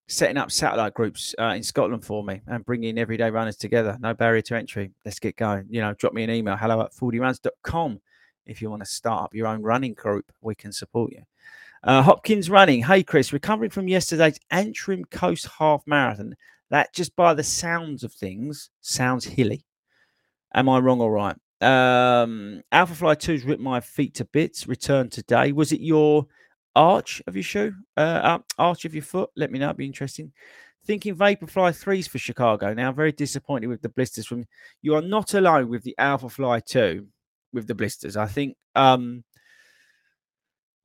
setting 0.07 0.37
up 0.37 0.53
satellite 0.53 0.93
groups 0.93 1.35
uh, 1.39 1.55
in 1.57 1.63
Scotland 1.63 2.05
for 2.05 2.23
me 2.23 2.43
and 2.47 2.67
bringing 2.67 2.99
everyday 2.99 3.31
runners 3.31 3.57
together. 3.57 3.97
No 4.01 4.13
barrier 4.13 4.43
to 4.43 4.57
entry. 4.57 4.91
Let's 5.07 5.19
get 5.19 5.37
going. 5.37 5.65
You 5.71 5.81
know, 5.81 5.95
drop 5.95 6.13
me 6.13 6.25
an 6.25 6.31
email, 6.31 6.59
hello 6.59 6.83
at 6.83 6.93
fordyruns.com. 6.93 8.01
If 8.45 8.61
you 8.61 8.69
want 8.69 8.83
to 8.83 8.87
start 8.87 9.25
up 9.25 9.35
your 9.35 9.47
own 9.47 9.63
running 9.63 9.95
group, 9.95 10.31
we 10.43 10.55
can 10.55 10.71
support 10.71 11.13
you. 11.13 11.23
Uh, 11.83 12.03
Hopkins 12.03 12.51
running. 12.51 12.83
Hey, 12.83 13.03
Chris, 13.03 13.33
recovering 13.33 13.71
from 13.71 13.89
yesterday's 13.89 14.39
Antrim 14.51 15.07
Coast 15.07 15.49
Half 15.59 15.85
Marathon. 15.87 16.37
That 16.69 16.93
just 16.93 17.17
by 17.17 17.33
the 17.33 17.43
sounds 17.43 18.05
of 18.05 18.13
things 18.13 18.69
sounds 18.83 19.25
hilly. 19.25 19.65
Am 20.53 20.69
I 20.69 20.81
wrong 20.81 21.01
or 21.01 21.11
right? 21.11 21.37
Um, 21.61 22.63
Alpha 22.71 22.95
Fly 22.95 23.15
2's 23.15 23.45
ripped 23.45 23.63
my 23.63 23.81
feet 23.81 24.15
to 24.15 24.25
bits. 24.25 24.67
Returned 24.67 25.13
today. 25.13 25.53
Was 25.53 25.73
it 25.73 25.81
your 25.81 26.27
arch 26.77 27.23
of 27.27 27.35
your 27.35 27.43
shoe? 27.43 27.75
Uh, 27.97 28.39
arch 28.59 28.85
of 28.85 28.95
your 28.95 29.03
foot? 29.03 29.31
Let 29.37 29.51
me 29.51 29.59
know. 29.59 29.67
It'd 29.67 29.77
be 29.77 29.87
interesting. 29.87 30.33
Thinking 30.85 31.17
Vaporfly 31.17 31.73
3s 31.73 32.09
for 32.09 32.19
Chicago. 32.19 32.73
Now, 32.73 32.93
very 32.93 33.13
disappointed 33.13 33.67
with 33.67 33.83
the 33.83 33.89
blisters 33.89 34.27
from 34.27 34.47
you 34.81 34.95
are 34.95 35.03
not 35.03 35.35
alone 35.35 35.69
with 35.69 35.83
the 35.83 35.95
Alpha 35.99 36.29
Fly 36.29 36.61
2 36.61 37.07
with 37.53 37.67
the 37.67 37.75
blisters. 37.75 38.17
I 38.17 38.27
think 38.27 38.57
um 38.75 39.25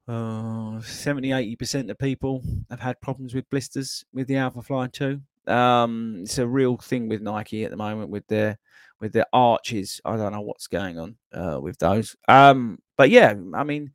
uh 0.08 0.82
70 0.82 1.30
80% 1.30 1.90
of 1.90 1.98
people 1.98 2.44
have 2.70 2.82
had 2.82 3.00
problems 3.00 3.34
with 3.34 3.50
blisters 3.50 4.04
with 4.14 4.28
the 4.28 4.36
Alpha 4.36 4.62
Fly 4.62 4.88
2. 4.88 5.22
Um, 5.48 6.20
it's 6.24 6.38
a 6.38 6.48
real 6.48 6.78
thing 6.78 7.10
with 7.10 7.22
Nike 7.22 7.66
at 7.66 7.72
the 7.72 7.78
moment 7.78 8.10
with 8.10 8.28
their 8.28 8.58
with 9.00 9.14
their 9.14 9.26
arches. 9.34 10.00
I 10.06 10.16
don't 10.16 10.32
know 10.32 10.42
what's 10.42 10.68
going 10.68 10.98
on 10.98 11.16
uh, 11.34 11.60
with 11.62 11.78
those. 11.78 12.16
Um, 12.28 12.80
but 12.98 13.10
yeah, 13.10 13.34
I 13.54 13.64
mean, 13.64 13.92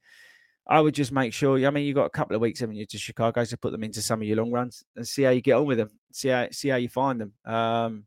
I 0.67 0.81
would 0.81 0.95
just 0.95 1.13
make 1.13 1.33
sure. 1.33 1.65
I 1.67 1.71
mean, 1.71 1.87
you've 1.87 1.97
got 1.97 2.05
a 2.05 2.11
couple 2.11 2.37
of 2.37 2.43
weeks, 2.43 2.61
haven't 2.61 2.77
you, 2.77 2.87
to 2.87 2.99
Chicago 2.99 3.45
to 3.45 3.57
put 3.57 3.73
them 3.73 3.85
into 3.85 4.03
some 4.03 4.21
of 4.21 4.29
your 4.29 4.37
long 4.37 4.51
runs 4.51 4.85
and 4.97 5.07
see 5.07 5.23
how 5.23 5.31
you 5.31 5.41
get 5.41 5.55
on 5.55 5.67
with 5.67 5.79
them. 5.79 5.91
See 6.13 6.29
how 6.29 6.49
see 6.51 6.69
how 6.69 6.77
you 6.77 6.89
find 6.89 7.21
them. 7.21 7.33
Um, 7.45 8.05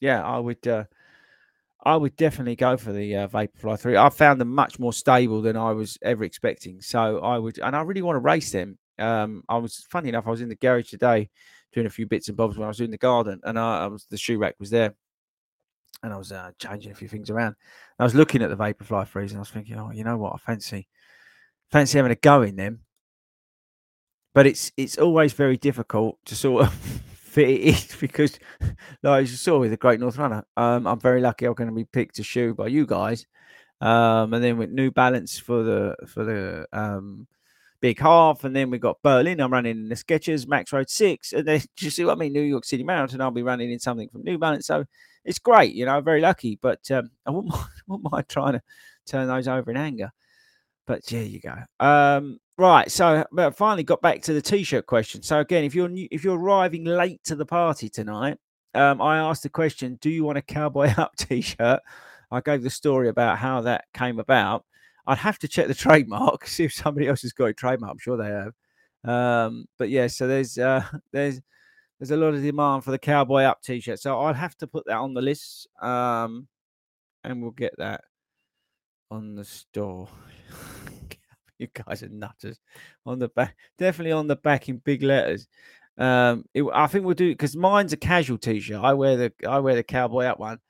yeah, 0.00 0.24
I 0.24 0.38
would. 0.38 0.66
Uh, 0.66 0.84
I 1.84 1.96
would 1.96 2.16
definitely 2.16 2.56
go 2.56 2.76
for 2.76 2.92
the 2.92 3.16
uh, 3.16 3.28
Vaporfly 3.28 3.78
three. 3.78 3.96
I 3.96 4.08
found 4.08 4.40
them 4.40 4.52
much 4.52 4.80
more 4.80 4.92
stable 4.92 5.40
than 5.42 5.56
I 5.56 5.70
was 5.70 5.96
ever 6.02 6.24
expecting. 6.24 6.80
So 6.80 7.20
I 7.20 7.38
would, 7.38 7.58
and 7.58 7.76
I 7.76 7.82
really 7.82 8.02
want 8.02 8.16
to 8.16 8.20
race 8.20 8.50
them. 8.50 8.78
Um, 8.98 9.44
I 9.48 9.58
was 9.58 9.86
funny 9.88 10.08
enough. 10.08 10.26
I 10.26 10.30
was 10.30 10.40
in 10.40 10.48
the 10.48 10.56
garage 10.56 10.90
today 10.90 11.30
doing 11.72 11.86
a 11.86 11.90
few 11.90 12.06
bits 12.06 12.28
and 12.28 12.36
bobs 12.36 12.56
when 12.56 12.64
I 12.64 12.68
was 12.68 12.78
doing 12.78 12.90
the 12.90 12.98
garden, 12.98 13.40
and 13.44 13.58
I, 13.58 13.84
I 13.84 13.86
was 13.86 14.04
the 14.06 14.16
shoe 14.16 14.38
rack 14.38 14.54
was 14.58 14.70
there, 14.70 14.94
and 16.02 16.12
I 16.12 16.16
was 16.16 16.32
uh, 16.32 16.50
changing 16.58 16.92
a 16.92 16.94
few 16.94 17.08
things 17.08 17.30
around. 17.30 17.56
I 17.98 18.04
was 18.04 18.14
looking 18.14 18.42
at 18.42 18.50
the 18.50 18.56
Vaporfly 18.56 19.08
threes 19.08 19.32
and 19.32 19.38
I 19.38 19.40
was 19.40 19.50
thinking, 19.50 19.78
oh, 19.78 19.90
you 19.90 20.04
know 20.04 20.16
what? 20.16 20.34
I 20.34 20.38
fancy 20.38 20.88
fancy 21.70 21.98
having 21.98 22.12
a 22.12 22.16
go 22.16 22.42
in 22.42 22.56
them. 22.56 22.80
But 24.34 24.46
it's 24.46 24.70
it's 24.76 24.98
always 24.98 25.32
very 25.32 25.56
difficult 25.56 26.18
to 26.26 26.36
sort 26.36 26.64
of 26.64 26.74
fit 27.14 27.48
it 27.48 27.60
in 27.60 27.76
because, 28.00 28.38
like 29.02 29.22
you 29.22 29.26
saw 29.26 29.58
with 29.58 29.70
the 29.70 29.76
Great 29.76 30.00
North 30.00 30.18
Runner, 30.18 30.44
um, 30.56 30.86
I'm 30.86 31.00
very 31.00 31.20
lucky 31.20 31.46
I'm 31.46 31.54
going 31.54 31.70
to 31.70 31.74
be 31.74 31.84
picked 31.84 32.16
to 32.16 32.22
shoe 32.22 32.54
by 32.54 32.68
you 32.68 32.86
guys. 32.86 33.26
Um, 33.80 34.34
and 34.34 34.42
then 34.42 34.58
with 34.58 34.70
New 34.70 34.90
Balance 34.90 35.38
for 35.38 35.62
the 35.62 35.96
for 36.06 36.24
the 36.24 36.66
um, 36.72 37.26
Big 37.80 37.98
Half, 38.00 38.44
and 38.44 38.54
then 38.54 38.70
we've 38.70 38.80
got 38.80 39.02
Berlin. 39.02 39.40
I'm 39.40 39.52
running 39.52 39.78
in 39.78 39.88
the 39.88 39.94
Skechers 39.94 40.48
Max 40.48 40.72
Road 40.72 40.90
Six, 40.90 41.32
and 41.32 41.46
then 41.46 41.60
you 41.80 41.90
see 41.90 42.04
what 42.04 42.16
I 42.16 42.20
mean? 42.20 42.32
New 42.32 42.42
York 42.42 42.64
City 42.64 42.84
Marathon. 42.84 43.20
I'll 43.20 43.30
be 43.30 43.42
running 43.42 43.70
in 43.70 43.78
something 43.78 44.08
from 44.08 44.22
New 44.22 44.38
Balance. 44.38 44.66
So 44.66 44.84
it's 45.24 45.38
great, 45.38 45.74
you 45.74 45.84
know, 45.84 46.00
very 46.00 46.20
lucky. 46.20 46.58
But 46.60 46.90
um, 46.90 47.10
I 47.26 47.30
wouldn't 47.30 47.52
mind, 47.52 47.68
wouldn't 47.86 48.12
mind 48.12 48.28
trying 48.28 48.54
to 48.54 48.62
turn 49.06 49.28
those 49.28 49.48
over 49.48 49.70
in 49.70 49.76
anger. 49.76 50.10
But 50.86 51.04
there 51.06 51.22
you 51.22 51.40
go. 51.40 51.54
Um, 51.84 52.38
right, 52.56 52.90
so 52.90 53.24
but 53.30 53.56
finally 53.56 53.82
got 53.82 54.00
back 54.00 54.22
to 54.22 54.32
the 54.32 54.40
t-shirt 54.42 54.86
question. 54.86 55.22
So 55.22 55.38
again, 55.38 55.64
if 55.64 55.74
you're 55.74 55.88
new, 55.88 56.08
if 56.10 56.24
you're 56.24 56.38
arriving 56.38 56.84
late 56.84 57.22
to 57.24 57.36
the 57.36 57.44
party 57.44 57.90
tonight, 57.90 58.38
um, 58.74 59.02
I 59.02 59.18
asked 59.18 59.42
the 59.42 59.50
question: 59.50 59.98
Do 60.00 60.10
you 60.10 60.24
want 60.24 60.38
a 60.38 60.42
cowboy 60.42 60.94
up 60.96 61.14
t-shirt? 61.16 61.80
I 62.30 62.40
gave 62.40 62.62
the 62.62 62.70
story 62.70 63.08
about 63.08 63.38
how 63.38 63.62
that 63.62 63.84
came 63.94 64.18
about. 64.18 64.64
I'd 65.08 65.18
have 65.18 65.38
to 65.40 65.48
check 65.48 65.66
the 65.66 65.74
trademark, 65.86 66.46
see 66.46 66.64
if 66.64 66.74
somebody 66.74 67.08
else 67.08 67.22
has 67.22 67.32
got 67.32 67.46
a 67.46 67.54
trademark. 67.54 67.92
I'm 67.92 67.98
sure 67.98 68.16
they 68.16 68.28
have. 68.28 68.52
Um, 69.04 69.66
but 69.78 69.88
yeah, 69.88 70.06
so 70.06 70.28
there's 70.28 70.58
uh, 70.58 70.84
there's 71.12 71.40
there's 71.98 72.10
a 72.12 72.16
lot 72.16 72.34
of 72.34 72.42
demand 72.42 72.84
for 72.84 72.92
the 72.92 72.98
cowboy 72.98 73.42
up 73.42 73.62
t-shirt. 73.62 73.98
So 73.98 74.20
I'll 74.20 74.34
have 74.34 74.56
to 74.58 74.66
put 74.68 74.86
that 74.86 74.98
on 74.98 75.14
the 75.14 75.22
list. 75.22 75.66
Um, 75.82 76.46
and 77.24 77.42
we'll 77.42 77.50
get 77.50 77.74
that 77.78 78.02
on 79.10 79.34
the 79.34 79.44
store. 79.44 80.08
you 81.58 81.66
guys 81.72 82.02
are 82.02 82.08
nutters. 82.08 82.60
On 83.04 83.18
the 83.18 83.28
back, 83.28 83.56
definitely 83.78 84.12
on 84.12 84.28
the 84.28 84.36
back 84.36 84.68
in 84.68 84.76
big 84.78 85.02
letters. 85.02 85.48
Um, 85.96 86.44
it, 86.54 86.64
I 86.72 86.86
think 86.86 87.04
we'll 87.04 87.14
do 87.14 87.30
because 87.30 87.56
mine's 87.56 87.92
a 87.92 87.96
casual 87.96 88.38
t-shirt. 88.38 88.80
I 88.80 88.94
wear 88.94 89.16
the 89.16 89.32
I 89.48 89.58
wear 89.58 89.74
the 89.74 89.82
cowboy 89.82 90.24
up 90.26 90.38
one 90.38 90.60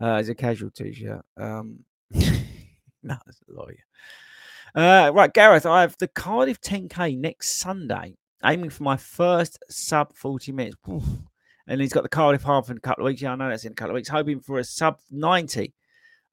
uh, 0.00 0.14
as 0.14 0.28
a 0.28 0.34
casual 0.34 0.70
t-shirt. 0.70 1.24
Um, 1.36 1.80
no, 3.08 3.14
a 3.14 3.52
lawyer. 3.52 3.84
Uh, 4.74 5.10
right, 5.14 5.32
Gareth, 5.32 5.66
I 5.66 5.80
have 5.80 5.96
the 5.98 6.08
Cardiff 6.08 6.60
10K 6.60 7.18
next 7.18 7.58
Sunday, 7.58 8.14
aiming 8.44 8.70
for 8.70 8.82
my 8.82 8.96
first 8.96 9.58
sub 9.70 10.14
40 10.14 10.52
minutes. 10.52 10.76
And 11.66 11.80
he's 11.80 11.92
got 11.92 12.02
the 12.02 12.08
Cardiff 12.08 12.42
half 12.42 12.70
in 12.70 12.76
a 12.78 12.80
couple 12.80 13.04
of 13.04 13.10
weeks. 13.10 13.20
Yeah, 13.20 13.32
I 13.32 13.36
know 13.36 13.48
that's 13.48 13.64
in 13.64 13.72
a 13.72 13.74
couple 13.74 13.90
of 13.90 13.96
weeks. 13.96 14.08
Hoping 14.08 14.40
for 14.40 14.58
a 14.58 14.64
sub 14.64 14.98
90. 15.10 15.74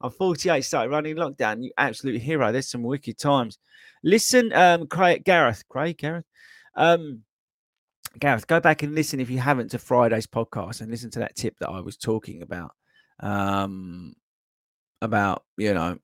I'm 0.00 0.10
48, 0.10 0.62
started 0.62 0.90
running 0.90 1.16
lockdown. 1.16 1.62
You 1.62 1.72
absolute 1.76 2.20
hero. 2.20 2.52
There's 2.52 2.70
some 2.70 2.82
wicked 2.82 3.18
times. 3.18 3.58
Listen, 4.02 4.52
um, 4.52 4.86
Craig, 4.86 5.24
Gareth, 5.24 5.64
Craig, 5.68 5.98
Gareth, 5.98 6.24
um, 6.74 7.22
Gareth, 8.18 8.46
go 8.46 8.60
back 8.60 8.82
and 8.82 8.94
listen 8.94 9.20
if 9.20 9.30
you 9.30 9.38
haven't 9.38 9.70
to 9.72 9.78
Friday's 9.78 10.26
podcast 10.26 10.80
and 10.80 10.90
listen 10.90 11.10
to 11.10 11.18
that 11.20 11.36
tip 11.36 11.54
that 11.58 11.70
I 11.70 11.80
was 11.80 11.96
talking 11.96 12.42
about. 12.42 12.72
Um, 13.20 14.14
about 15.02 15.44
you 15.56 15.74
know 15.74 15.98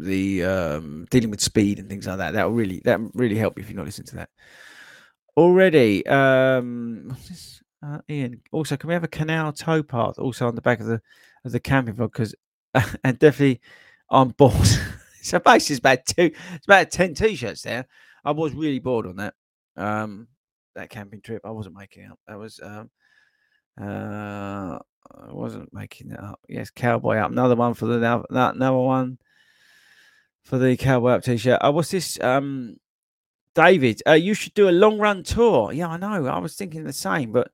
the 0.00 0.44
um 0.44 1.06
dealing 1.10 1.30
with 1.30 1.40
speed 1.40 1.78
and 1.78 1.88
things 1.88 2.06
like 2.06 2.18
that. 2.18 2.32
That 2.32 2.44
will 2.44 2.56
really 2.56 2.80
that 2.84 3.00
really 3.14 3.36
help 3.36 3.58
you 3.58 3.62
if 3.62 3.70
you're 3.70 3.76
not 3.76 3.86
listening 3.86 4.08
to 4.08 4.16
that 4.16 4.30
already. 5.36 6.06
Um, 6.06 7.16
uh, 7.82 7.98
Ian, 8.08 8.42
also, 8.52 8.76
can 8.76 8.88
we 8.88 8.94
have 8.94 9.04
a 9.04 9.08
canal 9.08 9.52
towpath 9.52 10.18
also 10.18 10.46
on 10.46 10.54
the 10.54 10.60
back 10.62 10.80
of 10.80 10.86
the 10.86 11.00
of 11.44 11.52
the 11.52 11.60
camping 11.60 11.94
vlog? 11.94 12.12
Because 12.12 12.34
and 13.04 13.18
definitely 13.18 13.60
I'm 14.10 14.30
bored. 14.30 14.54
so 15.22 15.38
basically, 15.38 15.74
it's 15.74 15.78
about 15.78 16.06
two, 16.06 16.30
it's 16.54 16.66
about 16.66 16.90
ten 16.90 17.14
t-shirts 17.14 17.62
there. 17.62 17.86
I 18.24 18.32
was 18.32 18.54
really 18.54 18.80
bored 18.80 19.06
on 19.06 19.16
that. 19.16 19.34
Um, 19.76 20.28
that 20.74 20.90
camping 20.90 21.20
trip. 21.20 21.42
I 21.44 21.50
wasn't 21.50 21.76
making 21.76 22.04
it 22.04 22.10
up. 22.10 22.18
That 22.28 22.38
was 22.38 22.60
um, 22.62 22.90
uh, 23.80 24.78
I 25.10 25.32
wasn't 25.32 25.72
making 25.72 26.10
it 26.10 26.20
up. 26.20 26.40
Yes, 26.48 26.70
cowboy 26.70 27.16
up. 27.16 27.30
Another 27.30 27.56
one 27.56 27.74
for 27.74 27.86
the 27.86 27.98
that 27.98 28.54
another 28.54 28.76
one 28.76 29.18
for 30.42 30.58
the 30.58 30.76
cowboy 30.76 31.10
up 31.10 31.22
t-shirt. 31.22 31.58
Oh, 31.62 31.70
what's 31.70 31.90
this? 31.90 32.18
Um, 32.20 32.76
David, 33.54 34.02
uh, 34.06 34.12
you 34.12 34.34
should 34.34 34.54
do 34.54 34.68
a 34.68 34.70
long 34.70 34.98
run 34.98 35.22
tour. 35.22 35.72
Yeah, 35.72 35.88
I 35.88 35.96
know. 35.96 36.26
I 36.26 36.38
was 36.38 36.54
thinking 36.54 36.84
the 36.84 36.92
same, 36.92 37.32
but 37.32 37.50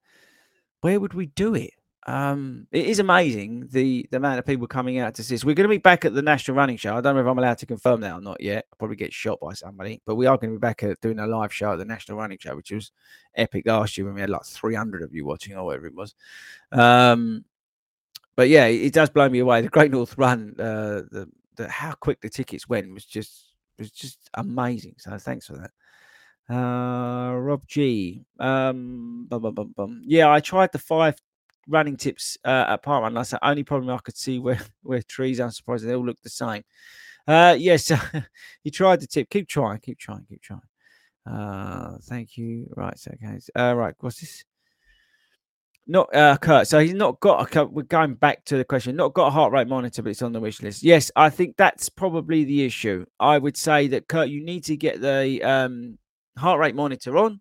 where 0.81 1.01
would 1.01 1.15
we 1.15 1.27
do 1.27 1.55
it? 1.55 1.73
Um, 2.07 2.69
it 2.71 2.87
is 2.87 3.01
amazing 3.01 3.67
the 3.73 4.07
the 4.13 4.19
amount 4.19 4.39
of 4.39 4.47
people 4.47 4.69
coming 4.69 4.99
out 4.99 5.15
to 5.17 5.25
see 5.25 5.35
this. 5.35 5.45
We're 5.45 5.57
going 5.57 5.69
to 5.69 5.75
be 5.75 5.79
back 5.79 6.05
at 6.05 6.15
the 6.15 6.23
National 6.23 6.57
Running 6.57 6.77
Show. 6.77 6.97
I 6.97 7.01
don't 7.01 7.17
know 7.17 7.21
if 7.21 7.27
I'm 7.27 7.37
allowed 7.37 7.59
to 7.59 7.67
confirm 7.67 8.01
that 8.03 8.13
or 8.13 8.21
not 8.21 8.41
yet. 8.41 8.67
I'll 8.71 8.77
probably 8.79 8.97
get 8.97 9.13
shot 9.13 9.41
by 9.41 9.55
somebody, 9.55 10.01
but 10.07 10.15
we 10.15 10.27
are 10.27 10.37
going 10.37 10.53
to 10.53 10.59
be 10.59 10.61
back 10.61 10.85
at 10.85 11.01
doing 11.01 11.19
a 11.19 11.27
live 11.27 11.53
show 11.53 11.73
at 11.73 11.79
the 11.79 11.85
National 11.85 12.19
Running 12.19 12.39
Show, 12.39 12.55
which 12.55 12.71
was 12.71 12.93
epic 13.35 13.67
last 13.67 13.99
year 13.99 14.05
when 14.05 14.15
we 14.15 14.21
had 14.21 14.31
like 14.31 14.45
300 14.45 15.03
of 15.03 15.13
you 15.13 15.25
watching 15.25 15.57
or 15.57 15.65
whatever 15.65 15.87
it 15.87 15.97
was. 15.97 16.15
Um, 16.71 17.45
but 18.37 18.51
yeah, 18.51 18.67
it, 18.67 18.93
does 18.93 19.11
blow 19.11 19.29
me 19.29 19.41
away. 19.41 19.63
The 19.63 19.69
Great 19.69 19.91
North 19.91 20.17
Run, 20.17 20.55
uh, 20.61 21.03
the, 21.11 21.29
the 21.57 21.69
how 21.69 21.93
quick 21.93 22.21
the 22.21 22.29
tickets 22.29 22.69
went 22.69 22.93
was 22.93 23.05
just 23.05 23.55
was 23.79 23.91
just 23.91 24.31
amazing. 24.35 24.95
So 24.99 25.17
thanks 25.19 25.47
for 25.47 25.55
that. 25.59 25.71
Uh, 26.49 27.35
Rob 27.35 27.67
G. 27.67 28.25
Um, 28.39 29.27
bum, 29.29 29.43
bum, 29.55 29.75
bum. 29.77 30.03
Yeah, 30.05 30.31
I 30.31 30.41
tried 30.41 30.73
the 30.73 30.79
five 30.79 31.17
running 31.69 31.97
tips 31.97 32.39
uh, 32.45 32.79
at. 32.79 32.83
That's 33.15 33.31
the 33.31 33.47
only 33.47 33.65
problem 33.65 33.91
I 33.95 33.99
could 33.99 34.17
see 34.17 34.39
where 34.39 34.61
where 34.83 35.03
trees. 35.03 35.41
I'm 35.41 35.51
surprised 35.51 35.87
they 35.87 35.95
all 35.95 36.07
look 36.07 36.21
the 36.23 36.31
same. 36.31 36.63
Uh, 37.27 37.57
yes, 37.59 37.91
you 38.65 38.71
tried 38.71 39.01
the 39.01 39.07
tip. 39.07 39.29
Keep 39.31 39.49
trying. 39.49 39.81
Keep 39.81 39.99
trying. 39.99 40.25
Keep 40.29 40.43
trying. 40.43 40.61
Uh, 41.29 41.99
thank 42.05 42.37
you. 42.37 42.69
Right, 42.77 42.97
so 42.99 43.13
okay. 43.15 43.41
Uh, 43.59 43.75
right, 43.75 43.95
what's 43.99 44.21
this? 44.21 44.45
Not 45.89 46.15
uh, 46.15 46.37
Kurt. 46.39 46.67
So 46.67 46.81
he's 46.81 46.95
not 46.95 47.21
got. 47.21 47.55
A, 47.55 47.65
we're 47.65 47.83
going 47.83 48.15
back 48.15 48.45
to 48.47 48.57
the 48.57 48.65
question. 48.65 48.97
Not 48.97 49.15
got 49.15 49.29
a 49.29 49.31
heart 49.31 49.53
rate 49.53 49.69
monitor, 49.69 50.03
but 50.03 50.11
it's 50.11 50.23
on 50.23 50.33
the 50.33 50.41
wish 50.41 50.61
list. 50.61 50.83
Yes, 50.83 51.13
I 51.15 51.31
think 51.31 51.57
that's 51.57 51.89
probably 51.89 52.45
the 52.45 52.65
issue. 52.65 53.07
I 53.21 53.39
would 53.39 53.57
say 53.57 53.87
that 53.89 54.09
Kurt, 54.09 54.29
you 54.29 54.45
need 54.45 54.65
to 54.65 54.77
get 54.77 55.01
the 55.01 55.43
um, 55.45 55.99
heart 56.37 56.59
rate 56.59 56.75
monitor 56.75 57.17
on. 57.17 57.41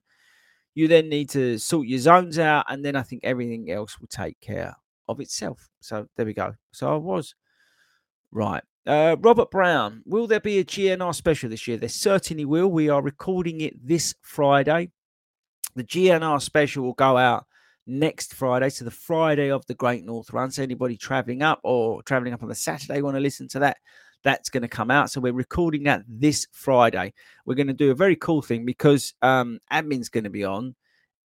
You 0.75 0.87
then 0.87 1.09
need 1.09 1.29
to 1.31 1.57
sort 1.57 1.87
your 1.87 1.99
zones 1.99 2.37
out, 2.37 2.65
and 2.69 2.85
then 2.85 2.95
I 2.95 3.01
think 3.01 3.23
everything 3.23 3.71
else 3.71 3.99
will 3.99 4.07
take 4.07 4.39
care 4.41 4.75
of 5.07 5.19
itself. 5.19 5.67
So 5.79 6.07
there 6.15 6.25
we 6.25 6.33
go. 6.33 6.53
So 6.71 6.93
I 6.93 6.97
was 6.97 7.33
right. 8.31 8.63
Uh, 8.85 9.15
Robert 9.21 9.49
Brown, 9.49 10.03
will 10.05 10.27
there 10.27 10.39
be 10.39 10.59
a 10.59 10.63
GNR 10.63 11.15
special 11.15 11.49
this 11.49 11.67
year? 11.67 11.77
There 11.77 11.89
certainly 11.89 12.45
will. 12.45 12.67
We 12.67 12.89
are 12.89 13.01
recording 13.01 13.61
it 13.61 13.73
this 13.87 14.13
Friday. 14.21 14.91
The 15.75 15.83
GNR 15.83 16.39
special 16.39 16.83
will 16.83 16.93
go 16.93 17.17
out 17.17 17.47
next 17.87 18.33
Friday, 18.33 18.69
so 18.69 18.85
the 18.85 18.91
Friday 18.91 19.51
of 19.51 19.65
the 19.67 19.73
Great 19.73 20.03
North 20.05 20.33
Run. 20.33 20.51
So 20.51 20.63
anybody 20.63 20.97
traveling 20.97 21.41
up 21.41 21.59
or 21.63 22.01
traveling 22.03 22.33
up 22.33 22.43
on 22.43 22.49
the 22.49 22.55
Saturday 22.55 23.01
want 23.01 23.15
to 23.15 23.21
listen 23.21 23.47
to 23.49 23.59
that, 23.59 23.77
that's 24.23 24.49
going 24.49 24.63
to 24.63 24.67
come 24.67 24.89
out. 24.89 25.11
So 25.11 25.21
we're 25.21 25.33
recording 25.33 25.83
that 25.83 26.03
this 26.07 26.47
Friday. 26.51 27.13
We're 27.45 27.55
going 27.55 27.67
to 27.67 27.73
do 27.73 27.91
a 27.91 27.95
very 27.95 28.15
cool 28.15 28.41
thing 28.41 28.65
because 28.65 29.13
um, 29.21 29.59
admin's 29.71 30.09
going 30.09 30.23
to 30.23 30.29
be 30.29 30.43
on, 30.43 30.75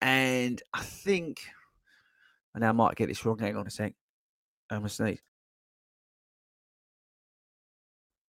and 0.01 0.61
I 0.73 0.81
think, 0.81 1.39
and 2.53 2.65
I 2.65 2.71
might 2.71 2.95
get 2.95 3.07
this 3.07 3.25
wrong. 3.25 3.39
Hang 3.39 3.55
on 3.55 3.67
a 3.67 3.71
sec. 3.71 3.93
I'm 4.69 4.85
a 4.85 4.89
sneeze. 4.89 5.21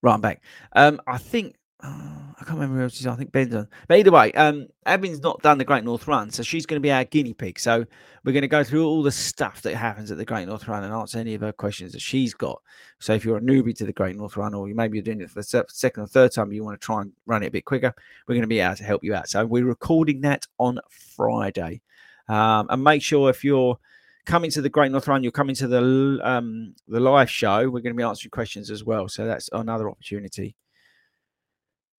Right, 0.03 0.15
I'm 0.15 0.21
back. 0.21 0.43
Um, 0.73 1.01
I 1.07 1.19
think 1.19 1.57
oh, 1.83 2.30
I 2.41 2.45
can't 2.45 2.59
remember 2.59 2.79
who 2.79 2.85
else 2.85 2.99
is. 2.99 3.07
I 3.07 3.17
think 3.17 3.33
Ben's 3.33 3.55
on. 3.55 3.69
But 3.87 3.99
either 3.99 4.11
way, 4.11 4.33
um, 4.33 4.67
not 4.87 5.43
done 5.43 5.59
the 5.59 5.65
Great 5.65 5.85
North 5.85 6.09
Run, 6.09 6.31
so 6.31 6.43
she's 6.43 6.65
going 6.65 6.79
to 6.79 6.83
be 6.83 6.91
our 6.91 7.05
guinea 7.05 7.35
pig. 7.35 7.59
So 7.59 7.85
we're 8.25 8.33
going 8.33 8.43
to 8.43 8.49
go 8.49 8.65
through 8.65 8.87
all 8.87 9.03
the 9.03 9.13
stuff 9.13 9.61
that 9.63 9.77
happens 9.77 10.11
at 10.11 10.17
the 10.17 10.25
Great 10.25 10.49
North 10.49 10.67
Run 10.67 10.83
and 10.83 10.93
answer 10.93 11.19
any 11.19 11.35
of 11.35 11.43
her 11.43 11.53
questions 11.53 11.93
that 11.93 12.01
she's 12.01 12.33
got. 12.33 12.63
So 12.99 13.13
if 13.13 13.27
you're 13.27 13.37
a 13.37 13.43
newbie 13.43 13.77
to 13.77 13.85
the 13.85 13.93
Great 13.93 14.17
North 14.17 14.39
Run, 14.39 14.55
or 14.55 14.69
you 14.69 14.75
maybe 14.75 14.97
you're 14.97 15.05
doing 15.05 15.21
it 15.21 15.29
for 15.29 15.43
the 15.43 15.67
second 15.69 16.03
or 16.03 16.07
third 16.07 16.33
time, 16.33 16.51
you 16.51 16.65
want 16.65 16.81
to 16.81 16.85
try 16.85 17.03
and 17.03 17.13
run 17.27 17.43
it 17.43 17.49
a 17.49 17.51
bit 17.51 17.67
quicker, 17.67 17.95
we're 18.27 18.37
going 18.37 18.41
to 18.41 18.49
be 18.49 18.61
able 18.61 18.77
to 18.77 18.85
help 18.85 19.05
you 19.05 19.15
out. 19.15 19.29
So 19.29 19.45
we're 19.45 19.67
recording 19.67 20.23
that 20.23 20.47
on 20.59 20.79
Friday, 20.89 21.83
um, 22.31 22.69
and 22.71 22.83
make 22.83 23.03
sure 23.03 23.29
if 23.29 23.45
you're 23.45 23.79
coming 24.25 24.51
to 24.53 24.63
the 24.63 24.71
Great 24.71 24.93
North 24.93 25.09
Run, 25.09 25.23
you're 25.23 25.31
coming 25.31 25.57
to 25.57 25.69
the 25.69 26.21
um, 26.23 26.75
the 26.89 27.01
live 27.01 27.29
show. 27.29 27.65
We're 27.65 27.81
going 27.81 27.95
to 27.95 27.95
be 27.95 28.03
answering 28.03 28.31
questions 28.31 28.71
as 28.71 28.83
well, 28.83 29.09
so 29.09 29.27
that's 29.27 29.51
another 29.53 29.91
opportunity 29.91 30.57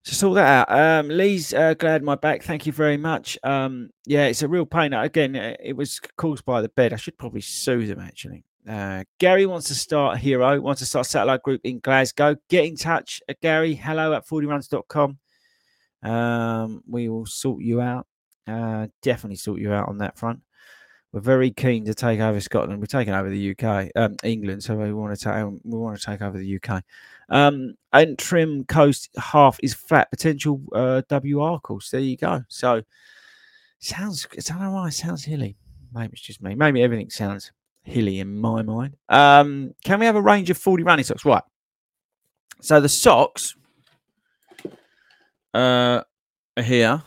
to 0.06 0.16
sort 0.16 0.36
that 0.36 0.70
out. 0.70 1.06
Um, 1.06 1.10
Lee's 1.10 1.54
uh, 1.54 1.74
glad 1.76 2.04
my 2.04 2.16
back. 2.16 2.44
Thank 2.44 2.66
you 2.66 2.72
very 2.72 2.98
much. 2.98 3.38
Um, 3.44 3.92
yeah, 4.06 4.26
it's 4.26 4.42
a 4.42 4.48
real 4.48 4.66
pain. 4.66 4.94
Again, 4.94 5.36
uh, 5.36 5.56
it 5.60 5.76
was 5.76 6.00
caused 6.18 6.46
by 6.46 6.62
the 6.62 6.70
bed. 6.70 6.94
I 6.94 6.98
should 6.98 7.18
probably 7.18 7.42
sue 7.42 7.86
them 7.88 8.00
actually. 8.00 8.44
Uh, 8.68 9.04
Gary 9.20 9.46
wants 9.46 9.68
to 9.68 9.76
start 9.76 10.20
Hero, 10.20 10.60
wants 10.62 10.80
to 10.82 10.86
start 10.86 11.08
satellite 11.08 11.44
group 11.44 11.62
in 11.64 11.80
Glasgow. 11.80 12.36
Get 12.50 12.66
in 12.66 12.76
touch, 12.76 13.22
uh, 13.30 13.34
Gary. 13.42 13.74
Hello 13.74 14.14
at 14.14 14.28
fordyruns.com. 14.28 15.18
Um, 16.04 16.84
we 16.88 17.10
will 17.10 17.26
sort 17.26 17.62
you 17.62 17.82
out. 17.82 18.08
Uh, 18.48 18.88
definitely 19.02 19.38
sort 19.38 19.60
you 19.60 19.72
out 19.72 19.88
on 19.88 20.00
that 20.00 20.18
front. 20.18 20.42
We're 21.14 21.20
very 21.20 21.52
keen 21.52 21.84
to 21.86 21.94
take 21.94 22.22
over 22.22 22.40
Scotland. 22.40 22.80
We're 22.80 22.86
taking 22.86 23.14
over 23.14 23.30
the 23.30 23.52
UK, 23.52 23.90
um, 23.98 24.16
England, 24.24 24.64
so 24.64 24.76
we 24.76 24.94
want 24.94 25.18
to 25.18 25.24
take 25.24 25.44
we 25.64 25.78
want 25.78 26.00
to 26.00 26.06
take 26.06 26.22
over 26.22 26.38
the 26.38 26.60
UK. 26.64 26.84
Um, 27.30 27.76
Antrim 27.92 28.64
coast 28.66 29.10
half 29.18 29.60
is 29.62 29.74
flat. 29.74 30.10
Potential 30.10 30.62
uh, 30.74 31.02
WR 31.10 31.60
course. 31.60 31.90
There 31.90 32.00
you 32.00 32.16
go. 32.16 32.44
So 32.48 32.82
sounds. 33.80 34.26
I 34.32 34.40
don't 34.42 34.62
know 34.62 34.72
why 34.72 34.88
it 34.88 34.94
sounds 34.94 35.26
hilly. 35.26 35.58
Maybe 35.94 36.14
it's 36.14 36.22
just 36.22 36.42
me. 36.42 36.56
Maybe 36.56 36.82
everything 36.82 37.10
sounds 37.10 37.52
hilly 37.84 38.20
in 38.20 38.40
my 38.40 38.62
mind. 38.62 38.96
Um, 39.10 39.74
can 39.84 40.00
we 40.00 40.06
have 40.06 40.16
a 40.16 40.22
range 40.22 40.50
of 40.50 40.58
Fordy 40.58 40.84
running 40.84 41.04
socks? 41.04 41.26
Right. 41.26 41.44
So 42.62 42.80
the 42.80 42.90
socks 42.90 43.56
uh, 45.54 46.04
are 46.56 46.64
here. 46.64 47.04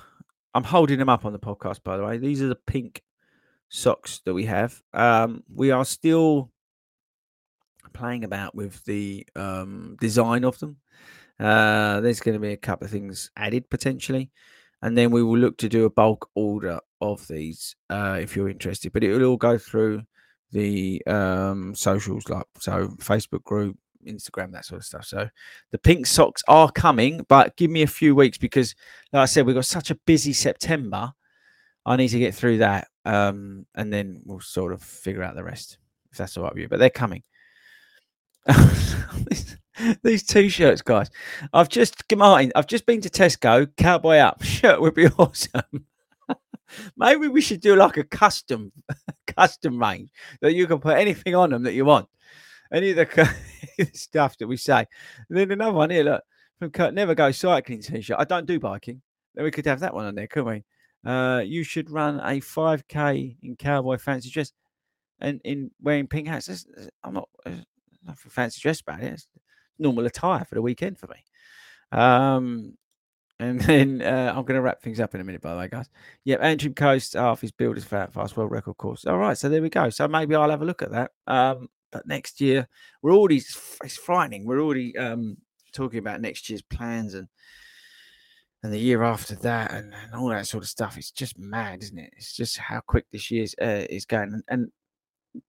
I'm 0.55 0.65
holding 0.65 0.99
them 0.99 1.09
up 1.09 1.25
on 1.25 1.33
the 1.33 1.39
podcast, 1.39 1.83
by 1.83 1.97
the 1.97 2.05
way. 2.05 2.19
These 2.19 2.43
are 2.43 2.49
the 2.49 2.55
pink 2.55 3.03
socks 3.75 4.21
that 4.25 4.33
we 4.33 4.45
have. 4.45 4.81
Um, 4.93 5.43
we 5.53 5.73
are 5.73 5.85
still 5.85 6.51
playing 7.93 8.25
about 8.25 8.55
with 8.55 8.83
the 8.85 9.27
um, 9.35 9.97
design 10.01 10.45
of 10.45 10.59
them. 10.61 10.77
Uh, 11.41 12.01
there's 12.01 12.21
going 12.21 12.35
to 12.35 12.41
be 12.41 12.53
a 12.53 12.57
couple 12.57 12.85
of 12.85 12.91
things 12.91 13.31
added 13.37 13.69
potentially, 13.69 14.31
and 14.83 14.97
then 14.97 15.11
we 15.11 15.23
will 15.23 15.37
look 15.37 15.59
to 15.59 15.69
do 15.69 15.85
a 15.85 15.91
bulk 15.91 16.29
order 16.37 16.79
of 17.01 17.27
these 17.27 17.75
uh, 17.91 18.17
if 18.21 18.37
you're 18.37 18.49
interested. 18.49 18.93
But 18.93 19.03
it 19.03 19.13
will 19.13 19.25
all 19.25 19.37
go 19.37 19.59
through 19.59 20.03
the 20.53 21.03
um, 21.09 21.75
socials, 21.75 22.29
like 22.29 22.47
so 22.61 22.89
Facebook 23.01 23.43
group, 23.43 23.77
Instagram, 24.07 24.53
that 24.53 24.67
sort 24.67 24.83
of 24.83 24.85
stuff. 24.85 25.05
So 25.05 25.29
the 25.73 25.79
pink 25.79 26.07
socks 26.07 26.45
are 26.47 26.71
coming, 26.71 27.27
but 27.29 27.57
give 27.57 27.73
me 27.73 27.83
a 27.83 27.89
few 27.89 28.15
weeks 28.15 28.39
because, 28.39 28.77
like 29.13 29.23
I 29.23 29.27
said, 29.27 29.47
we've 29.47 29.57
got 29.57 29.65
such 29.65 29.91
a 29.91 29.99
busy 30.07 30.33
September. 30.33 31.13
I 31.85 31.97
need 31.97 32.09
to 32.09 32.19
get 32.21 32.35
through 32.35 32.59
that, 32.59 32.87
um, 33.05 33.67
and 33.75 33.93
then 33.93 34.23
we'll 34.25 34.41
sort 34.41 34.73
of 34.73 34.83
figure 34.83 35.23
out 35.23 35.35
the 35.35 35.45
rest 35.45 35.79
if 36.15 36.19
that's 36.19 36.37
all 36.37 36.45
right 36.45 36.55
with 36.55 36.63
you. 36.63 36.69
But 36.69 36.79
they're 36.79 36.91
coming. 36.91 37.23
these, 40.03 40.23
t-shirts, 40.23 40.83
guys. 40.83 41.11
I've 41.53 41.69
just 41.69 42.03
Martin. 42.15 42.53
I've 42.55 42.69
just 42.69 42.87
been 42.87 43.01
to 43.01 43.11
Tesco. 43.11 43.69
Cowboy 43.77 44.19
up 44.19 44.43
shirt 44.45 44.81
would 44.81 44.95
be 44.95 45.09
awesome. 45.19 45.87
Maybe 46.97 47.29
we 47.29 47.41
should 47.41 47.61
do 47.61 47.75
like 47.75 47.97
a 47.97 48.05
custom, 48.05 48.73
custom 49.27 49.79
range 49.79 50.11
that 50.41 50.55
you 50.55 50.67
can 50.67 50.79
put 50.79 50.99
anything 50.99 51.35
on 51.35 51.51
them 51.51 51.65
that 51.65 51.75
you 51.75 51.85
want. 51.85 52.09
Any 52.73 52.91
of 52.91 52.97
the 52.97 53.89
stuff 53.93 54.39
that 54.39 54.47
we 54.47 54.57
say. 54.57 54.87
And 55.29 55.39
then 55.39 55.51
another 55.51 55.77
one 55.77 55.91
here, 55.91 56.05
look, 56.05 56.23
from 56.59 56.71
Kurt, 56.71 56.95
never 56.95 57.15
go 57.15 57.33
cycling 57.33 57.83
t-shirt. 57.83 58.17
I 58.19 58.25
don't 58.25 58.47
do 58.47 58.61
biking. 58.61 59.03
Then 59.35 59.45
we 59.45 59.51
could 59.51 59.67
have 59.67 59.81
that 59.81 59.95
one 59.95 60.07
on 60.07 60.15
there, 60.15 60.27
couldn't 60.29 60.49
we? 60.49 60.65
Uh, 61.05 61.43
you 61.45 61.65
should 61.65 61.91
run 61.91 62.21
a 62.21 62.41
5k 62.41 63.37
in 63.43 63.57
cowboy 63.57 63.99
fancy 63.99 64.31
dress 64.31 64.53
and 65.21 65.41
in 65.45 65.71
wearing 65.81 66.07
pink 66.07 66.29
hats. 66.29 66.67
I'm 67.03 67.15
not 67.15 67.29
nothing 68.07 68.31
fancy 68.31 68.61
dress 68.61 68.81
about 68.81 69.03
it. 69.03 69.13
It's 69.13 69.29
normal 69.79 70.07
attire 70.07 70.45
for 70.45 70.55
the 70.55 70.63
weekend 70.63 70.99
for 70.99 71.09
me. 71.09 71.25
Um, 71.93 72.77
and 73.41 73.61
then 73.63 74.03
uh, 74.03 74.33
I'm 74.35 74.45
going 74.45 74.57
to 74.57 74.63
wrap 74.63 74.83
things 74.83 75.01
up 75.01 75.15
in 75.15 75.21
a 75.21 75.25
minute, 75.25 75.43
by 75.43 75.53
the 75.53 75.59
way, 75.59 75.69
guys. 75.69 75.89
Yep, 76.25 76.41
Antrim 76.43 76.75
Coast 76.75 77.15
half 77.15 77.41
his 77.41 77.53
builders 77.53 77.85
fat 77.85 78.13
fast 78.13 78.37
world 78.37 78.51
record 78.51 78.77
course. 78.77 79.05
All 79.05 79.19
right, 79.19 79.37
so 79.37 79.49
there 79.49 79.63
we 79.63 79.71
go. 79.71 79.91
So 79.91 80.09
maybe 80.09 80.35
I'll 80.35 80.51
have 80.51 80.63
a 80.63 80.67
look 80.67 80.83
at 80.83 80.93
that. 80.93 81.11
Um, 81.27 81.69
but 81.93 82.07
next 82.07 82.41
year, 82.41 82.69
we're 83.03 83.15
already 83.15 83.37
it's 83.37 83.97
frightening. 83.97 84.45
We're 84.47 84.61
already 84.61 84.97
um, 84.97 85.37
talking 85.73 86.01
about 86.01 86.21
next 86.21 86.51
year's 86.51 86.63
plans 86.63 87.15
and 87.15 87.29
and 88.65 88.73
the 88.73 88.79
year 88.79 89.03
after 89.03 89.37
that 89.37 89.73
and, 89.73 89.93
and, 89.93 90.15
all 90.15 90.29
that 90.31 90.47
sort 90.47 90.65
of 90.65 90.71
stuff. 90.71 90.97
It's 90.97 91.11
just 91.11 91.39
mad, 91.39 91.83
isn't 91.83 91.99
it? 91.99 92.15
It's 92.17 92.35
just 92.35 92.57
how 92.57 92.81
quick 92.81 93.05
this 93.13 93.31
year's 93.31 93.55
uh, 93.61 93.85
is 93.91 94.07
going. 94.07 94.33
And, 94.33 94.43
and 94.49 94.73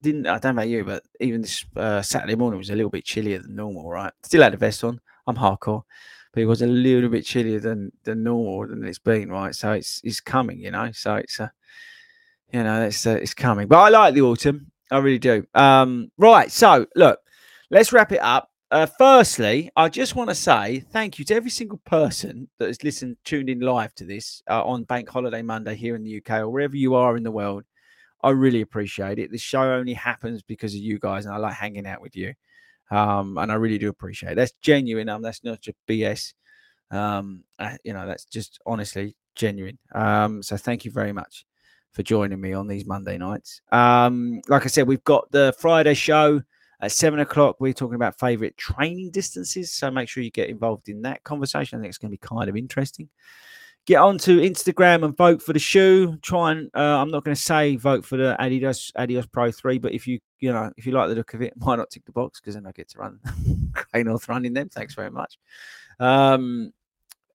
didn't 0.01 0.28
I 0.28 0.38
don't 0.38 0.55
know 0.55 0.63
about 0.63 0.70
you, 0.70 0.84
but 0.84 1.03
even 1.22 1.41
this 1.41 1.66
uh, 1.78 2.01
Saturday 2.01 2.36
morning 2.36 2.57
was 2.57 2.72
a 2.72 2.76
little 2.76 2.91
bit 2.91 3.05
chillier 3.05 3.39
than 3.39 3.55
normal, 3.55 3.89
right? 3.89 4.11
Still 4.24 4.41
had 4.41 4.53
a 4.53 4.57
vest 4.57 4.84
on. 4.84 4.99
I'm 5.28 5.38
hardcore, 5.38 5.84
but 6.34 6.43
it 6.43 6.45
was 6.45 6.61
a 6.61 6.68
little 6.68 7.09
bit 7.09 7.26
chillier 7.26 7.59
than 7.59 7.93
than 8.03 8.22
normal 8.22 8.68
than 8.68 8.84
it's 8.84 8.99
been, 8.99 9.32
right? 9.32 9.55
So 9.55 9.72
it's 9.72 10.01
it's 10.03 10.20
coming, 10.20 10.59
you 10.59 10.72
know. 10.72 10.91
So 10.91 11.16
it's 11.16 11.39
uh, 11.39 11.47
you 12.51 12.63
know, 12.63 12.82
it's 12.82 13.07
uh, 13.07 13.11
it's 13.11 13.34
coming. 13.34 13.68
But 13.68 13.78
I 13.78 13.89
like 13.89 14.13
the 14.13 14.24
autumn. 14.24 14.72
I 14.91 14.97
really 14.97 15.20
do. 15.20 15.45
Um, 15.53 16.11
right. 16.18 16.51
So 16.51 16.86
look, 16.95 17.20
let's 17.72 17.93
wrap 17.93 18.11
it 18.11 18.22
up. 18.22 18.49
Uh, 18.76 18.86
firstly, 18.86 19.71
I 19.78 19.88
just 19.88 20.17
want 20.17 20.30
to 20.30 20.36
say 20.36 20.82
thank 20.91 21.17
you 21.17 21.23
to 21.23 21.34
every 21.34 21.49
single 21.49 21.78
person 21.86 22.49
that 22.59 22.67
has 22.67 22.84
listened, 22.84 23.15
tuned 23.23 23.49
in 23.49 23.61
live 23.61 23.95
to 23.95 24.03
this 24.03 24.43
uh, 24.49 24.65
on 24.65 24.84
Bank 24.84 25.07
Holiday 25.07 25.41
Monday 25.41 25.76
here 25.76 25.95
in 25.95 26.03
the 26.03 26.17
UK 26.17 26.41
or 26.41 26.49
wherever 26.49 26.76
you 26.76 26.93
are 26.93 27.15
in 27.15 27.23
the 27.23 27.32
world. 27.32 27.63
I 28.21 28.32
really 28.32 28.59
appreciate 28.59 29.17
it. 29.17 29.32
This 29.32 29.39
show 29.39 29.61
only 29.61 29.93
happens 29.93 30.41
because 30.41 30.73
of 30.73 30.82
you 30.82 30.99
guys, 30.99 31.23
and 31.23 31.34
I 31.34 31.38
like 31.38 31.53
hanging 31.53 31.88
out 31.88 32.01
with 32.01 32.17
you. 32.17 32.34
Um, 32.91 33.38
and 33.38 33.49
I 33.49 33.55
really 33.55 33.78
do 33.78 33.88
appreciate 33.88 34.34
it. 34.34 34.36
That's 34.36 34.51
genuine. 34.61 35.07
Um, 35.07 35.21
that's 35.21 35.41
not 35.41 35.61
just 35.61 35.78
BS. 35.88 36.34
Um, 36.91 37.45
uh, 37.57 37.78
you 37.86 37.93
know, 37.93 38.05
that's 38.05 38.26
just 38.26 38.59
honestly 38.65 39.15
genuine. 39.36 39.78
Um, 39.93 40.43
so 40.43 40.57
thank 40.57 40.84
you 40.84 40.91
very 40.91 41.13
much 41.13 41.45
for 41.93 42.03
joining 42.03 42.41
me 42.41 42.51
on 42.51 42.67
these 42.67 42.86
Monday 42.86 43.17
nights. 43.17 43.61
Um, 43.71 44.41
like 44.49 44.65
I 44.65 44.67
said, 44.67 44.86
we've 44.86 45.05
got 45.05 45.32
the 45.32 45.55
Friday 45.57 45.93
show 45.93 46.41
at 46.86 46.92
seven 46.92 47.20
o'clock. 47.20 47.58
We're 47.60 47.74
talking 47.74 47.96
about 47.96 48.18
favorite 48.20 48.58
training 48.58 49.12
distances. 49.12 49.72
So 49.72 49.92
make 49.92 50.08
sure 50.08 50.24
you 50.24 50.32
get 50.32 50.50
involved 50.50 50.90
in 50.90 51.02
that 51.04 51.24
conversation. 51.24 51.78
I 51.78 51.82
think 51.82 51.90
it's 51.90 51.98
going 51.98 52.12
to 52.12 52.18
be 52.18 52.28
kind 52.28 52.50
of 52.50 52.56
interesting 52.56 53.10
get 53.86 53.98
onto 53.98 54.42
Instagram 54.42 55.06
and 55.06 55.16
vote 55.16 55.42
for 55.42 55.54
the 55.54 55.60
shoe. 55.60 56.18
Try 56.18 56.52
and 56.52 56.70
uh, 56.76 57.00
I'm 57.00 57.10
not 57.10 57.24
going 57.24 57.36
to 57.36 57.42
say 57.42 57.76
vote 57.76 58.04
for 58.04 58.18
the 58.18 58.36
Adidas 58.40 58.92
Adios 58.96 59.28
Pro 59.28 59.52
Three, 59.52 59.78
but 59.78 59.94
if 59.94 60.08
you 60.08 60.20
you 60.40 60.52
know 60.52 60.72
if 60.78 60.86
you 60.86 60.92
like 60.92 61.10
the 61.10 61.16
look 61.16 61.34
of 61.34 61.42
it, 61.42 61.54
why 61.58 61.76
not 61.76 61.90
tick 61.90 62.06
the 62.06 62.12
box 62.12 62.40
because 62.40 62.56
then 62.56 62.66
I 62.66 62.72
get 62.72 62.90
to 62.90 63.00
run 63.00 63.20
Great 63.92 64.06
North 64.06 64.28
running 64.28 64.54
them. 64.54 64.70
Thanks 64.70 64.96
very 64.96 65.12
much. 65.12 65.38
Um, 66.00 66.74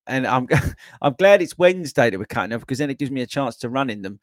and 0.07 0.27
I'm 0.27 0.49
I'm 1.03 1.15
glad 1.15 1.43
it's 1.43 1.57
Wednesday 1.57 2.11
that 2.11 2.19
we're 2.19 2.27
cutting 2.27 2.53
off 2.53 2.61
because 2.61 2.79
then 2.79 2.91
it 2.91 2.99
gives 2.99 3.11
me 3.11 3.23
a 3.23 3.27
chance 3.27 3.57
to 3.59 3.69
run 3.69 3.91
in 3.91 4.03
them 4.03 4.21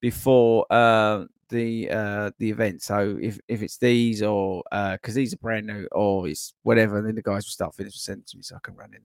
before 0.00 0.66
uh, 0.70 1.24
the 1.48 1.90
uh, 1.90 2.30
the 2.38 2.50
event. 2.50 2.82
So 2.82 3.18
if 3.20 3.38
if 3.48 3.62
it's 3.62 3.78
these 3.78 4.22
or 4.22 4.62
uh 4.72 4.92
because 4.92 5.14
these 5.14 5.34
are 5.34 5.38
brand 5.38 5.66
new 5.66 5.86
or 5.92 6.28
it's 6.28 6.54
whatever, 6.62 7.00
then 7.02 7.14
the 7.14 7.22
guys 7.22 7.46
will 7.46 7.52
start 7.52 7.74
finishing 7.74 7.98
sending 7.98 8.24
to 8.26 8.36
me 8.36 8.42
so 8.42 8.56
I 8.56 8.60
can 8.62 8.76
run 8.76 8.94
in. 8.94 9.02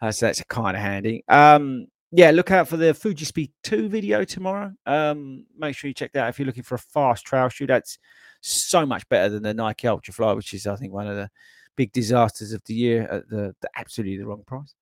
Uh, 0.00 0.12
so 0.12 0.26
that's 0.26 0.42
kind 0.44 0.76
of 0.76 0.82
handy. 0.82 1.24
Um, 1.28 1.88
yeah, 2.10 2.30
look 2.30 2.50
out 2.50 2.68
for 2.68 2.76
the 2.76 2.94
Fuji 2.94 3.24
Speed 3.24 3.52
2 3.64 3.88
video 3.88 4.24
tomorrow. 4.24 4.72
Um, 4.86 5.44
make 5.58 5.76
sure 5.76 5.88
you 5.88 5.94
check 5.94 6.12
that 6.12 6.24
out 6.24 6.28
if 6.30 6.38
you're 6.38 6.46
looking 6.46 6.62
for 6.62 6.76
a 6.76 6.78
fast 6.78 7.26
trail 7.26 7.48
shoe. 7.48 7.66
That's 7.66 7.98
so 8.40 8.86
much 8.86 9.06
better 9.08 9.28
than 9.28 9.42
the 9.42 9.52
Nike 9.52 9.88
Ultra 9.88 10.14
Fly, 10.14 10.32
which 10.32 10.54
is, 10.54 10.66
I 10.66 10.76
think, 10.76 10.92
one 10.92 11.06
of 11.06 11.16
the 11.16 11.28
big 11.76 11.92
disasters 11.92 12.52
of 12.52 12.62
the 12.64 12.74
year 12.74 13.02
at 13.10 13.28
the, 13.28 13.54
the 13.60 13.68
absolutely 13.76 14.16
the 14.16 14.26
wrong 14.26 14.42
price. 14.46 14.74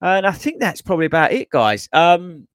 And 0.00 0.26
I 0.26 0.32
think 0.32 0.60
that's 0.60 0.80
probably 0.82 1.06
about 1.06 1.32
it, 1.32 1.50
guys. 1.50 1.88
Um, 1.92 2.48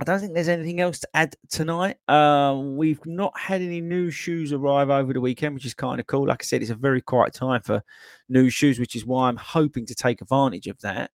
I 0.00 0.04
don't 0.04 0.20
think 0.20 0.34
there's 0.34 0.48
anything 0.48 0.80
else 0.80 1.00
to 1.00 1.08
add 1.12 1.34
tonight. 1.50 1.96
Um, 2.08 2.76
we've 2.76 3.04
not 3.04 3.36
had 3.36 3.60
any 3.62 3.80
new 3.80 4.10
shoes 4.10 4.52
arrive 4.52 4.90
over 4.90 5.12
the 5.12 5.20
weekend, 5.20 5.54
which 5.54 5.66
is 5.66 5.74
kind 5.74 5.98
of 5.98 6.06
cool. 6.06 6.26
Like 6.26 6.42
I 6.42 6.44
said, 6.44 6.62
it's 6.62 6.70
a 6.70 6.76
very 6.76 7.00
quiet 7.00 7.34
time 7.34 7.62
for 7.62 7.82
new 8.28 8.48
shoes, 8.48 8.78
which 8.78 8.94
is 8.94 9.04
why 9.04 9.28
I'm 9.28 9.36
hoping 9.36 9.86
to 9.86 9.94
take 9.96 10.20
advantage 10.20 10.68
of 10.68 10.80
that 10.82 11.10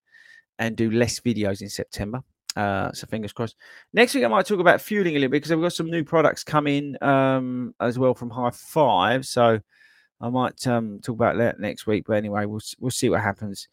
and 0.59 0.77
do 0.77 0.91
less 0.91 1.19
videos 1.21 1.63
in 1.63 1.71
September. 1.71 2.21
Uh, 2.57 2.93
so 2.93 3.07
fingers 3.07 3.33
crossed. 3.33 3.57
Next 3.95 4.15
week 4.15 4.25
I 4.25 4.29
might 4.29 4.47
talk 4.47 4.61
about 4.61 4.81
fueling 4.81 5.17
a 5.17 5.19
little 5.19 5.31
bit 5.31 5.39
because 5.39 5.51
I've 5.51 5.61
got 5.61 5.73
some 5.73 5.91
new 5.91 6.05
products 6.05 6.45
coming 6.45 7.03
um, 7.03 7.75
as 7.81 7.99
well 7.99 8.15
from 8.15 8.31
High 8.31 8.51
Five. 8.51 9.25
So 9.27 9.61
I 10.21 10.29
might 10.29 10.65
um, 10.67 11.01
talk 11.03 11.15
about 11.15 11.39
that 11.39 11.59
next 11.59 11.87
week. 11.87 12.05
But 12.07 12.19
anyway, 12.19 12.45
we'll 12.45 12.61
we'll 12.79 12.91
see 12.91 13.09
what 13.09 13.23
happens 13.23 13.67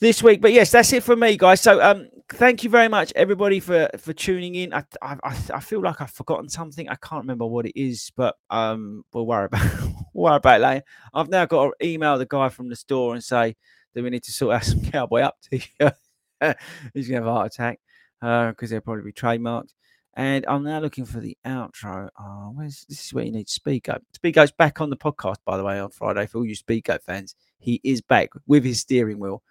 this 0.00 0.22
week. 0.22 0.40
But 0.40 0.52
yes, 0.52 0.70
that's 0.70 0.92
it 0.92 1.02
for 1.02 1.16
me, 1.16 1.36
guys. 1.36 1.60
So 1.60 1.80
um, 1.82 2.08
thank 2.30 2.64
you 2.64 2.70
very 2.70 2.88
much, 2.88 3.12
everybody, 3.16 3.60
for 3.60 3.88
for 3.98 4.12
tuning 4.12 4.54
in. 4.54 4.72
I 4.72 4.84
I, 5.02 5.16
I 5.54 5.60
feel 5.60 5.82
like 5.82 6.00
I've 6.00 6.10
forgotten 6.10 6.48
something. 6.48 6.88
I 6.88 6.96
can't 6.96 7.22
remember 7.22 7.46
what 7.46 7.66
it 7.66 7.78
is, 7.80 8.10
but 8.16 8.36
um, 8.50 9.04
we'll 9.12 9.26
worry 9.26 9.46
about 9.46 9.80
we'll 10.14 10.24
worry 10.24 10.36
about 10.36 10.60
later. 10.60 10.84
I've 11.14 11.28
now 11.28 11.46
got 11.46 11.72
to 11.78 11.86
email 11.86 12.18
the 12.18 12.26
guy 12.26 12.48
from 12.48 12.68
the 12.68 12.76
store 12.76 13.14
and 13.14 13.22
say 13.22 13.56
that 13.94 14.02
we 14.02 14.10
need 14.10 14.24
to 14.24 14.32
sort 14.32 14.54
out 14.56 14.64
some 14.64 14.82
cowboy 14.90 15.20
up 15.20 15.36
to. 15.50 15.58
He's 16.94 17.08
to 17.08 17.14
have 17.14 17.26
a 17.26 17.32
heart 17.32 17.52
attack 17.52 17.80
because 18.20 18.54
uh, 18.62 18.66
they'll 18.68 18.80
probably 18.80 19.04
be 19.04 19.12
trademarked. 19.12 19.72
And 20.14 20.44
I'm 20.48 20.64
now 20.64 20.80
looking 20.80 21.04
for 21.04 21.20
the 21.20 21.36
outro. 21.46 22.08
Oh, 22.18 22.50
where's 22.54 22.84
this 22.88 23.06
is 23.06 23.14
where 23.14 23.24
you 23.24 23.30
need 23.30 23.46
Speako. 23.46 24.00
Speako's 24.18 24.50
back 24.50 24.80
on 24.80 24.90
the 24.90 24.96
podcast, 24.96 25.36
by 25.44 25.56
the 25.56 25.62
way, 25.62 25.78
on 25.78 25.90
Friday 25.90 26.26
for 26.26 26.38
all 26.38 26.46
you 26.46 26.56
Speako 26.56 27.00
fans. 27.00 27.36
He 27.58 27.80
is 27.84 28.00
back 28.00 28.30
with 28.46 28.64
his 28.64 28.80
steering 28.80 29.20
wheel 29.20 29.42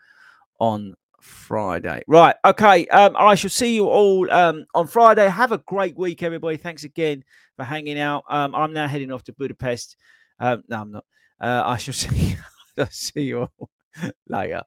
on 0.60 0.95
Friday. 1.22 2.03
Right. 2.08 2.36
Okay. 2.45 2.88
Um, 2.88 3.16
I 3.18 3.36
shall 3.36 3.49
see 3.49 3.76
you 3.76 3.88
all 3.88 4.30
um, 4.32 4.66
on 4.74 4.88
Friday. 4.88 5.28
Have 5.30 5.51
a 5.51 5.58
great 5.60 5.97
week, 5.97 6.24
everybody. 6.24 6.58
Thanks 6.58 6.84
again 6.84 7.24
for 7.55 7.64
hanging 7.64 7.99
out. 7.99 8.24
Um, 8.30 8.55
I'm 8.55 8.74
now 8.74 8.88
heading 8.88 9.12
off 9.12 9.24
to 9.26 9.34
Budapest. 9.34 9.97
Um, 10.39 10.64
no, 10.70 10.82
I'm 10.82 10.91
not. 10.91 11.05
Uh, 11.39 11.64
I 11.66 11.78
shall 11.78 11.93
see. 11.93 12.36
I'll 12.78 12.88
see 12.89 13.22
you 13.24 13.49
all. 13.60 13.70
Later. 14.28 14.64